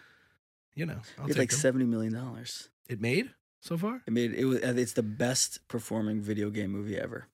you 0.76 0.86
know, 0.88 1.02
I'll 1.19 1.28
it's 1.28 1.38
like 1.38 1.50
them. 1.52 1.60
seventy 1.60 1.86
million 1.86 2.13
dollars. 2.13 2.69
It 2.88 3.00
made 3.02 3.30
so 3.60 3.78
far. 3.78 4.02
It 4.08 4.13
made 4.13 4.34
it 4.34 4.45
was. 4.45 4.60
Uh, 4.63 4.74
it's 4.78 4.93
the 4.93 5.04
best 5.04 5.67
performing 5.67 6.22
video 6.22 6.50
game 6.50 6.72
movie 6.72 6.98
ever. 6.98 7.28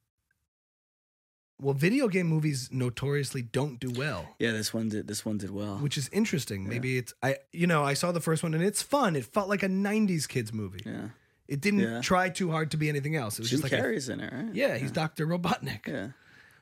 Well, 1.62 1.74
video 1.74 2.08
game 2.10 2.28
movies 2.28 2.70
notoriously 2.72 3.42
don't 3.42 3.80
do 3.80 3.90
well. 3.92 4.36
Yeah, 4.40 4.52
this 4.52 4.74
one 4.74 4.90
did. 4.90 5.08
This 5.08 5.24
one 5.26 5.38
did 5.38 5.52
well. 5.52 5.78
Which 5.78 5.98
is 5.98 6.10
interesting. 6.12 6.64
Yeah. 6.64 6.70
Maybe 6.70 6.98
it's 6.98 7.14
I 7.24 7.38
you 7.54 7.66
know, 7.68 7.84
I 7.84 7.94
saw 7.94 8.12
the 8.12 8.20
first 8.20 8.44
one 8.44 8.54
and 8.54 8.64
it's 8.64 8.82
fun. 8.82 9.16
It 9.16 9.26
felt 9.26 9.48
like 9.48 9.64
a 9.64 9.68
90s 9.70 10.28
kids 10.28 10.52
movie. 10.52 10.82
yeah, 10.86 11.10
It 11.48 11.62
didn't 11.62 11.80
Yeah. 11.80 12.02
try 12.02 12.30
too 12.30 12.52
hard 12.52 12.72
to 12.72 12.78
be 12.78 12.90
anything 12.90 13.16
else. 13.16 13.40
It 13.40 13.44
was 13.44 13.50
Jim 13.52 13.62
just 13.62 13.72
like 13.72 13.80
a- 13.80 13.84
Carrey's 13.84 14.10
in 14.10 14.20
it, 14.20 14.34
right? 14.34 14.54
Yeah, 14.54 14.78
he's 14.78 14.92
Dr. 14.92 15.26
Robotnik. 15.28 15.88
Yeah, 15.88 16.10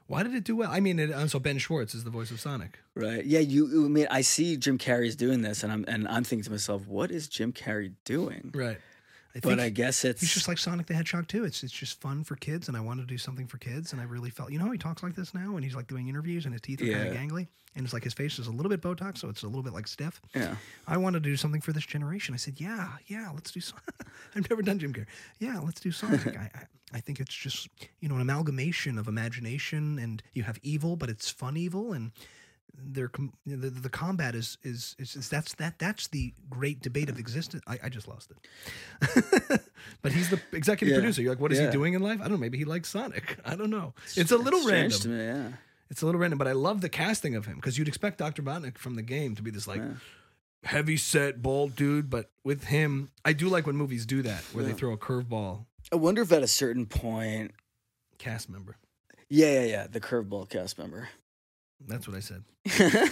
Why 0.06 0.22
did 0.22 0.36
it 0.36 0.44
do 0.44 0.58
well? 0.58 0.70
I 0.70 0.80
mean, 0.80 1.00
it, 1.00 1.12
also 1.12 1.40
Ben 1.40 1.58
Schwartz 1.58 1.96
is 1.96 2.04
the 2.04 2.10
voice 2.12 2.30
of 2.30 2.40
Sonic. 2.40 2.78
right. 2.94 3.26
Yeah, 3.26 3.40
you. 3.40 3.86
I 3.86 3.90
mean, 3.90 4.08
I 4.12 4.22
see 4.22 4.58
Jim 4.58 4.78
Carrey's 4.78 5.16
doing 5.16 5.42
this, 5.42 5.64
and 5.64 5.72
I'm 5.74 5.86
and 5.88 6.08
I'm 6.08 6.24
thinking 6.24 6.44
to 6.44 6.52
myself, 6.52 6.86
what 6.88 7.10
is 7.10 7.28
Jim 7.28 7.52
Carrey 7.52 7.94
doing? 8.06 8.52
Right. 8.54 8.78
I 9.36 9.40
But 9.40 9.60
I 9.60 9.70
guess 9.70 10.06
it's 10.06 10.22
He's 10.22 10.34
just 10.34 10.48
like 10.48 10.58
Sonic 10.60 10.86
the 10.86 10.94
Hedgehog 10.94 11.28
too. 11.28 11.44
It's 11.44 11.64
it's 11.64 11.74
just 11.74 12.00
fun 12.00 12.24
for 12.24 12.36
kids, 12.36 12.68
and 12.68 12.78
I 12.78 12.82
wanted 12.82 13.02
to 13.04 13.08
do 13.08 13.18
something 13.18 13.48
for 13.48 13.58
kids, 13.58 13.92
and 13.92 14.00
I 14.02 14.06
really 14.06 14.30
felt 14.30 14.52
you 14.52 14.60
know 14.60 14.66
how 14.66 14.72
he 14.72 14.78
talks 14.78 15.02
like 15.02 15.16
this 15.16 15.34
now, 15.34 15.56
and 15.56 15.64
he's 15.64 15.76
like 15.76 15.88
doing 15.88 16.08
interviews, 16.08 16.46
and 16.46 16.54
his 16.54 16.62
teeth 16.62 16.82
are 16.82 16.86
kind 16.86 17.08
of 17.08 17.14
Yeah. 17.16 17.20
gangly, 17.20 17.48
and 17.76 17.84
it's 17.84 17.94
like 17.94 18.04
his 18.04 18.14
face 18.14 18.38
is 18.38 18.46
a 18.48 18.52
little 18.52 18.70
bit 18.70 18.82
Botox, 18.82 19.18
so 19.18 19.30
it's 19.30 19.42
a 19.44 19.48
little 19.48 19.64
bit 19.64 19.74
like 19.74 19.88
stiff. 19.88 20.22
yeah. 20.36 20.56
I 20.88 20.98
wanted 20.98 21.24
to 21.24 21.30
do 21.30 21.36
something 21.38 21.62
for 21.62 21.74
this 21.74 21.86
generation. 21.86 22.34
I 22.34 22.38
said, 22.38 22.60
yeah, 22.62 22.90
yeah, 23.08 23.30
let's 23.34 23.50
do. 23.52 23.60
Son- 23.60 23.80
I've 24.36 24.50
never 24.50 24.62
done 24.62 24.78
Jim 24.80 24.94
Carrey. 24.94 25.08
Yeah, 25.40 25.60
let's 25.60 25.80
do 25.82 25.92
Sonic. 25.92 26.28
I, 26.38 26.52
I 26.54 26.66
I 26.96 27.00
think 27.00 27.20
it's 27.20 27.34
just 27.34 27.70
you 28.02 28.10
know 28.10 28.16
an 28.16 28.22
amalgamation 28.22 29.00
of 29.00 29.08
imagination, 29.08 29.98
and 29.98 30.22
you 30.34 30.44
have 30.44 30.60
evil, 30.62 30.96
but 30.96 31.10
it's 31.10 31.28
fun 31.32 31.58
evil, 31.58 31.92
and 31.92 32.12
com- 33.12 33.34
the, 33.46 33.70
the 33.70 33.90
combat 33.90 34.36
is, 34.36 34.58
is 34.64 34.96
is 35.00 35.16
is 35.16 35.30
that's 35.30 35.54
that 35.56 35.80
that's 35.80 36.08
the 36.08 36.34
great 36.50 36.82
debate 36.82 37.10
of 37.10 37.16
mm. 37.16 37.20
existence. 37.20 37.64
I, 37.68 37.80
I 37.84 37.90
just 37.90 38.08
lost 38.08 38.32
it. 38.32 39.62
but 40.02 40.12
he's 40.12 40.30
the 40.30 40.40
executive 40.52 40.94
Yeah. 40.94 41.00
producer. 41.00 41.22
You're 41.22 41.32
like, 41.32 41.42
what 41.42 41.52
is 41.52 41.60
he 41.60 41.68
doing 41.68 41.94
in 41.94 42.02
life? 42.02 42.20
I 42.20 42.24
don't 42.24 42.34
know. 42.34 42.38
Maybe 42.38 42.58
he 42.58 42.66
likes 42.66 42.90
Sonic. 42.90 43.38
I 43.46 43.56
don't 43.56 43.70
know. 43.70 43.94
It's 44.16 44.32
a 44.32 44.38
little 44.38 44.62
strange 44.62 45.06
random. 45.06 45.18
me. 45.18 45.24
Yeah. 45.24 45.58
It's 45.90 46.02
a 46.02 46.06
little 46.06 46.20
random, 46.20 46.40
but 46.40 46.48
I 46.48 46.54
love 46.54 46.82
the 46.82 46.90
casting 46.90 47.36
of 47.36 47.46
him 47.46 47.56
because 47.56 47.78
you'd 47.78 47.88
expect 47.88 48.18
Dr. 48.18 48.42
Botnick 48.42 48.78
from 48.78 48.96
the 48.96 49.04
game 49.04 49.36
to 49.36 49.44
be 49.44 49.52
this 49.52 49.68
like 49.68 49.80
Yeah. 49.80 49.94
heavy 50.64 50.98
set, 50.98 51.42
bald 51.42 51.76
dude. 51.76 52.10
But 52.10 52.32
with 52.44 52.66
him, 52.66 53.12
I 53.24 53.34
do 53.34 53.48
like 53.50 53.68
when 53.68 53.76
movies 53.76 54.06
do 54.06 54.22
that, 54.24 54.42
where 54.54 54.64
they 54.64 54.74
throw 54.74 54.92
a 54.94 54.98
curveball 54.98 55.66
I 55.92 55.96
wonder 55.96 56.22
if 56.22 56.32
at 56.32 56.42
a 56.42 56.48
certain 56.48 56.86
point, 56.86 57.52
cast 58.18 58.50
member. 58.50 58.78
yeah, 59.30 59.60
yeah, 59.60 59.66
yeah, 59.66 59.88
the 59.88 60.00
curveball 60.00 60.50
cast 60.50 60.80
member. 60.80 61.10
That's 61.88 62.08
what 62.08 62.18
I 62.18 62.20
said. 62.20 62.44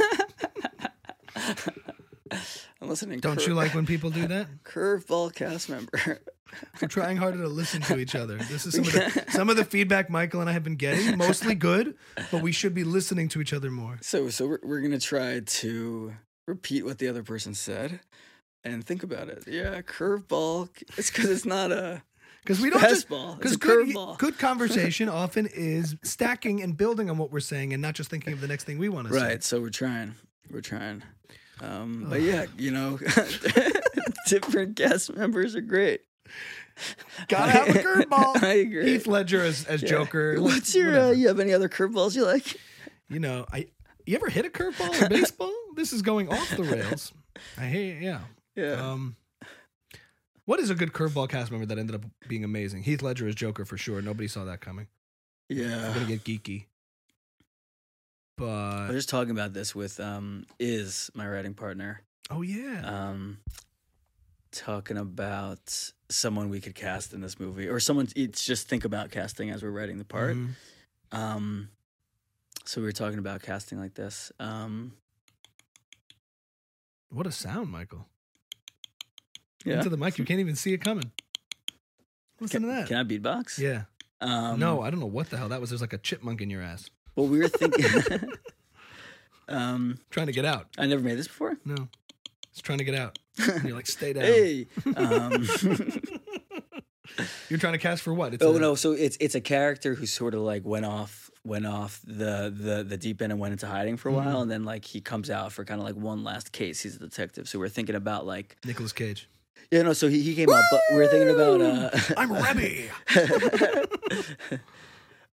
I'm 2.82 2.88
listening. 2.90 3.20
Don't 3.20 3.38
Cur- 3.38 3.48
you 3.50 3.54
like 3.54 3.76
when 3.76 3.86
people 3.86 4.10
do 4.10 4.28
that? 4.28 4.48
curveball 4.64 5.36
cast 5.36 5.70
member? 5.70 6.22
We're 6.82 6.88
trying 6.88 7.18
harder 7.18 7.38
to 7.40 7.48
listen 7.48 7.82
to 7.84 7.98
each 7.98 8.16
other. 8.16 8.38
This 8.38 8.66
is 8.66 8.74
some 8.74 8.86
of, 8.86 8.92
the, 8.92 9.26
some 9.32 9.50
of 9.50 9.56
the 9.58 9.66
feedback 9.66 10.10
Michael 10.10 10.42
and 10.42 10.50
I 10.50 10.54
have 10.54 10.64
been 10.64 10.76
getting, 10.76 11.18
mostly 11.18 11.56
good, 11.56 11.96
but 12.32 12.42
we 12.42 12.52
should 12.52 12.74
be 12.74 12.84
listening 12.84 13.30
to 13.30 13.42
each 13.42 13.54
other 13.54 13.70
more. 13.72 13.98
so 14.02 14.30
so 14.30 14.48
we're 14.48 14.60
we're 14.64 14.82
gonna 14.82 15.00
try 15.00 15.40
to 15.40 16.14
repeat 16.48 16.84
what 16.86 16.98
the 16.98 17.08
other 17.08 17.24
person 17.24 17.54
said. 17.54 18.00
And 18.64 18.86
think 18.86 19.02
about 19.02 19.28
it. 19.28 19.46
Yeah, 19.48 19.82
curveball. 19.82 20.70
It's 20.98 21.10
because 21.10 21.30
it's 21.30 21.46
not 21.46 21.72
a 21.72 22.04
Because 22.44 22.60
we 22.60 22.70
don't 22.70 22.82
just 22.82 23.08
because 23.08 23.56
good, 23.58 23.88
curveball. 23.90 24.18
good 24.18 24.38
conversation 24.40 25.08
often 25.10 25.48
is 25.48 25.96
stacking 26.04 26.62
and 26.62 26.76
building 26.76 27.10
on 27.10 27.18
what 27.18 27.32
we're 27.32 27.40
saying 27.40 27.74
and 27.74 27.82
not 27.82 27.94
just 27.94 28.10
thinking 28.10 28.34
of 28.34 28.42
the 28.42 28.48
next 28.48 28.64
thing 28.64 28.78
we 28.80 28.90
want 28.90 29.08
to 29.08 29.14
say. 29.14 29.22
Right. 29.22 29.44
So 29.44 29.62
we're 29.62 29.70
trying. 29.70 30.16
We're 30.50 30.62
trying. 30.62 31.04
Um, 31.62 32.08
but 32.10 32.22
yeah, 32.22 32.48
you 32.58 32.72
know, 32.72 32.98
different 34.28 34.76
cast 34.76 35.16
members 35.16 35.56
are 35.56 35.62
great. 35.62 36.02
Gotta 37.28 37.52
have 37.52 37.70
a 37.70 37.80
curveball. 37.80 38.38
I 38.44 38.54
agree. 38.54 38.86
Heath 38.92 39.06
Ledger 39.06 39.42
as, 39.42 39.66
as 39.66 39.84
Yeah. 39.84 39.90
Joker. 39.90 40.42
What's 40.42 40.74
your? 40.74 41.00
Uh, 41.00 41.12
you 41.12 41.28
have 41.28 41.40
any 41.40 41.54
other 41.54 41.70
curveballs 41.70 42.16
you 42.16 42.26
like? 42.26 42.58
You 43.10 43.20
know, 43.20 43.46
I 43.52 43.68
you 44.06 44.16
ever 44.16 44.30
hit 44.30 44.46
a 44.46 44.50
curveball 44.50 45.00
in 45.04 45.10
baseball? 45.10 45.54
this 45.76 45.94
is 45.94 46.02
going 46.02 46.30
off 46.30 46.50
the 46.56 46.64
rails. 46.64 47.14
I 47.58 47.66
hate 47.66 48.02
yeah. 48.02 48.22
Yeah. 48.56 48.74
Um, 48.74 49.16
what 50.52 50.60
is 50.60 50.70
a 50.70 50.76
good 50.76 50.92
curveball 50.92 51.30
cast 51.30 51.50
member 51.50 51.66
that 51.66 51.78
ended 51.78 51.96
up 51.96 52.02
being 52.28 52.44
amazing? 52.44 52.84
Heath 52.84 53.02
Ledger 53.02 53.26
as 53.26 53.36
Joker 53.36 53.64
for 53.64 53.78
sure. 53.78 54.02
Nobody 54.02 54.28
saw 54.28 54.44
that 54.44 54.60
coming. 54.60 54.88
Yeah, 55.48 55.88
I'm 55.88 55.94
gonna 55.94 56.06
get 56.06 56.26
geeky, 56.26 56.66
But 58.38 58.48
I 58.50 58.88
was 58.88 58.98
just 58.98 59.08
talking 59.08 59.32
about 59.32 59.54
this 59.54 59.74
with 59.74 59.98
um 60.02 60.46
is 60.60 61.10
my 61.14 61.26
writing 61.26 61.54
partner. 61.54 62.02
oh 62.30 62.42
yeah, 62.42 62.82
Um 62.84 63.38
talking 64.52 64.98
about 64.98 65.92
someone 66.10 66.50
we 66.50 66.60
could 66.60 66.76
cast 66.76 67.14
in 67.14 67.22
this 67.22 67.40
movie 67.40 67.70
or 67.70 67.80
someone 67.80 68.10
it's 68.18 68.44
just 68.44 68.68
think 68.68 68.84
about 68.84 69.10
casting 69.10 69.52
as 69.52 69.64
we're 69.64 69.72
writing 69.72 70.00
the 70.00 70.04
part. 70.04 70.36
Mhm. 70.36 70.50
Um 71.14 71.70
so 72.66 72.82
we 72.82 72.88
were 72.88 72.92
talking 72.92 73.20
about 73.20 73.42
casting 73.42 73.80
like 73.80 73.94
this. 73.94 74.34
Um 74.38 74.98
What 77.10 77.26
a 77.26 77.32
sound, 77.32 77.70
Michael! 77.72 78.10
Yeah. 79.66 79.76
Into 79.78 79.90
the 79.90 79.98
mic, 79.98 80.18
you 80.18 80.26
can't 80.26 80.40
even 80.40 80.56
see 80.56 80.74
it 80.74 80.80
coming. 80.84 81.12
Listen 82.40 82.62
Can, 82.62 82.70
to 82.70 82.76
that. 82.76 82.88
can 82.88 82.98
I 82.98 83.04
beatbox? 83.04 83.60
yeah. 83.60 83.84
Um 84.20 84.60
no, 84.60 84.82
I 84.82 84.90
don't 84.90 85.00
know 85.00 85.06
what 85.06 85.30
the 85.30 85.38
hell 85.38 85.50
that 85.50 85.60
was. 85.62 85.70
There's 85.72 85.82
like 85.82 85.94
a 85.94 85.98
chipmunk 85.98 86.42
in 86.42 86.50
your 86.50 86.62
ass 86.62 86.90
Well, 87.16 87.28
we 87.28 87.40
were 87.40 87.48
thinking. 87.62 88.30
um, 89.48 89.98
trying 90.10 90.28
to 90.28 90.32
get 90.34 90.46
out. 90.46 90.68
I 90.78 90.86
never 90.88 91.02
made 91.02 91.18
this 91.18 91.28
before. 91.28 91.58
No, 91.66 91.88
it's 92.52 92.62
trying 92.62 92.78
to 92.80 92.84
get 92.84 92.96
out. 92.96 93.18
And 93.38 93.64
you're 93.64 93.76
like, 93.76 93.88
stay 93.88 94.14
down. 94.14 94.24
Hey. 94.24 94.68
Um, 94.96 95.48
You're 97.50 97.60
trying 97.60 97.74
to 97.74 97.80
cast 97.80 98.04
for 98.04 98.14
what? 98.14 98.34
It's 98.34 98.44
oh 98.44 98.56
a- 98.56 98.60
no, 98.60 98.76
so 98.76 98.94
it's 98.94 99.18
it's 99.20 99.36
a 99.36 99.42
character 99.42 99.96
who 99.96 100.06
sort 100.06 100.34
of 100.34 100.42
like 100.42 100.64
went 100.66 100.86
off 100.86 101.30
went 101.44 101.66
off 101.66 102.00
the 102.06 102.54
the 102.56 102.86
the 102.88 102.96
deep 102.98 103.22
end 103.22 103.34
and 103.34 103.42
went 103.42 103.52
into 103.52 103.68
hiding 103.68 103.98
for 103.98 104.08
a 104.10 104.14
Mm-hmm. 104.14 104.26
while, 104.26 104.42
and 104.42 104.50
then 104.50 104.64
like 104.64 104.86
he 104.86 105.02
comes 105.02 105.30
out 105.30 105.52
for 105.52 105.66
kind 105.66 105.82
of 105.82 105.86
like 105.86 105.96
one 105.96 106.24
last 106.24 106.54
case. 106.54 106.80
He's 106.82 106.96
a 106.96 107.00
detective, 107.00 107.50
so 107.50 107.60
we're 107.60 107.68
thinking 107.70 107.96
about 107.96 108.26
like 108.26 108.56
Nicolas 108.66 108.94
Cage. 108.94 109.28
Yeah, 109.70 109.84
no. 109.84 109.94
So 109.94 110.08
he, 110.08 110.22
he 110.22 110.36
came 110.36 110.50
up. 110.50 110.64
but 110.72 110.82
we 110.92 110.98
were 110.98 111.08
thinking 111.08 111.30
about 111.30 111.62
uh, 111.62 111.90
I'm 112.18 112.32
Rebby. 112.32 112.90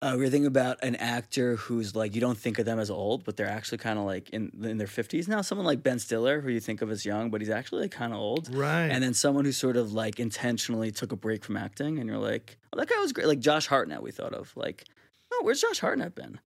uh, 0.03 0.13
we 0.13 0.19
were 0.19 0.29
thinking 0.29 0.47
about 0.47 0.83
an 0.83 0.97
actor 0.97 1.57
who's 1.57 1.95
like 1.95 2.15
you 2.15 2.21
don't 2.21 2.39
think 2.39 2.59
of 2.59 2.67
them 2.67 2.79
as 2.79 2.91
old, 2.91 3.25
but 3.25 3.37
they're 3.37 3.49
actually 3.49 3.79
kind 3.79 3.99
of 3.99 4.05
like 4.05 4.31
in 4.31 4.51
in 4.63 4.79
their 4.79 4.87
fifties 4.87 5.29
now. 5.29 5.43
Someone 5.43 5.67
like 5.67 5.83
Ben 5.83 5.99
Stiller, 5.99 6.41
who 6.41 6.51
you 6.51 6.61
think 6.61 6.83
of 6.83 6.91
as 6.91 7.05
young, 7.05 7.31
but 7.31 7.41
he's 7.41 7.51
actually 7.51 7.83
like 7.83 7.93
kind 7.93 8.13
of 8.13 8.19
old. 8.19 8.55
Right. 8.55 8.89
And 8.89 9.03
then 9.03 9.15
someone 9.15 9.45
who 9.45 9.53
sort 9.53 9.77
of 9.77 9.93
like 9.93 10.19
intentionally 10.21 10.91
took 10.91 11.13
a 11.13 11.17
break 11.17 11.45
from 11.45 11.57
acting, 11.57 11.99
and 11.99 12.09
you're 12.09 12.19
like, 12.19 12.59
oh, 12.73 12.79
that 12.79 12.89
guy 12.89 12.99
was 12.99 13.13
great. 13.13 13.27
Like 13.27 13.41
Josh 13.41 13.67
Hartnett, 13.67 14.03
we 14.03 14.11
thought 14.11 14.35
of. 14.35 14.53
Like, 14.57 14.85
oh, 15.33 15.41
where's 15.43 15.61
Josh 15.61 15.81
Hartnett 15.81 16.15
been? 16.15 16.41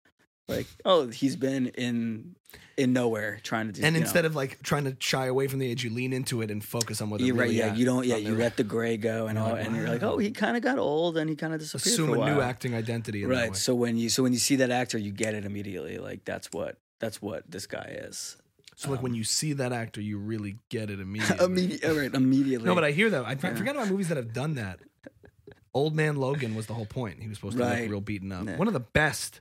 Like, 0.51 0.67
oh, 0.85 1.09
he's 1.09 1.37
been 1.37 1.69
in 1.69 2.37
in 2.77 2.93
nowhere 2.93 3.39
trying 3.43 3.67
to 3.67 3.73
do. 3.73 3.83
and 3.85 3.97
instead 3.97 4.23
know, 4.23 4.29
of 4.29 4.37
like 4.37 4.63
trying 4.63 4.85
to 4.85 4.97
shy 5.01 5.27
away 5.27 5.47
from 5.49 5.59
the 5.59 5.71
edge, 5.71 5.85
you 5.85 5.91
lean 5.91 6.13
into 6.13 6.41
it 6.43 6.51
and 6.51 6.65
focus 6.65 7.01
on 7.01 7.11
what 7.11 7.21
you're 7.21 7.35
right, 7.35 7.45
really 7.45 7.57
yeah, 7.57 7.75
you 7.75 7.85
don't, 7.85 8.07
yeah, 8.07 8.17
you 8.17 8.35
let 8.35 8.57
the 8.57 8.65
gray 8.65 8.97
go, 8.97 9.27
and 9.27 9.39
all, 9.39 9.55
and 9.55 9.77
you're 9.77 9.89
like, 9.89 10.03
oh, 10.03 10.19
he 10.19 10.31
kind 10.31 10.57
of 10.57 10.63
got 10.63 10.79
old, 10.79 11.17
and 11.17 11.29
he 11.29 11.37
kind 11.37 11.53
of 11.53 11.61
disappeared 11.61 11.93
assume 11.93 12.11
a, 12.11 12.21
a, 12.21 12.35
new 12.35 12.41
acting 12.41 12.75
identity. 12.75 13.25
Right. 13.25 13.55
So 13.55 13.75
when 13.75 13.97
you 13.97 14.09
so 14.09 14.23
when 14.23 14.33
you 14.33 14.39
see 14.39 14.57
that 14.57 14.71
actor, 14.71 14.99
you 14.99 15.13
get 15.13 15.35
it 15.35 15.45
immediately. 15.45 15.99
Like 15.99 16.25
that's 16.25 16.51
what 16.53 16.79
that's 16.99 17.21
what 17.21 17.51
this 17.51 17.67
guy 17.67 17.97
is. 18.07 18.37
So 18.77 18.91
like 18.91 19.03
when 19.03 19.13
um, 19.13 19.17
you 19.17 19.25
see 19.25 19.53
that 19.55 19.73
actor, 19.73 20.01
you 20.01 20.17
really 20.19 20.57
get 20.71 20.89
it 20.89 21.01
immediately. 21.01 21.45
Immediately, 21.45 21.99
right, 21.99 22.15
immediately. 22.15 22.67
No, 22.67 22.75
but 22.75 22.85
I 22.85 22.93
hear 22.93 23.11
that. 23.11 23.27
I 23.27 23.33
Yeah. 23.33 23.55
forget 23.55 23.77
about 23.77 23.89
movies 23.89 24.09
that 24.09 24.17
have 24.17 24.33
done 24.33 24.55
that. 24.55 24.81
Old 25.75 25.95
Man 25.95 26.17
Logan 26.17 26.55
was 26.55 26.67
the 26.67 26.75
whole 26.75 26.87
point. 26.87 27.21
He 27.21 27.29
was 27.29 27.37
supposed 27.37 27.59
to 27.59 27.63
Right. 27.63 27.83
look 27.83 27.91
real 27.91 28.01
beaten 28.01 28.33
up. 28.33 28.47
Yeah. 28.47 28.57
One 28.57 28.69
of 28.69 28.75
the 28.75 28.81
best. 28.81 29.41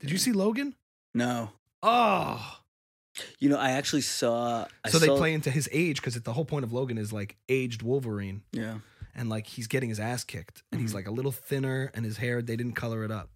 Did 0.00 0.10
you 0.10 0.18
see 0.18 0.32
Logan? 0.32 0.74
no. 1.14 1.50
Oh, 1.82 2.58
You 3.38 3.48
know, 3.48 3.56
I 3.58 3.70
actually 3.72 4.02
saw. 4.02 4.66
I 4.84 4.88
so 4.90 4.98
they 4.98 5.06
saw- 5.06 5.16
play 5.16 5.32
into 5.32 5.50
his 5.50 5.68
age 5.72 6.00
because 6.00 6.20
the 6.20 6.32
whole 6.32 6.44
point 6.44 6.64
of 6.64 6.72
Logan 6.72 6.98
is 6.98 7.12
like 7.12 7.36
aged 7.48 7.82
Wolverine, 7.82 8.42
Yeah. 8.52 8.78
and 9.14 9.28
like 9.28 9.46
he's 9.46 9.66
getting 9.68 9.88
his 9.88 10.00
ass 10.00 10.24
kicked, 10.24 10.62
and 10.72 10.78
Mm-hmm. 10.78 10.86
he's 10.86 10.94
like 10.94 11.06
a 11.06 11.10
little 11.12 11.30
thinner, 11.32 11.90
and 11.94 12.04
his 12.04 12.16
hair 12.16 12.42
they 12.42 12.56
didn't 12.56 12.72
color 12.74 13.04
it 13.04 13.10
up. 13.12 13.30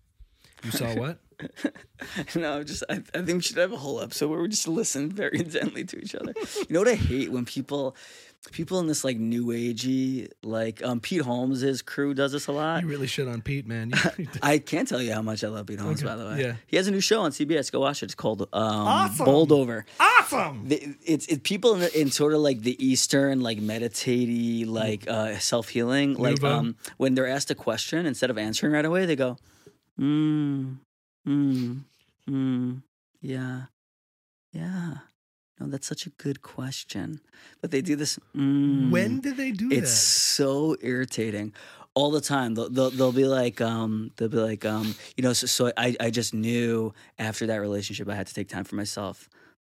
You 0.65 0.71
saw 0.73 0.93
what? 0.99 1.19
no, 2.35 2.63
just 2.65 2.85
I, 2.89 2.95
I 3.15 3.23
think 3.23 3.29
we 3.29 3.41
should 3.43 3.57
have 3.59 3.73
a 3.73 3.77
whole 3.77 4.01
episode 4.01 4.29
where 4.31 4.41
we 4.41 4.49
just 4.49 4.69
listen 4.69 5.11
very 5.11 5.39
intently 5.41 5.85
to 5.85 5.99
each 5.99 6.15
other. 6.15 6.33
You 6.59 6.67
know 6.71 6.81
what 6.81 6.89
I 6.89 6.95
hate 6.95 7.31
when 7.33 7.45
people 7.45 7.97
people 8.51 8.81
in 8.81 8.89
this 8.89 9.05
like 9.05 9.17
new 9.19 9.47
agey 9.47 10.29
like 10.43 10.83
um 10.83 10.99
Pete 10.99 11.21
Holmes' 11.21 11.81
crew 11.83 12.13
does 12.13 12.33
this 12.33 12.49
a 12.49 12.53
lot. 12.53 12.83
You 12.83 12.89
really 12.89 13.07
shit 13.07 13.29
on 13.29 13.41
Pete, 13.41 13.67
man. 13.69 13.93
I 14.43 14.59
can't 14.59 14.89
tell 14.89 15.01
you 15.01 15.13
how 15.13 15.23
much 15.23 15.45
I 15.45 15.49
love 15.49 15.67
Pete 15.67 15.79
Holmes, 15.79 16.03
Okay, 16.03 16.09
by 16.11 16.17
the 16.17 16.27
way. 16.29 16.41
yeah. 16.43 16.55
He 16.67 16.77
has 16.77 16.89
a 16.89 16.91
new 16.91 17.01
show 17.01 17.21
on 17.23 17.31
CBS. 17.31 17.71
Go 17.71 17.81
watch 17.81 18.03
it. 18.03 18.07
It's 18.07 18.15
called 18.17 18.43
um, 18.43 18.49
Awesome. 18.53 19.25
Bowled 19.27 19.53
Over. 19.53 19.85
awesome. 20.01 20.67
The- 20.69 20.97
It's 21.05 21.27
it's 21.27 21.41
people 21.45 21.75
in, 21.75 21.81
the, 21.81 22.01
in 22.01 22.11
sort 22.11 22.33
of 22.35 22.41
like 22.41 22.63
the 22.63 22.77
Eastern, 22.85 23.41
like 23.43 23.59
meditatey, 23.61 24.67
like 24.67 25.09
uh, 25.09 25.39
self 25.39 25.69
healing. 25.69 26.15
Like 26.15 26.43
um, 26.43 26.75
when 26.97 27.15
they're 27.15 27.29
asked 27.29 27.51
a 27.53 27.55
question, 27.55 28.07
instead 28.07 28.31
of 28.31 28.39
answering 28.39 28.73
right 28.73 28.85
away, 28.85 29.07
they 29.07 29.15
go, 29.17 29.37
"Hmm, 29.99 30.73
hmm, 31.25 31.79
hmm, 32.27 32.75
yeah, 33.21 33.63
yeah." 34.53 34.95
No, 35.61 35.67
that's 35.69 35.87
such 35.87 36.07
a 36.07 36.11
good 36.11 36.43
question. 36.43 37.21
But 37.61 37.71
they 37.71 37.83
do 37.83 37.95
this. 37.95 38.19
Mm, 38.37 38.91
When 38.91 39.21
did 39.21 39.37
they 39.37 39.53
do 39.53 39.69
it's 39.71 39.91
that? 39.91 39.97
so 39.97 40.77
irritating. 40.81 41.53
All 41.95 42.11
the 42.11 42.23
time. 42.23 42.55
They'll, 42.55 42.71
they'll, 42.71 42.91
they'll 42.91 43.13
be 43.13 43.27
like 43.27 43.61
um 43.61 44.11
they'll 44.17 44.31
be 44.31 44.39
like 44.39 44.65
um 44.65 44.95
you 45.17 45.23
know 45.23 45.35
so, 45.35 45.47
so 45.47 45.71
I, 45.77 45.95
I 46.01 46.11
just 46.11 46.33
knew 46.33 46.95
after 47.19 47.47
that 47.47 47.57
relationship 47.57 48.09
i 48.09 48.15
had 48.15 48.27
to 48.27 48.35
take 48.35 48.49
time 48.49 48.65
for 48.65 48.77
myself. 48.77 49.29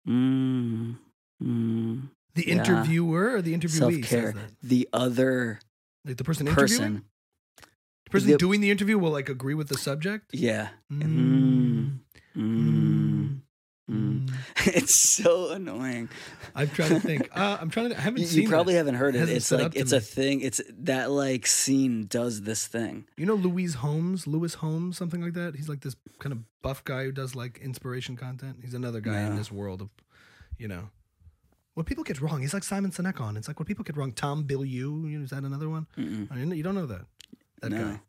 Mm, 0.09 0.97
mm, 1.43 2.03
The 2.37 2.49
yeah. 2.49 2.53
interviewer 2.53 3.37
or 3.37 3.43
the 3.43 3.55
interviewee 3.55 4.07
self-care. 4.07 4.35
the 4.63 4.89
other 4.93 5.61
Like 6.05 6.17
the 6.17 6.25
person 6.25 6.47
interviewing, 6.47 6.71
person 6.71 7.05
person 8.13 8.31
the- 8.31 8.37
doing 8.39 8.61
the 8.61 8.71
interview 8.71 8.99
will 8.99 9.11
like 9.11 9.29
agree 9.29 9.55
with 9.55 9.69
the 9.69 9.79
subject. 9.79 10.31
yeah 10.33 10.69
Mm. 10.93 11.03
mm, 11.03 11.99
mm. 12.37 13.39
Mm. 13.91 14.31
it's 14.77 14.95
so 14.95 15.51
annoying 15.51 16.09
I'm 16.55 16.69
trying 16.69 16.91
to 16.91 17.01
think. 17.01 17.29
Uh, 17.35 17.59
I'm 17.61 17.69
trying 17.71 17.89
to. 17.91 17.97
I 17.97 18.01
haven't 18.01 18.21
you, 18.21 18.27
seen. 18.27 18.43
you 18.45 18.49
probably 18.49 18.75
that. 18.75 18.79
haven't 18.79 18.95
heard 18.95 19.17
it 19.17 19.19
Hasn't 19.19 19.37
it's 19.39 19.51
like 19.51 19.75
it's 19.75 19.91
me. 19.93 19.99
a 19.99 20.01
thing 20.01 20.41
it's 20.41 20.61
that 20.81 21.11
like 21.11 21.47
scene 21.47 22.07
does 22.07 22.43
this 22.43 22.67
thing 22.67 23.07
You 23.17 23.27
know 23.27 23.35
Louise 23.35 23.75
Holmes, 23.75 24.27
Lewis 24.27 24.55
Holmes, 24.55 24.97
something 24.97 25.21
like 25.21 25.33
that. 25.35 25.57
He's 25.57 25.69
like 25.69 25.81
this 25.81 25.97
kind 26.21 26.33
of 26.33 26.39
buff 26.63 26.85
guy 26.85 27.05
who 27.05 27.13
does 27.13 27.35
like 27.35 27.59
inspiration 27.59 28.17
content. 28.17 28.59
He's 28.63 28.75
another 28.75 29.01
guy 29.01 29.21
in 29.23 29.37
this 29.37 29.51
world 29.51 29.81
of, 29.83 29.89
you 30.59 30.69
know, 30.69 30.91
what 31.75 31.87
people 31.87 32.05
get 32.05 32.21
wrong. 32.21 32.41
He's 32.43 32.55
like 32.55 32.65
Simon 32.65 32.93
Sinek 32.93 33.21
on. 33.21 33.37
It's 33.37 33.49
like 33.49 33.59
what 33.59 33.67
people 33.67 33.83
get 33.85 33.97
wrong. 33.97 34.13
Tom 34.13 34.45
Bilyeu, 34.45 35.11
you 35.11 35.19
know, 35.19 35.25
is 35.25 35.31
that 35.31 35.43
another 35.43 35.69
one? 35.69 35.87
Mm-mm. 35.99 36.29
I 36.31 36.37
you 36.55 36.63
don't 36.63 36.75
know 36.77 36.87
that. 36.87 37.07
That 37.63 37.71
No. 37.71 37.85
guy. 37.85 38.01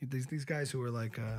He- 0.00 0.06
These 0.06 0.26
these 0.26 0.44
guys 0.44 0.70
who 0.70 0.82
are 0.82 0.90
like 0.90 1.18
uh, 1.18 1.38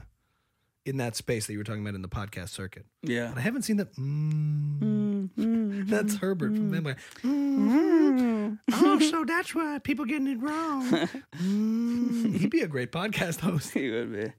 in 0.86 0.98
that 0.98 1.16
space 1.16 1.46
that 1.46 1.54
you 1.54 1.60
were 1.60 1.64
talking 1.66 1.82
about 1.84 1.94
in 1.96 2.02
the 2.02 2.08
podcast 2.10 2.50
circuit. 2.50 2.86
yeah 3.04 3.28
But 3.30 3.38
I 3.38 3.42
haven't 3.42 3.62
seen 3.64 3.78
that. 3.78 3.94
Mm, 3.96 5.30
Mm, 5.38 5.88
that's 5.90 6.16
Herbert 6.16 6.56
from 6.56 6.72
Vampire. 6.72 6.96
Mm, 7.24 8.58
oh, 8.72 9.00
so 9.00 9.26
that's 9.26 9.54
why 9.54 9.78
people 9.80 10.06
getting 10.06 10.28
it 10.28 10.40
wrong. 10.42 10.88
Mm, 11.38 12.38
he'd 12.38 12.50
be 12.50 12.62
a 12.62 12.68
great 12.68 12.92
podcast 12.92 13.42
host. 13.42 13.72
he 13.74 13.90
would 13.92 14.12
be 14.14 14.32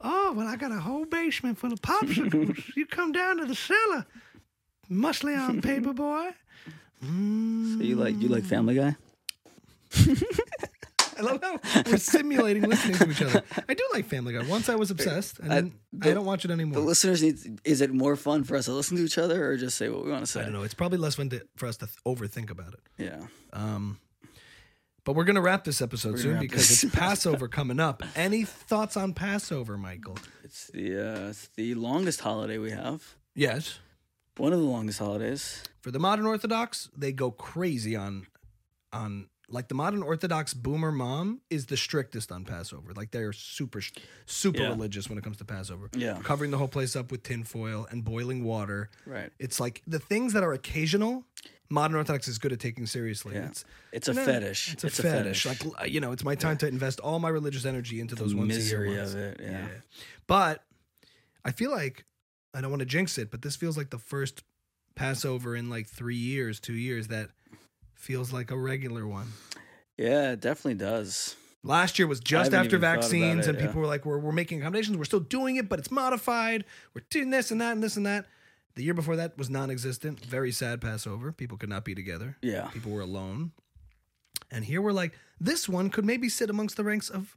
Oh, 0.00 0.32
well, 0.36 0.46
I 0.46 0.56
got 0.56 0.70
a 0.72 0.78
whole 0.80 1.04
basement 1.06 1.58
full 1.58 1.72
of 1.72 1.80
popsicles. 1.80 2.76
you 2.76 2.86
come 2.86 3.12
down 3.12 3.38
to 3.38 3.46
the 3.46 3.54
cellar. 3.54 4.06
Muscly 4.90 5.36
on 5.38 5.60
paper 5.62 5.92
boy. 5.92 6.30
Mm. 7.04 7.78
So 7.78 7.84
you 7.84 7.96
like 7.96 8.16
you 8.20 8.28
like 8.28 8.44
Family 8.44 8.74
Guy? 8.74 8.96
I 11.18 11.22
love 11.22 11.42
how 11.42 11.58
we're 11.86 11.96
simulating 11.98 12.62
listening 12.62 12.96
to 12.98 13.10
each 13.10 13.22
other. 13.22 13.42
I 13.68 13.74
do 13.74 13.82
like 13.92 14.06
Family 14.06 14.34
Guy. 14.34 14.46
Once 14.46 14.68
I 14.68 14.74
was 14.76 14.90
obsessed, 14.90 15.38
and 15.40 15.52
I- 15.52 15.60
then 15.60 16.12
I, 16.12 16.14
don't 16.14 16.24
watch 16.26 16.44
it 16.44 16.50
anymore. 16.50 16.80
The 16.80 16.86
listeners 16.86 17.22
need. 17.22 17.60
Is 17.64 17.80
it 17.80 17.92
more 17.92 18.14
fun 18.16 18.44
for 18.44 18.56
us 18.56 18.66
to 18.66 18.72
listen 18.72 18.96
to 18.98 19.02
each 19.04 19.18
other 19.18 19.46
or 19.50 19.56
just 19.56 19.76
say 19.76 19.88
what 19.88 20.04
we 20.04 20.10
want 20.10 20.24
to 20.24 20.30
say? 20.30 20.40
I 20.40 20.44
don't 20.44 20.52
know. 20.52 20.62
It's 20.62 20.74
probably 20.74 20.98
less 20.98 21.16
fun 21.16 21.28
to, 21.30 21.44
for 21.56 21.66
us 21.66 21.76
to 21.78 21.86
th- 21.86 21.98
overthink 22.06 22.50
about 22.50 22.74
it. 22.74 22.80
Yeah. 22.98 23.20
Um, 23.52 23.98
but 25.04 25.14
we're 25.16 25.24
gonna 25.24 25.40
wrap 25.40 25.64
this 25.64 25.80
episode 25.80 26.12
We're 26.12 26.18
soon 26.18 26.38
because 26.40 26.70
it's 26.84 26.94
Passover 26.94 27.48
coming 27.48 27.80
up. 27.80 28.02
Any 28.14 28.44
thoughts 28.44 28.96
on 28.96 29.14
Passover, 29.14 29.78
Michael? 29.78 30.18
It's 30.44 30.66
the 30.66 30.98
uh, 30.98 31.28
it's 31.30 31.48
the 31.56 31.74
longest 31.74 32.20
holiday 32.20 32.58
we 32.58 32.70
have. 32.72 33.16
Yes. 33.34 33.78
One 34.36 34.52
of 34.52 34.58
the 34.60 34.66
longest 34.66 34.98
holidays. 34.98 35.62
For 35.80 35.90
the 35.90 35.98
modern 35.98 36.26
Orthodox, 36.26 36.90
they 36.96 37.12
go 37.12 37.30
crazy 37.30 37.96
on 37.96 38.26
on 38.92 39.28
like 39.50 39.68
the 39.68 39.74
modern 39.74 40.02
Orthodox 40.02 40.52
boomer 40.54 40.92
mom 40.92 41.40
is 41.48 41.66
the 41.66 41.76
strictest 41.76 42.30
on 42.30 42.44
Passover. 42.44 42.92
Like 42.94 43.10
they're 43.12 43.32
super 43.32 43.80
super 44.26 44.60
Yeah. 44.62 44.68
religious 44.68 45.08
when 45.08 45.16
it 45.18 45.24
comes 45.24 45.38
to 45.38 45.44
Passover. 45.44 45.88
Yeah. 45.96 46.18
Covering 46.22 46.50
the 46.50 46.58
whole 46.58 46.68
place 46.68 46.94
up 46.96 47.10
with 47.10 47.22
tinfoil 47.22 47.86
and 47.90 48.04
boiling 48.04 48.44
water. 48.44 48.90
Right. 49.06 49.30
It's 49.38 49.58
like 49.58 49.82
the 49.86 49.98
things 49.98 50.34
that 50.34 50.42
are 50.42 50.52
occasional, 50.52 51.24
modern 51.70 51.96
Orthodox 51.96 52.28
is 52.28 52.38
good 52.38 52.52
at 52.52 52.60
taking 52.60 52.84
seriously. 52.86 53.34
Yeah. 53.36 53.46
It's 53.46 53.64
It's 53.92 54.08
a 54.08 54.12
No, 54.14 54.24
fetish. 54.24 54.74
It's 54.74 54.84
a, 54.84 54.90
fetish. 54.90 55.46
Like 55.46 55.60
uh, 55.80 55.84
you 55.84 56.00
know, 56.00 56.12
it's 56.12 56.24
my 56.24 56.34
time 56.34 56.58
to 56.58 56.68
invest 56.68 57.00
all 57.00 57.18
my 57.18 57.30
religious 57.30 57.64
energy 57.64 58.00
into 58.00 58.14
those 58.14 58.32
the 58.32 58.36
once 58.36 58.52
a 58.52 58.56
misery 58.56 58.96
ones. 58.98 59.14
of 59.14 59.20
it. 59.20 59.40
Yeah. 59.42 59.66
But 60.26 60.62
I 61.44 61.52
feel 61.52 61.70
like 61.70 62.04
I 62.52 62.60
don't 62.60 62.70
want 62.70 62.80
to 62.80 62.86
jinx 62.86 63.16
it, 63.16 63.30
but 63.30 63.40
this 63.42 63.56
feels 63.56 63.76
like 63.78 63.88
the 63.90 63.98
first 63.98 64.42
Passover 64.94 65.54
in 65.54 65.70
like 65.70 65.86
three 65.86 66.16
years, 66.16 66.58
two 66.60 66.74
years 66.74 67.08
that 67.08 67.30
feels 67.98 68.32
like 68.32 68.50
a 68.50 68.56
regular 68.56 69.06
one. 69.06 69.32
Yeah, 69.96 70.32
it 70.32 70.40
definitely 70.40 70.74
does. 70.74 71.36
Last 71.64 71.98
year 71.98 72.06
was 72.06 72.20
just 72.20 72.52
after 72.54 72.76
even 72.76 72.80
thought 72.80 72.92
about 72.94 73.02
vaccines, 73.02 73.46
it, 73.46 73.50
and 73.50 73.58
yeah. 73.58 73.66
people 73.66 73.80
were 73.80 73.86
like, 73.86 74.06
we're, 74.06 74.18
we're 74.18 74.32
making 74.32 74.60
accommodations. 74.60 74.96
We're 74.96 75.04
still 75.04 75.20
doing 75.20 75.56
it, 75.56 75.68
but 75.68 75.78
it's 75.78 75.90
modified. 75.90 76.64
We're 76.94 77.02
doing 77.10 77.30
this 77.30 77.50
and 77.50 77.60
that 77.60 77.72
and 77.72 77.82
this 77.82 77.96
and 77.96 78.06
that. 78.06 78.26
The 78.76 78.84
year 78.84 78.94
before 78.94 79.16
that 79.16 79.36
was 79.36 79.50
non 79.50 79.70
existent. 79.70 80.24
Very 80.24 80.52
sad 80.52 80.80
Passover. 80.80 81.32
People 81.32 81.58
could 81.58 81.68
not 81.68 81.84
be 81.84 81.96
together. 81.96 82.36
Yeah. 82.42 82.68
People 82.68 82.92
were 82.92 83.00
alone. 83.00 83.50
And 84.52 84.64
here 84.64 84.80
we're 84.80 84.92
like, 84.92 85.14
this 85.40 85.68
one 85.68 85.90
could 85.90 86.04
maybe 86.04 86.28
sit 86.28 86.48
amongst 86.48 86.76
the 86.76 86.84
ranks 86.84 87.10
of 87.10 87.36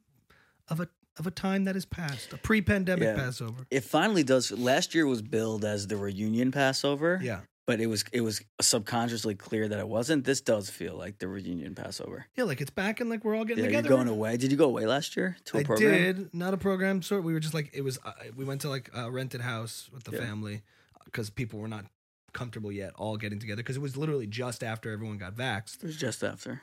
of 0.70 0.80
a 0.80 0.88
of 1.18 1.28
a 1.28 1.32
time 1.32 1.66
that 1.66 1.76
is 1.76 1.84
past, 1.84 2.32
a 2.32 2.38
pre-pandemic 2.38 3.03
Yeah. 3.03 3.16
Passover. 3.16 3.66
It 3.70 3.84
finally 3.84 4.24
does. 4.24 4.51
Last 4.51 4.95
year 4.95 5.05
was 5.05 5.22
billed 5.22 5.66
as 5.66 5.88
the 5.88 5.97
reunion 5.97 6.51
Passover. 6.51 7.20
Yeah. 7.22 7.41
But 7.72 7.80
it 7.80 7.88
was 7.88 8.03
it 8.11 8.19
was 8.19 8.41
subconsciously 8.59 9.34
clear 9.36 9.65
that 9.69 9.80
it 9.80 9.88
wasn't. 9.88 10.26
This 10.26 10.41
does 10.41 10.69
feel 10.69 10.93
like 10.95 11.19
the 11.19 11.30
reunion 11.30 11.74
Passover. 11.74 12.26
Yeah, 12.36 12.43
like 12.43 12.59
it's 12.59 12.69
back 12.69 12.99
and 12.99 13.09
like 13.09 13.24
we're 13.24 13.34
all 13.34 13.45
getting 13.45 13.63
Yeah, 13.63 13.69
together. 13.69 13.88
you're 13.88 13.97
going 13.97 14.09
away. 14.09 14.36
Did 14.36 14.51
you 14.51 14.57
go 14.57 14.65
away 14.65 14.86
last 14.86 15.15
year 15.15 15.38
to 15.45 15.57
a 15.57 15.59
I 15.61 15.63
program? 15.63 15.91
did 15.93 16.34
not 16.34 16.53
a 16.53 16.57
program 16.57 17.01
sort. 17.01 17.24
We 17.24 17.32
were 17.32 17.39
just 17.39 17.53
like 17.53 17.69
it 17.74 17.82
was. 17.82 17.97
Uh, 18.03 18.11
we 18.36 18.43
went 18.43 18.59
to 18.61 18.69
like 18.69 18.89
a 18.93 19.09
rented 19.09 19.39
house 19.39 19.89
with 19.93 20.03
the 20.03 20.11
Yeah. 20.11 20.19
family 20.26 20.63
because 21.05 21.30
people 21.30 21.59
were 21.59 21.69
not 21.69 21.86
comfortable 22.34 22.74
yet, 22.74 22.91
all 22.97 23.15
getting 23.15 23.39
together 23.39 23.63
because 23.63 23.78
it 23.78 23.82
was 23.82 23.95
literally 23.95 24.28
just 24.28 24.63
after 24.65 24.91
everyone 24.91 25.17
got 25.17 25.34
vaxxed. 25.36 25.78
It 25.78 25.84
was 25.88 25.95
just 25.95 26.26
after. 26.26 26.61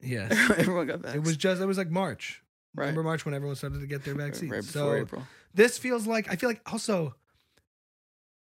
Yeah, 0.00 0.28
Everyone 0.56 0.86
got 0.86 1.02
back. 1.02 1.14
it 1.14 1.22
was 1.24 1.36
just 1.36 1.60
it 1.60 1.66
was 1.66 1.76
like 1.78 1.90
March. 1.90 2.42
Right. 2.74 2.84
Remember 2.84 3.02
March 3.02 3.26
when 3.26 3.34
everyone 3.34 3.56
started 3.56 3.80
to 3.80 3.86
get 3.86 4.02
their 4.04 4.14
vaccines. 4.14 4.50
right 4.50 4.64
so 4.64 4.80
before 4.84 4.96
April. 4.98 5.22
this 5.52 5.76
feels 5.78 6.06
like 6.06 6.30
I 6.32 6.36
feel 6.36 6.48
like 6.48 6.62
also 6.72 7.14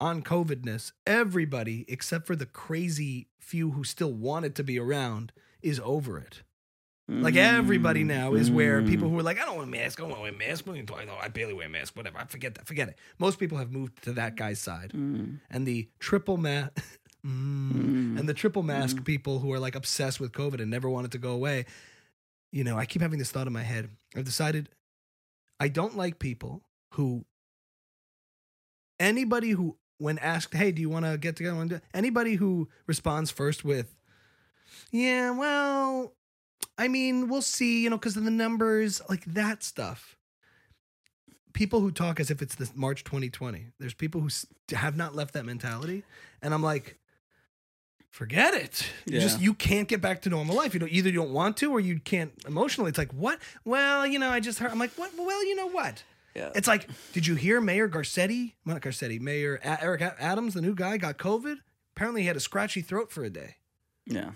on 0.00 0.22
COVIDness, 0.22 0.92
everybody 1.06 1.84
except 1.88 2.26
for 2.26 2.36
the 2.36 2.46
crazy 2.46 3.28
few 3.40 3.72
who 3.72 3.84
still 3.84 4.12
wanted 4.12 4.54
to 4.56 4.64
be 4.64 4.78
around 4.78 5.32
is 5.62 5.80
over 5.84 6.18
it. 6.18 6.42
Like 7.10 7.36
everybody 7.36 8.04
now 8.04 8.34
is 8.34 8.50
where 8.50 8.82
Mm. 8.82 8.86
people 8.88 9.08
who 9.08 9.18
are 9.18 9.22
like, 9.22 9.40
I 9.40 9.46
don't 9.46 9.56
want 9.56 9.68
a 9.68 9.70
mask, 9.70 9.98
I 9.98 10.02
don't 10.02 10.10
want 10.10 10.18
to 10.18 10.22
wear 10.24 10.32
a 10.32 10.36
mask. 10.50 10.66
What 10.66 10.74
are 10.74 10.76
you 10.76 10.82
talking 10.84 11.08
about? 11.08 11.24
I 11.24 11.28
barely 11.28 11.54
wear 11.54 11.66
a 11.66 11.70
mask, 11.70 11.96
whatever. 11.96 12.18
I 12.18 12.26
forget 12.26 12.54
that, 12.56 12.66
forget 12.66 12.88
it. 12.90 12.98
Most 13.18 13.38
people 13.38 13.56
have 13.56 13.72
moved 13.72 14.02
to 14.02 14.12
that 14.12 14.36
guy's 14.36 14.58
side. 14.60 14.92
Mm. 14.94 15.38
And 15.50 15.66
the 15.66 15.88
triple 16.00 16.36
mask, 16.36 16.72
Mm. 17.26 18.16
and 18.18 18.28
the 18.28 18.34
triple 18.34 18.62
mask 18.62 19.04
people 19.04 19.40
who 19.40 19.52
are 19.52 19.58
like 19.58 19.74
obsessed 19.74 20.20
with 20.20 20.32
COVID 20.32 20.60
and 20.60 20.70
never 20.70 20.88
wanted 20.88 21.10
to 21.12 21.18
go 21.18 21.32
away. 21.32 21.64
You 22.52 22.62
know, 22.62 22.78
I 22.78 22.86
keep 22.86 23.02
having 23.02 23.18
this 23.18 23.30
thought 23.32 23.46
in 23.48 23.52
my 23.52 23.62
head. 23.64 23.88
I've 24.14 24.24
decided 24.24 24.68
I 25.58 25.68
don't 25.68 25.96
like 25.96 26.18
people 26.20 26.62
who, 26.92 27.24
anybody 29.00 29.50
who, 29.50 29.76
when 29.98 30.18
asked, 30.18 30.54
hey, 30.54 30.72
do 30.72 30.80
you 30.80 30.88
want 30.88 31.04
to 31.04 31.18
get 31.18 31.36
together? 31.36 31.82
Anybody 31.92 32.34
who 32.36 32.68
responds 32.86 33.30
first 33.30 33.64
with, 33.64 33.94
yeah, 34.90 35.30
well, 35.30 36.14
I 36.76 36.88
mean, 36.88 37.28
we'll 37.28 37.42
see, 37.42 37.82
you 37.82 37.90
know, 37.90 37.96
because 37.98 38.16
of 38.16 38.24
the 38.24 38.30
numbers, 38.30 39.02
like 39.08 39.24
that 39.26 39.62
stuff. 39.62 40.16
People 41.52 41.80
who 41.80 41.90
talk 41.90 42.20
as 42.20 42.30
if 42.30 42.40
it's 42.40 42.54
this 42.54 42.74
March 42.76 43.02
2020. 43.04 43.66
There's 43.80 43.94
people 43.94 44.20
who 44.20 44.28
have 44.76 44.96
not 44.96 45.14
left 45.16 45.34
that 45.34 45.44
mentality, 45.44 46.04
and 46.40 46.54
I'm 46.54 46.62
like, 46.62 46.96
forget 48.10 48.54
it. 48.54 48.86
You 49.06 49.14
Yeah. 49.14 49.20
just 49.20 49.40
you 49.40 49.54
can't 49.54 49.88
get 49.88 50.00
back 50.00 50.22
to 50.22 50.28
normal 50.28 50.54
life. 50.54 50.72
You 50.74 50.80
know, 50.80 50.86
either 50.88 51.08
you 51.08 51.16
don't 51.16 51.32
want 51.32 51.56
to 51.58 51.72
or 51.72 51.80
you 51.80 51.98
can't 51.98 52.32
emotionally. 52.46 52.90
It's 52.90 52.98
like 52.98 53.12
what? 53.12 53.40
Well, 53.64 54.06
you 54.06 54.18
know, 54.20 54.30
I 54.30 54.38
just 54.40 54.60
heard. 54.60 54.70
I'm 54.70 54.78
like, 54.78 54.92
what? 54.92 55.10
Well, 55.18 55.44
you 55.44 55.56
know 55.56 55.66
what? 55.68 56.04
Yeah. 56.38 56.50
It's 56.54 56.68
like, 56.68 56.88
did 57.12 57.26
you 57.26 57.34
hear 57.34 57.60
Mayor 57.60 57.88
Garcetti? 57.88 58.52
Not 58.64 58.80
Garcetti. 58.80 59.20
Mayor 59.20 59.58
A- 59.64 59.82
Eric 59.82 60.00
A- 60.02 60.16
Adams, 60.22 60.54
the 60.54 60.62
new 60.62 60.74
guy, 60.74 60.96
got 60.96 61.18
COVID. 61.18 61.56
Apparently, 61.96 62.22
he 62.22 62.26
had 62.28 62.36
a 62.36 62.40
scratchy 62.40 62.80
throat 62.80 63.10
for 63.10 63.24
a 63.24 63.30
day. 63.30 63.56
yeah. 64.06 64.30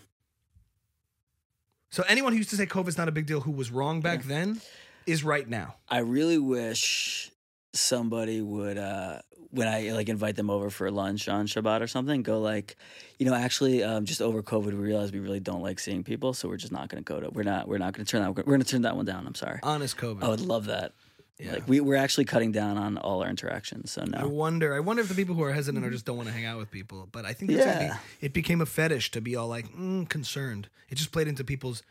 So 1.91 2.03
anyone 2.09 2.33
who 2.33 2.39
used 2.39 2.51
to 2.51 2.57
say 2.57 2.65
COVID's 2.67 2.97
not 2.97 3.09
a 3.09 3.13
big 3.13 3.27
deal, 3.27 3.41
who 3.41 3.51
was 3.51 3.71
wrong 3.71 4.01
back 4.01 4.23
then, 4.23 4.61
is 5.07 5.23
right 5.25 5.47
now. 5.47 5.75
I 5.91 5.99
really 5.99 6.39
wish 6.39 7.31
somebody 7.75 8.41
would 8.41 8.79
uh 8.79 9.19
when 9.51 9.69
I 9.69 9.91
like 9.93 10.09
invite 10.09 10.37
them 10.37 10.49
over 10.49 10.71
for 10.71 10.91
lunch 10.91 11.29
on 11.29 11.47
Shabbat 11.47 11.83
or 11.83 11.87
something, 11.87 12.23
go 12.23 12.41
like, 12.41 12.77
you 13.19 13.27
know, 13.27 13.35
actually, 13.35 13.83
um, 13.83 14.07
just 14.07 14.23
over 14.23 14.43
COVID, 14.43 14.65
we 14.69 14.73
realized 14.73 15.13
we 15.13 15.21
really 15.21 15.41
don't 15.41 15.61
like 15.61 15.79
seeing 15.79 16.03
people, 16.03 16.33
so 16.33 16.49
we're 16.49 16.57
just 16.57 16.73
not 16.73 16.89
going 16.89 17.05
to 17.05 17.13
go 17.13 17.21
to. 17.21 17.29
We're 17.29 17.43
not. 17.43 17.69
We're 17.69 17.77
not 17.77 17.93
going 17.93 18.07
to 18.07 18.11
turn 18.11 18.23
that. 18.23 18.35
We're 18.35 18.45
going 18.45 18.61
to 18.63 18.67
turn 18.67 18.81
that 18.83 18.97
one 18.97 19.05
down. 19.05 19.27
I'm 19.27 19.35
sorry. 19.35 19.61
Honest 19.63 19.99
COVID. 19.99 20.23
I 20.25 20.29
would 20.31 20.41
love 20.41 20.65
that. 20.67 20.93
Yeah. 21.39 21.53
Like 21.55 21.69
we 21.69 21.81
we're 21.81 21.97
actually 21.97 22.25
cutting 22.27 22.53
down 22.53 22.77
on 22.79 22.99
all 22.99 23.23
our 23.23 23.29
interactions. 23.31 23.91
So 23.91 24.05
now 24.05 24.21
I 24.21 24.25
wonder. 24.27 24.75
I 24.75 24.81
wonder 24.81 25.03
if 25.03 25.09
the 25.09 25.15
people 25.15 25.35
who 25.35 25.43
are 25.43 25.53
hesitant 25.53 25.85
or 25.85 25.91
just 25.91 26.05
don't 26.05 26.17
want 26.17 26.29
to 26.29 26.35
hang 26.35 26.45
out 26.45 26.59
with 26.59 26.71
people. 26.71 27.09
But 27.11 27.25
I 27.25 27.33
think 27.33 27.51
that's 27.53 27.65
Yeah. 27.67 27.81
yeah. 27.81 27.97
it 28.21 28.33
became 28.33 28.61
a 28.61 28.67
fetish 28.67 29.11
to 29.13 29.21
be 29.21 29.35
all 29.35 29.49
like 29.49 29.67
mm, 29.73 30.09
concerned. 30.09 30.69
It 30.89 30.97
just 30.97 31.11
played 31.11 31.29
into 31.29 31.43
people's 31.43 31.83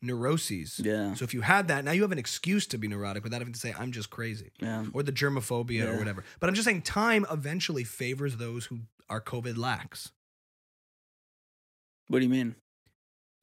neuroses. 0.00 0.80
Yeah. 0.82 1.14
So 1.14 1.24
if 1.24 1.34
you 1.34 1.40
had 1.40 1.68
that, 1.68 1.84
now 1.84 1.90
you 1.92 2.02
have 2.02 2.12
an 2.12 2.18
excuse 2.18 2.66
to 2.68 2.78
be 2.78 2.88
neurotic 2.88 3.24
without 3.24 3.40
having 3.40 3.54
to 3.54 3.60
say 3.60 3.74
I'm 3.78 3.90
just 3.92 4.10
crazy 4.10 4.52
Yeah. 4.60 4.86
or 4.92 5.02
the 5.02 5.12
germophobia 5.12 5.92
or 5.92 5.98
whatever. 5.98 6.24
But 6.40 6.48
I'm 6.48 6.54
just 6.54 6.66
saying 6.66 6.82
time 6.82 7.26
eventually 7.30 7.84
favors 7.84 8.36
those 8.36 8.66
who 8.66 8.80
are 9.10 9.20
COVID 9.20 9.56
lax. 9.56 10.12
What 12.08 12.18
do 12.20 12.24
you 12.24 12.30
mean? 12.30 12.54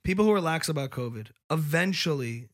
People 0.04 0.26
who 0.26 0.32
are 0.32 0.42
lax 0.42 0.70
about 0.70 0.92
COVID, 0.92 1.28
eventually 1.50 2.48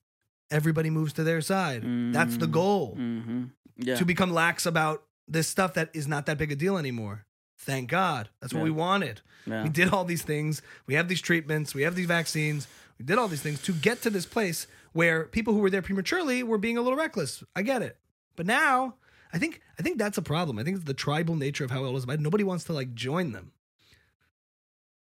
everybody 0.51 0.89
moves 0.89 1.13
to 1.13 1.23
their 1.23 1.41
side. 1.41 1.81
That's 2.13 2.37
the 2.37 2.47
Mm. 2.47 2.51
goal. 2.51 2.95
Mm-hmm. 2.99 3.43
Yeah. 3.79 3.95
to 3.97 4.05
become 4.05 4.31
lax 4.33 4.65
about 4.65 5.03
this 5.27 5.47
stuff 5.47 5.75
that 5.75 5.91
is 5.93 6.07
not 6.07 6.25
that 6.25 6.39
big 6.39 6.51
a 6.51 6.55
deal 6.55 6.77
anymore. 6.79 7.25
Thank 7.59 7.89
God. 7.89 8.29
That's 8.41 8.51
what 8.53 8.61
Yeah. 8.61 8.63
we 8.65 8.71
wanted. 8.71 9.21
yeah. 9.45 9.61
We 9.63 9.69
did 9.69 9.89
all 9.93 10.03
these 10.03 10.23
things. 10.23 10.63
We 10.87 10.95
have 10.95 11.07
these 11.07 11.21
treatments. 11.21 11.75
We 11.75 11.83
have 11.83 11.93
these 11.95 12.07
vaccines. 12.07 12.67
We 12.97 13.05
did 13.05 13.19
all 13.19 13.27
these 13.27 13.41
things 13.43 13.61
to 13.63 13.73
get 13.73 14.01
to 14.01 14.09
this 14.09 14.25
place 14.25 14.65
where 14.93 15.25
people 15.25 15.53
who 15.53 15.59
were 15.59 15.69
there 15.69 15.83
prematurely 15.83 16.41
were 16.41 16.57
being 16.57 16.77
a 16.77 16.81
little 16.81 16.97
reckless. 16.97 17.43
I 17.55 17.61
get 17.61 17.83
it. 17.83 17.97
But 18.35 18.47
now, 18.47 18.95
I 19.31 19.37
think 19.37 19.61
I 19.77 19.83
think 19.83 19.99
that's 19.99 20.17
a 20.17 20.23
problem. 20.23 20.57
I 20.57 20.63
think 20.63 20.77
it's 20.77 20.85
the 20.85 20.93
tribal 20.95 21.35
nature 21.35 21.63
of 21.63 21.69
how 21.69 21.85
it 21.85 21.91
was. 21.91 22.07
Nobody 22.07 22.43
wants 22.43 22.63
to 22.65 22.73
like 22.73 22.95
join 22.95 23.31
them. 23.31 23.51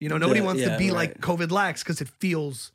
You 0.01 0.09
know, 0.11 0.19
nobody 0.19 0.41
Yeah, 0.41 0.47
wants 0.47 0.63
to 0.65 0.77
be 0.79 0.89
right. 0.91 0.95
like 1.11 1.21
COVID 1.21 1.51
lax 1.51 1.83
because 1.83 2.01
it 2.01 2.09
feels 2.19 2.73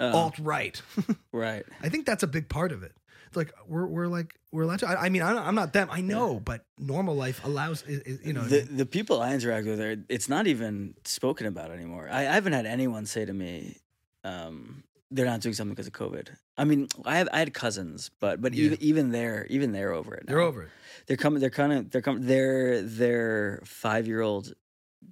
Oh, 0.00 0.16
alt 0.16 0.38
right. 0.38 0.80
right. 1.32 1.64
I 1.82 1.88
think 1.88 2.06
that's 2.06 2.22
a 2.22 2.26
big 2.26 2.48
part 2.48 2.72
of 2.72 2.82
it. 2.82 2.92
It's 3.28 3.36
like 3.36 3.52
we're 3.68 3.86
we're 3.86 4.08
like 4.08 4.34
we're 4.50 4.62
allowed 4.64 4.80
to. 4.80 4.88
I, 4.88 5.04
I 5.06 5.08
mean, 5.08 5.22
I'm, 5.22 5.38
I'm 5.38 5.54
not 5.54 5.72
them. 5.72 5.88
I 5.90 6.00
know, 6.00 6.40
but 6.40 6.64
normal 6.78 7.14
life 7.14 7.40
allows. 7.44 7.84
i- 7.88 7.92
i- 8.10 8.18
You 8.24 8.32
know, 8.32 8.42
the 8.42 8.60
the 8.62 8.86
people 8.86 9.20
I 9.22 9.34
interact 9.34 9.66
with 9.68 9.80
are 9.80 9.96
it's 10.08 10.28
not 10.28 10.46
even 10.48 10.94
spoken 11.04 11.46
about 11.46 11.70
anymore. 11.70 12.08
I, 12.10 12.20
I 12.22 12.34
haven't 12.34 12.54
had 12.54 12.66
anyone 12.66 13.06
say 13.06 13.24
to 13.24 13.32
me, 13.32 13.76
um, 14.24 14.82
they're 15.12 15.26
not 15.26 15.40
doing 15.42 15.54
something 15.54 15.74
because 15.74 15.86
of 15.86 15.92
COVID. 15.92 16.28
I 16.56 16.64
mean, 16.64 16.88
I 17.04 17.18
have 17.18 17.28
I 17.32 17.38
had 17.38 17.54
cousins, 17.54 18.10
but 18.20 18.40
but 18.40 18.52
Yeah. 18.54 18.64
even 18.66 18.78
even 18.82 19.10
they're 19.12 19.46
even 19.46 19.70
they're 19.72 19.92
over 19.92 20.14
it. 20.14 20.26
they're 20.26 20.40
over 20.40 20.64
it. 20.64 20.70
They're 21.06 21.16
coming. 21.16 21.40
They're 21.40 21.50
kind 21.50 21.72
of. 21.72 21.90
They're 21.90 22.02
coming. 22.02 22.26
Their 22.26 22.82
their 22.82 23.60
five 23.64 24.06
year 24.08 24.22
old 24.22 24.54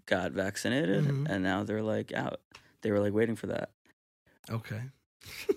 got 0.07 0.33
vaccinated, 0.33 1.05
Mhm. 1.05 1.27
and 1.29 1.43
now 1.45 1.63
they're 1.63 1.83
like 1.83 2.13
out. 2.13 2.41
They 2.83 2.91
were 2.91 3.01
like 3.01 3.13
waiting 3.13 3.37
for 3.37 3.47
that. 3.49 3.71
Okay. 4.51 4.81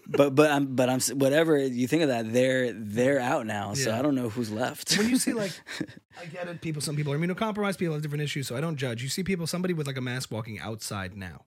But 0.07 0.35
but 0.35 0.51
I'm 0.51 0.75
but 0.75 0.89
I'm 0.89 0.99
whatever 1.17 1.57
you 1.57 1.87
think 1.87 2.01
of 2.03 2.09
that. 2.09 2.33
They're 2.33 2.73
they're 2.73 3.19
out 3.19 3.45
now, 3.45 3.73
so 3.73 3.89
Yeah. 3.91 3.99
I 3.99 4.01
don't 4.01 4.15
know 4.15 4.27
who's 4.29 4.51
left. 4.51 4.97
When 4.97 5.09
you 5.09 5.17
see 5.17 5.31
like, 5.33 5.51
I 6.21 6.25
get 6.25 6.47
it. 6.47 6.61
People, 6.61 6.81
some 6.81 6.95
people 6.97 7.13
are 7.13 7.17
immunocompromised. 7.17 7.77
People 7.77 7.93
have 7.93 8.01
different 8.01 8.23
issues, 8.23 8.47
so 8.47 8.57
I 8.57 8.61
don't 8.61 8.75
judge. 8.75 9.01
You 9.01 9.07
see 9.09 9.23
people, 9.23 9.47
somebody 9.47 9.73
with 9.73 9.87
like 9.87 9.97
a 9.97 10.01
mask 10.01 10.29
walking 10.31 10.59
outside 10.59 11.15
now, 11.15 11.45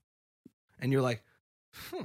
and 0.81 0.91
you're 0.93 1.03
like, 1.03 1.23
Huh. 1.91 2.05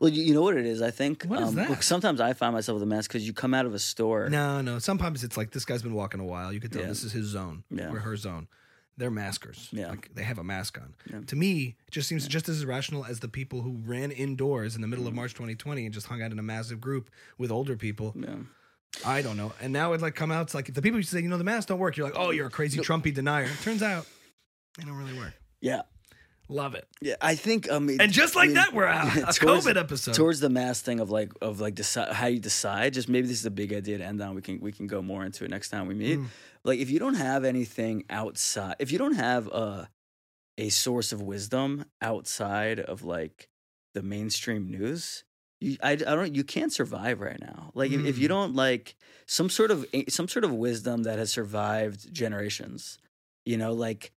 Well, 0.00 0.10
you, 0.10 0.22
you 0.22 0.34
know 0.34 0.42
what 0.42 0.56
it 0.56 0.66
is. 0.66 0.82
I 0.82 0.90
think. 0.90 1.24
What 1.24 1.40
is 1.42 1.48
um, 1.50 1.54
that? 1.56 1.70
look, 1.70 1.82
sometimes 1.82 2.20
I 2.20 2.32
find 2.32 2.54
myself 2.54 2.74
with 2.74 2.82
a 2.82 2.86
mask 2.86 3.10
because 3.10 3.26
you 3.26 3.32
come 3.32 3.54
out 3.54 3.66
of 3.66 3.74
a 3.74 3.78
store. 3.78 4.28
No, 4.30 4.62
no. 4.62 4.78
Sometimes 4.78 5.22
it's 5.22 5.36
like 5.36 5.50
this 5.52 5.64
guy's 5.64 5.82
been 5.82 5.94
walking 5.94 6.18
a 6.20 6.24
while. 6.24 6.52
You 6.52 6.60
could 6.60 6.72
tell 6.72 6.82
Yeah. 6.82 6.88
this 6.88 7.04
is 7.04 7.12
his 7.12 7.26
zone 7.26 7.62
Yeah. 7.70 7.90
or 7.92 7.98
her 8.00 8.16
zone. 8.16 8.48
They're 8.96 9.10
maskers. 9.10 9.68
Yeah. 9.72 9.88
Like 9.88 10.14
they 10.14 10.22
have 10.22 10.38
a 10.38 10.44
mask 10.44 10.78
on. 10.78 10.94
Yeah. 11.10 11.20
To 11.26 11.36
me, 11.36 11.76
it 11.86 11.90
just 11.90 12.08
seems 12.08 12.26
just 12.28 12.48
as 12.48 12.62
irrational 12.62 13.04
as 13.04 13.20
the 13.20 13.28
people 13.28 13.62
who 13.62 13.78
ran 13.84 14.10
indoors 14.10 14.74
in 14.74 14.82
the 14.82 14.86
middle 14.86 15.06
of 15.06 15.12
mm-hmm. 15.12 15.20
March 15.20 15.32
2020 15.32 15.86
and 15.86 15.94
just 15.94 16.06
hung 16.06 16.22
out 16.22 16.30
in 16.30 16.38
a 16.38 16.42
massive 16.42 16.80
group 16.80 17.10
with 17.38 17.50
older 17.50 17.76
people. 17.76 18.14
Yeah. 18.14 18.36
I 19.06 19.22
don't 19.22 19.36
know. 19.36 19.52
And 19.60 19.72
now 19.72 19.94
it 19.94 20.02
like 20.02 20.14
come 20.14 20.30
out. 20.30 20.42
It's 20.42 20.54
like 20.54 20.72
the 20.72 20.82
people 20.82 21.00
to 21.00 21.06
say, 21.06 21.20
you 21.20 21.28
know, 21.28 21.38
the 21.38 21.44
masks 21.44 21.66
don't 21.66 21.78
work. 21.78 21.96
You're 21.96 22.06
like, 22.06 22.18
oh, 22.18 22.30
you're 22.30 22.48
a 22.48 22.50
crazy 22.50 22.80
Trumpy 22.80 23.14
denier. 23.14 23.44
It 23.44 23.62
Turns 23.62 23.82
out 23.82 24.06
they 24.76 24.84
don't 24.84 24.96
really 24.96 25.18
work. 25.18 25.32
Yeah. 25.60 25.82
Love 26.52 26.74
it. 26.74 26.86
Yeah. 27.00 27.14
I 27.20 27.34
think. 27.34 27.70
Um, 27.70 27.88
it- 27.88 28.00
And 28.00 28.12
just 28.12 28.34
like 28.36 28.44
I 28.44 28.46
mean, 28.48 28.54
that, 28.56 28.72
we're 28.74 28.86
out. 29.00 29.16
A 29.16 29.20
towards- 29.32 29.66
COVID 29.66 29.76
episode. 29.76 30.14
towards 30.14 30.40
the 30.40 30.50
mass 30.50 30.80
thing 30.80 31.00
of 31.00 31.10
like 31.10 31.32
of 31.40 31.60
like 31.60 31.74
decide 31.74 32.12
how 32.12 32.26
you 32.26 32.38
decide. 32.40 32.94
Just 32.94 33.08
maybe 33.08 33.26
this 33.26 33.38
is 33.40 33.46
a 33.46 33.50
big 33.50 33.72
idea 33.72 33.98
to 33.98 34.04
end 34.04 34.20
on. 34.20 34.34
We 34.34 34.42
can 34.42 34.60
we 34.60 34.72
can 34.72 34.86
go 34.86 35.00
more 35.02 35.24
into 35.24 35.44
it 35.44 35.50
next 35.50 35.70
time 35.70 35.86
we 35.86 35.94
meet. 35.94 36.18
Mm. 36.18 36.26
Like 36.64 36.78
if 36.78 36.90
you 36.90 36.98
don't 36.98 37.14
have 37.14 37.44
anything 37.44 38.04
outside, 38.10 38.76
if 38.78 38.92
you 38.92 38.98
don't 38.98 39.14
have 39.14 39.46
a 39.48 39.88
a 40.58 40.68
source 40.68 41.12
of 41.12 41.22
wisdom 41.22 41.84
outside 42.02 42.78
of 42.78 43.02
like 43.02 43.48
the 43.94 44.02
mainstream 44.02 44.70
news. 44.70 45.24
You, 45.60 45.76
I, 45.82 45.92
I 45.92 45.94
don't. 45.96 46.34
You 46.34 46.42
can't 46.44 46.72
survive 46.72 47.20
right 47.20 47.38
now. 47.40 47.70
Like 47.74 47.92
if, 47.92 48.04
if 48.04 48.18
you 48.18 48.26
Mm. 48.26 48.30
don't 48.30 48.54
like 48.56 48.96
some 49.26 49.48
sort 49.48 49.70
of 49.70 49.86
some 50.08 50.26
sort 50.26 50.44
of 50.44 50.52
wisdom 50.52 51.04
that 51.04 51.18
has 51.20 51.30
survived 51.30 52.12
generations, 52.12 52.98
you 53.46 53.56
know, 53.56 53.72
like 53.72 54.10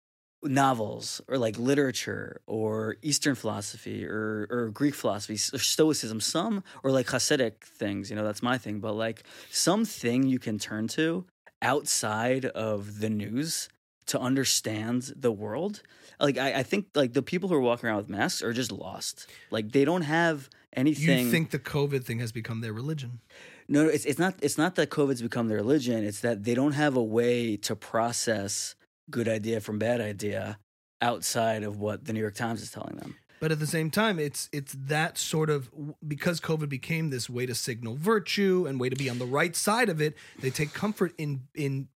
novels 0.44 1.22
or 1.28 1.38
like 1.38 1.58
literature 1.58 2.41
or 2.48 2.98
Eastern 3.02 3.36
philosophy 3.36 4.06
or 4.06 4.48
or 4.50 4.70
Greek 4.70 4.96
philosophy 4.96 5.36
or 5.54 5.60
Stoicism, 5.60 6.20
some 6.20 6.64
or 6.84 6.91
like 6.91 7.08
Hasidic 7.08 7.62
things. 7.62 8.10
You 8.10 8.16
know, 8.16 8.24
that's 8.24 8.44
my 8.44 8.58
thing. 8.58 8.80
But 8.80 8.94
like 8.94 9.24
something 9.50 10.24
you 10.24 10.39
can 10.39 10.60
turn 10.60 10.88
to 10.89 11.26
outside 11.62 12.46
of 12.46 13.00
the 13.00 13.10
news 13.10 13.70
to 14.08 14.20
understand 14.20 15.14
the 15.16 15.32
world. 15.32 15.82
Like 16.20 16.38
I, 16.38 16.60
I 16.60 16.64
think 16.64 16.88
like 16.94 17.14
the 17.14 17.24
people 17.24 17.50
who 17.50 17.56
are 17.56 17.62
walking 17.62 17.88
around 17.88 17.98
with 17.98 18.10
masks 18.10 18.41
are 18.41 18.54
just 18.54 18.72
lost. 18.72 19.28
Like 19.50 19.72
they 19.72 19.86
don't 19.86 20.04
have 20.04 20.50
anything. 20.74 21.26
you 21.26 21.32
think 21.32 21.52
the 21.52 21.60
COVID 21.60 22.04
thing 22.04 22.20
has 22.20 22.32
become 22.32 22.62
their 22.62 22.74
religion? 22.74 23.20
No, 23.68 23.88
it's 23.88 24.06
it's 24.06 24.20
not 24.20 24.36
it's 24.41 24.58
not 24.58 24.76
that 24.76 24.89
COVID's 24.89 25.22
become 25.22 25.48
their 25.48 25.58
religion. 25.58 26.04
It's 26.04 26.20
that 26.20 26.44
they 26.44 26.54
don't 26.54 26.74
have 26.74 26.96
a 26.96 27.04
way 27.04 27.56
to 27.58 27.76
process 27.76 28.76
good 29.10 29.28
idea 29.28 29.60
from 29.62 29.80
bad 29.80 30.01
idea 30.01 30.60
outside 31.01 31.64
of 31.64 31.80
what 31.80 32.06
the 32.06 32.14
New 32.14 32.20
York 32.20 32.36
Times 32.36 32.62
is 32.62 32.72
telling 32.72 32.95
them. 32.95 33.16
But 33.39 33.51
at 33.51 33.60
the 33.60 33.68
same 33.68 33.91
time, 33.91 34.20
it's 34.20 34.47
it's 34.54 34.74
that 34.88 35.18
sort 35.18 35.49
of 35.49 35.70
because 36.08 36.39
COVID 36.39 36.70
became 36.70 37.10
this 37.10 37.30
way 37.30 37.45
to 37.45 37.54
signal 37.54 37.95
virtue 37.95 38.66
and 38.68 38.80
way 38.80 38.88
to 38.88 38.95
be 38.95 39.10
on 39.10 39.20
the 39.20 39.26
right 39.26 39.54
side 39.54 39.89
of 39.89 39.99
it. 39.99 40.16
They 40.39 40.49
take 40.49 40.74
comfort 40.74 41.14
in 41.18 41.41
in 41.54 41.89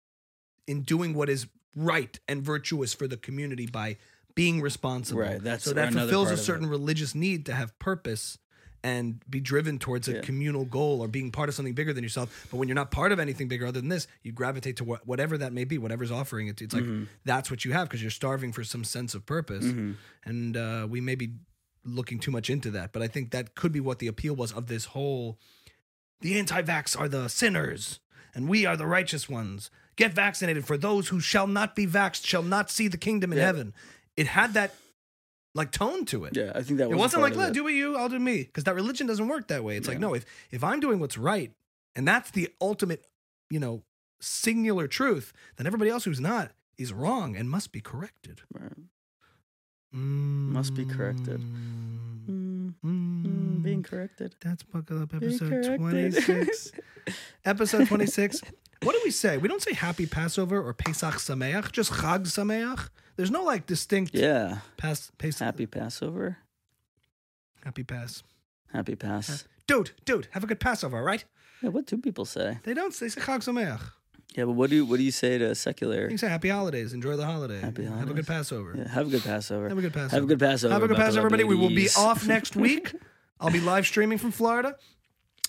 in 0.67 0.83
doing 0.83 1.15
what 1.15 1.29
is 1.29 1.47
right 1.77 2.19
and 2.27 2.43
virtuous 2.43 2.95
for 2.95 3.07
the 3.07 3.17
community 3.17 3.67
by 3.67 3.97
being 4.35 4.61
responsible. 4.61 5.21
Right, 5.21 5.41
that's 5.41 5.65
so 5.65 5.73
that 5.75 5.93
fulfills 5.93 6.33
a 6.33 6.37
certain 6.37 6.67
religious 6.69 7.15
need 7.15 7.47
to 7.47 7.55
have 7.55 7.79
purpose 7.79 8.39
and 8.87 9.21
be 9.29 9.41
driven 9.41 9.79
towards 9.79 10.07
a 10.07 10.13
Yeah. 10.15 10.21
communal 10.21 10.65
goal 10.65 11.01
or 11.01 11.09
being 11.09 11.33
part 11.33 11.49
of 11.49 11.55
something 11.57 11.75
bigger 11.75 11.93
than 11.93 12.05
yourself. 12.05 12.47
But 12.51 12.59
when 12.59 12.69
you're 12.69 12.75
not 12.77 12.91
part 12.93 13.11
of 13.11 13.19
anything 13.19 13.49
bigger 13.49 13.67
other 13.67 13.81
than 13.81 13.89
this, 13.89 14.07
you 14.23 14.31
gravitate 14.31 14.77
to 14.77 14.85
what, 14.85 15.05
whatever 15.07 15.37
that 15.39 15.53
may 15.53 15.65
be, 15.65 15.77
whatever's 15.77 16.13
offering 16.13 16.47
it. 16.47 16.63
It's 16.63 16.73
like 16.73 16.85
Mhm. 16.85 17.09
that's 17.25 17.51
what 17.51 17.65
you 17.65 17.73
have 17.73 17.89
because 17.89 18.01
you're 18.01 18.11
starving 18.13 18.53
for 18.53 18.63
some 18.63 18.85
sense 18.85 19.15
of 19.17 19.27
purpose 19.27 19.65
Mhm. 19.65 19.97
and 20.25 20.57
uh, 20.57 20.87
we 20.89 21.01
may 21.01 21.17
be 21.17 21.33
looking 21.85 22.19
too 22.21 22.31
much 22.33 22.51
into 22.51 22.69
that 22.73 22.93
but 22.93 23.01
i 23.01 23.07
think 23.07 23.31
that 23.31 23.55
could 23.55 23.71
be 23.71 23.79
what 23.79 24.01
the 24.01 24.09
appeal 24.09 24.35
was 24.35 24.51
of 24.53 24.67
this 24.67 24.87
whole 24.87 25.39
the 26.21 26.37
anti-vax 26.37 26.99
are 26.99 27.09
the 27.09 27.29
sinners 27.29 28.01
and 28.35 28.49
we 28.49 28.67
are 28.67 28.77
the 28.77 28.87
righteous 28.87 29.29
ones 29.29 29.71
get 29.95 30.13
vaccinated 30.13 30.67
for 30.67 30.77
those 30.77 31.09
who 31.11 31.21
shall 31.21 31.47
not 31.47 31.77
be 31.77 31.87
vaxxed 31.87 32.27
shall 32.27 32.43
not 32.43 32.71
see 32.73 32.89
the 32.89 32.97
kingdom 32.99 33.31
in 33.33 33.39
Yeah. 33.39 33.45
heaven 33.47 33.73
it 34.17 34.27
had 34.29 34.53
that 34.55 34.75
like 35.57 35.71
tone 35.73 36.05
to 36.07 36.25
it 36.27 36.37
Yeah, 36.37 36.53
I 36.55 36.63
think 36.63 36.79
that 36.79 36.89
was 36.89 36.97
it 36.97 37.01
wasn't 37.01 37.23
like 37.23 37.33
of 37.33 37.39
"Let 37.39 37.49
it. 37.51 37.55
do 37.55 37.65
what 37.65 37.73
you 37.73 37.97
i'll 37.97 38.09
do 38.09 38.19
me 38.19 38.43
because 38.45 38.65
that 38.65 38.75
religion 38.75 39.07
doesn't 39.07 39.27
work 39.27 39.49
that 39.49 39.65
way 39.65 39.77
it's 39.77 39.89
like 39.89 39.99
no 39.99 40.15
if 40.15 40.25
if 40.51 40.63
i'm 40.63 40.81
doing 40.81 40.99
what's 41.01 41.17
right 41.19 41.51
and 41.97 42.07
that's 42.07 42.31
the 42.31 42.49
ultimate 42.61 43.07
you 43.51 43.59
know 43.59 43.83
singular 44.21 44.87
truth 44.87 45.33
then 45.57 45.67
everybody 45.67 45.91
else 45.91 46.05
who's 46.05 46.21
not 46.21 46.53
is 46.79 46.93
wrong 46.93 47.37
and 47.37 47.49
must 47.51 47.73
be 47.73 47.81
corrected 47.81 48.43
Right. 48.53 48.73
Must 49.93 50.75
be 50.75 50.85
corrected. 50.85 51.41
Mm, 51.41 52.75
Mm, 52.85 53.25
mm, 53.25 53.63
being 53.63 53.83
corrected. 53.83 54.35
That's 54.43 54.63
Buckle 54.65 55.01
Up 55.03 55.15
episode 55.15 55.77
26. 55.79 56.73
episode 57.45 57.87
26. 57.87 58.43
What 58.83 58.93
do 58.93 59.01
we 59.05 59.11
say? 59.11 59.39
We 59.39 59.49
don't 59.49 59.63
say 59.63 59.73
Happy 59.73 60.05
Passover 60.07 60.61
or 60.61 60.75
Pesach 60.75 61.15
Sameach, 61.15 61.73
just 61.73 61.93
Chag 61.93 62.23
Sameach. 62.27 62.89
There's 63.17 63.31
no 63.31 63.43
like 63.45 63.67
distinct 63.67 64.15
yeah. 64.15 64.59
Pas- 64.77 65.11
Pesach. 65.19 65.45
Happy 65.45 65.67
Passover. 65.67 66.39
Happy 67.65 67.83
Pass. 67.83 68.23
Happy 68.73 68.95
Pass. 68.95 69.45
Dude, 69.67 69.91
dude, 70.05 70.29
have 70.33 70.45
a 70.45 70.47
good 70.47 70.61
Passover, 70.61 71.03
right? 71.03 71.25
Yeah, 71.63 71.71
what 71.71 71.87
do 71.87 71.97
people 71.99 72.25
say? 72.25 72.59
They 72.63 72.75
don't. 72.75 72.95
They 72.95 73.09
say 73.09 73.21
Chag 73.21 73.39
Sameach. 73.41 73.81
Yeah, 74.37 74.45
but 74.45 74.53
what 74.53 74.69
do 74.71 74.77
you 74.77 74.85
what 74.85 74.99
do 74.99 75.03
you 75.03 75.11
say 75.11 75.39
to 75.39 75.55
secular? 75.55 76.11
You 76.11 76.19
say 76.19 76.29
Happy 76.29 76.51
Holidays. 76.51 76.93
Enjoy 76.93 77.17
the 77.17 77.25
holiday. 77.25 77.61
Happy 77.61 77.85
Have 77.85 77.93
a 77.93 77.97
holidays. 77.97 78.15
good 78.17 78.27
Passover. 78.27 78.75
Yeah, 78.77 78.89
have 78.89 79.07
a 79.07 79.11
good 79.11 79.23
Passover. 79.25 79.69
Have 79.69 79.79
a 79.79 79.81
good 79.81 79.93
Passover. 79.95 80.15
Have 80.15 80.23
a 80.25 80.27
good 80.27 80.39
Passover. 80.39 80.73
Have 80.75 80.83
a 80.83 80.89
good 80.89 80.97
Passover, 80.97 81.19
everybody. 81.27 81.45
We 81.45 81.57
will 81.57 81.69
be 81.71 81.89
off 81.97 82.27
next 82.27 82.55
week. 82.67 82.93
I'll 83.41 83.51
be 83.51 83.61
live 83.61 83.87
streaming 83.87 84.19
from 84.19 84.31
Florida, 84.33 84.77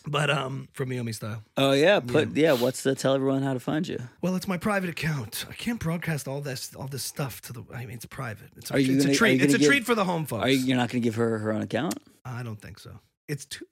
but 0.08 0.30
um, 0.30 0.68
from 0.74 0.90
Miami 0.90 1.12
style. 1.12 1.44
Oh 1.58 1.74
yeah, 1.74 2.00
put 2.00 2.36
yeah. 2.36 2.54
What's 2.54 2.84
the 2.84 2.96
tell 2.96 3.14
everyone 3.14 3.44
how 3.44 3.54
to 3.54 3.60
find 3.60 3.88
you? 3.88 4.00
Well, 4.22 4.36
it's 4.36 4.48
my 4.48 4.58
private 4.58 4.90
account. 4.90 5.46
I 5.50 5.54
can't 5.54 5.80
broadcast 5.80 6.28
all 6.28 6.42
this 6.42 6.74
all 6.76 6.88
this 6.88 7.04
stuff 7.04 7.42
to 7.42 7.54
the. 7.54 7.64
I 7.74 7.86
mean, 7.86 7.96
it's 7.96 8.06
private. 8.06 8.50
It's 8.56 8.72
a, 8.72 8.76
Are 8.76 8.80
you 8.80 8.96
it's 8.96 9.06
gonna- 9.06 9.14
a 9.14 9.18
treat. 9.18 9.42
It's 9.42 9.54
a 9.54 9.58
give- 9.58 9.68
treat 9.68 9.86
for 9.86 9.96
the 9.96 10.06
home 10.06 10.26
folks. 10.26 10.44
Are 10.46 10.50
you 10.50 10.58
you're 10.60 10.78
not 10.78 10.90
going 10.90 11.02
to 11.02 11.06
give 11.06 11.16
her 11.16 11.38
her 11.40 11.52
own 11.54 11.62
account? 11.62 11.96
I 12.26 12.44
don't 12.44 12.60
think 12.62 12.80
so. 12.80 13.00
It's 13.28 13.46
too. 13.46 13.66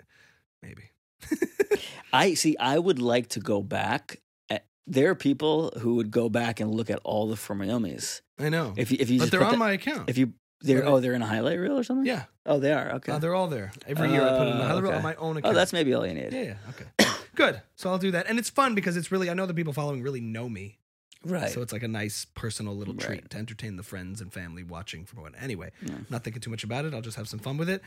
Maybe. 0.62 0.84
I 2.14 2.34
see. 2.34 2.56
I 2.60 2.78
would 2.80 3.00
like 3.00 3.30
to 3.30 3.40
go 3.40 3.62
back. 3.62 4.22
At, 4.50 4.66
there 4.88 5.10
are 5.10 5.16
people 5.16 5.72
who 5.80 5.96
would 5.96 6.12
go 6.12 6.30
back 6.30 6.60
and 6.60 6.74
look 6.74 6.90
at 6.90 7.00
all 7.04 7.28
the 7.28 7.36
Formiomis. 7.36 8.22
I 8.40 8.50
know. 8.50 8.74
If 8.78 8.92
you 8.92 8.98
if 9.00 9.10
you 9.10 9.20
but 9.20 9.32
they're 9.32 9.44
on 9.44 9.52
the- 9.54 9.58
my 9.58 9.72
account. 9.72 10.10
if 10.10 10.18
you 10.18 10.34
they're 10.62 10.86
oh 10.88 11.00
they're 11.00 11.14
in 11.14 11.22
a 11.22 11.28
highlight 11.28 11.60
reel 11.60 11.78
or 11.78 11.84
something. 11.84 12.06
yeah, 12.06 12.24
Oh, 12.46 12.60
they 12.60 12.72
are. 12.74 12.92
Okay. 12.96 13.12
uh, 13.12 13.20
they're 13.20 13.36
all 13.36 13.48
there. 13.48 13.72
Every 13.88 14.10
year 14.12 14.22
I 14.24 14.30
put 14.38 14.48
in 14.48 14.54
another 14.58 14.88
okay. 14.88 14.96
on 14.98 15.04
my 15.04 15.16
own 15.16 15.36
oh, 15.36 15.40
account. 15.40 15.56
that's 15.56 15.74
maybe 15.74 15.94
all 15.94 16.06
you 16.06 16.14
need. 16.14 16.32
yeah, 16.34 16.42
yeah. 16.42 16.56
Okay. 16.70 17.12
Good. 17.36 17.62
So 17.76 17.90
I'll 17.90 17.98
do 17.98 18.12
that, 18.12 18.28
and 18.30 18.40
it's 18.40 18.50
fun 18.50 18.76
because 18.76 18.96
it's 18.98 19.12
really. 19.12 19.30
I 19.30 19.34
know 19.34 19.46
the 19.46 19.54
people 19.54 19.74
following 19.74 20.02
really 20.02 20.22
know 20.22 20.48
me, 20.48 20.78
Right. 21.24 21.52
so 21.52 21.62
it's 21.62 21.74
like 21.74 21.84
a 21.84 21.88
nice 21.88 22.26
personal 22.34 22.76
little 22.78 22.94
Right. 22.94 23.06
treat 23.06 23.30
to 23.32 23.38
entertain 23.38 23.76
the 23.78 23.84
friends 23.84 24.22
and 24.22 24.32
family 24.32 24.64
watching 24.64 25.06
from 25.06 25.22
what. 25.22 25.34
Anyway, 25.42 25.72
Yeah. 25.82 25.96
not 26.10 26.24
thinking 26.24 26.42
too 26.42 26.50
much 26.52 26.64
about 26.64 26.86
it. 26.86 26.94
I'll 26.94 27.02
just 27.02 27.18
have 27.18 27.28
some 27.28 27.40
fun 27.40 27.58
with 27.58 27.70
it. 27.70 27.82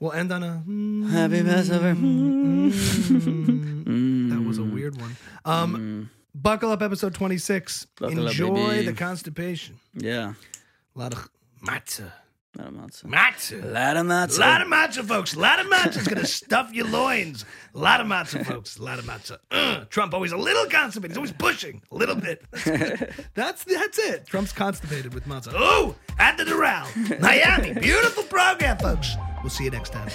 We'll 0.00 0.12
end 0.12 0.32
on 0.32 0.42
a 0.42 0.62
Happy 1.10 1.42
Passover. 1.42 1.94
Mm. 2.68 4.30
That 4.30 4.40
was 4.46 4.58
a 4.58 4.62
weird 4.64 5.00
one. 5.00 5.16
Um, 5.44 5.76
Mm, 5.76 6.08
buckle 6.34 6.70
up, 6.70 6.82
episode 6.82 7.14
twenty 7.14 7.38
six. 7.38 7.86
Buckle 7.98 8.26
up, 8.26 8.30
Enjoy 8.32 8.54
baby. 8.54 8.86
the 8.86 8.92
constipation. 8.92 9.76
yeah. 9.94 10.34
A 10.94 10.98
lot 10.98 11.12
of 11.14 11.28
matzah, 11.64 12.12
Lot 12.56 12.66
of 12.68 12.72
matzah. 12.74 13.02
matzah. 13.04 13.72
Lot 13.72 13.96
of 13.96 14.06
matzah. 14.06 14.38
lot 14.38 14.62
of 14.62 14.68
matzah, 14.68 15.04
folks. 15.06 15.34
A 15.34 15.38
lot 15.38 15.60
of 15.60 15.66
matzah 15.66 15.98
is 15.98 16.08
gonna 16.08 16.26
stuff 16.26 16.72
your 16.72 16.86
loins. 16.86 17.44
A 17.74 17.78
lot 17.78 18.00
of 18.00 18.06
matzah, 18.06 18.44
folks. 18.52 18.78
A 18.78 18.82
lot 18.82 18.98
of 18.98 19.04
matzah. 19.04 19.38
Uh, 19.50 19.54
Ugh. 19.80 19.90
Trump 19.90 20.14
always 20.14 20.32
a 20.32 20.36
little 20.36 20.66
constipated. 20.66 21.12
He's 21.12 21.16
always 21.18 21.32
pushing 21.32 21.82
a 21.92 21.94
little 21.94 22.16
bit. 22.16 22.42
That's 23.34 23.64
that's 23.64 23.98
it. 23.98 24.26
Trump's 24.26 24.52
constipated 24.52 25.14
with 25.14 25.24
matzah. 25.26 25.52
Oh, 25.54 25.94
at 26.18 26.36
the 26.36 26.44
Doral, 26.44 27.20
Miami. 27.20 27.74
Beautiful 27.74 28.24
program, 28.24 28.78
folks. 28.78 29.14
We'll 29.42 29.50
see 29.50 29.64
you 29.64 29.70
next 29.70 29.90
time. 29.92 30.10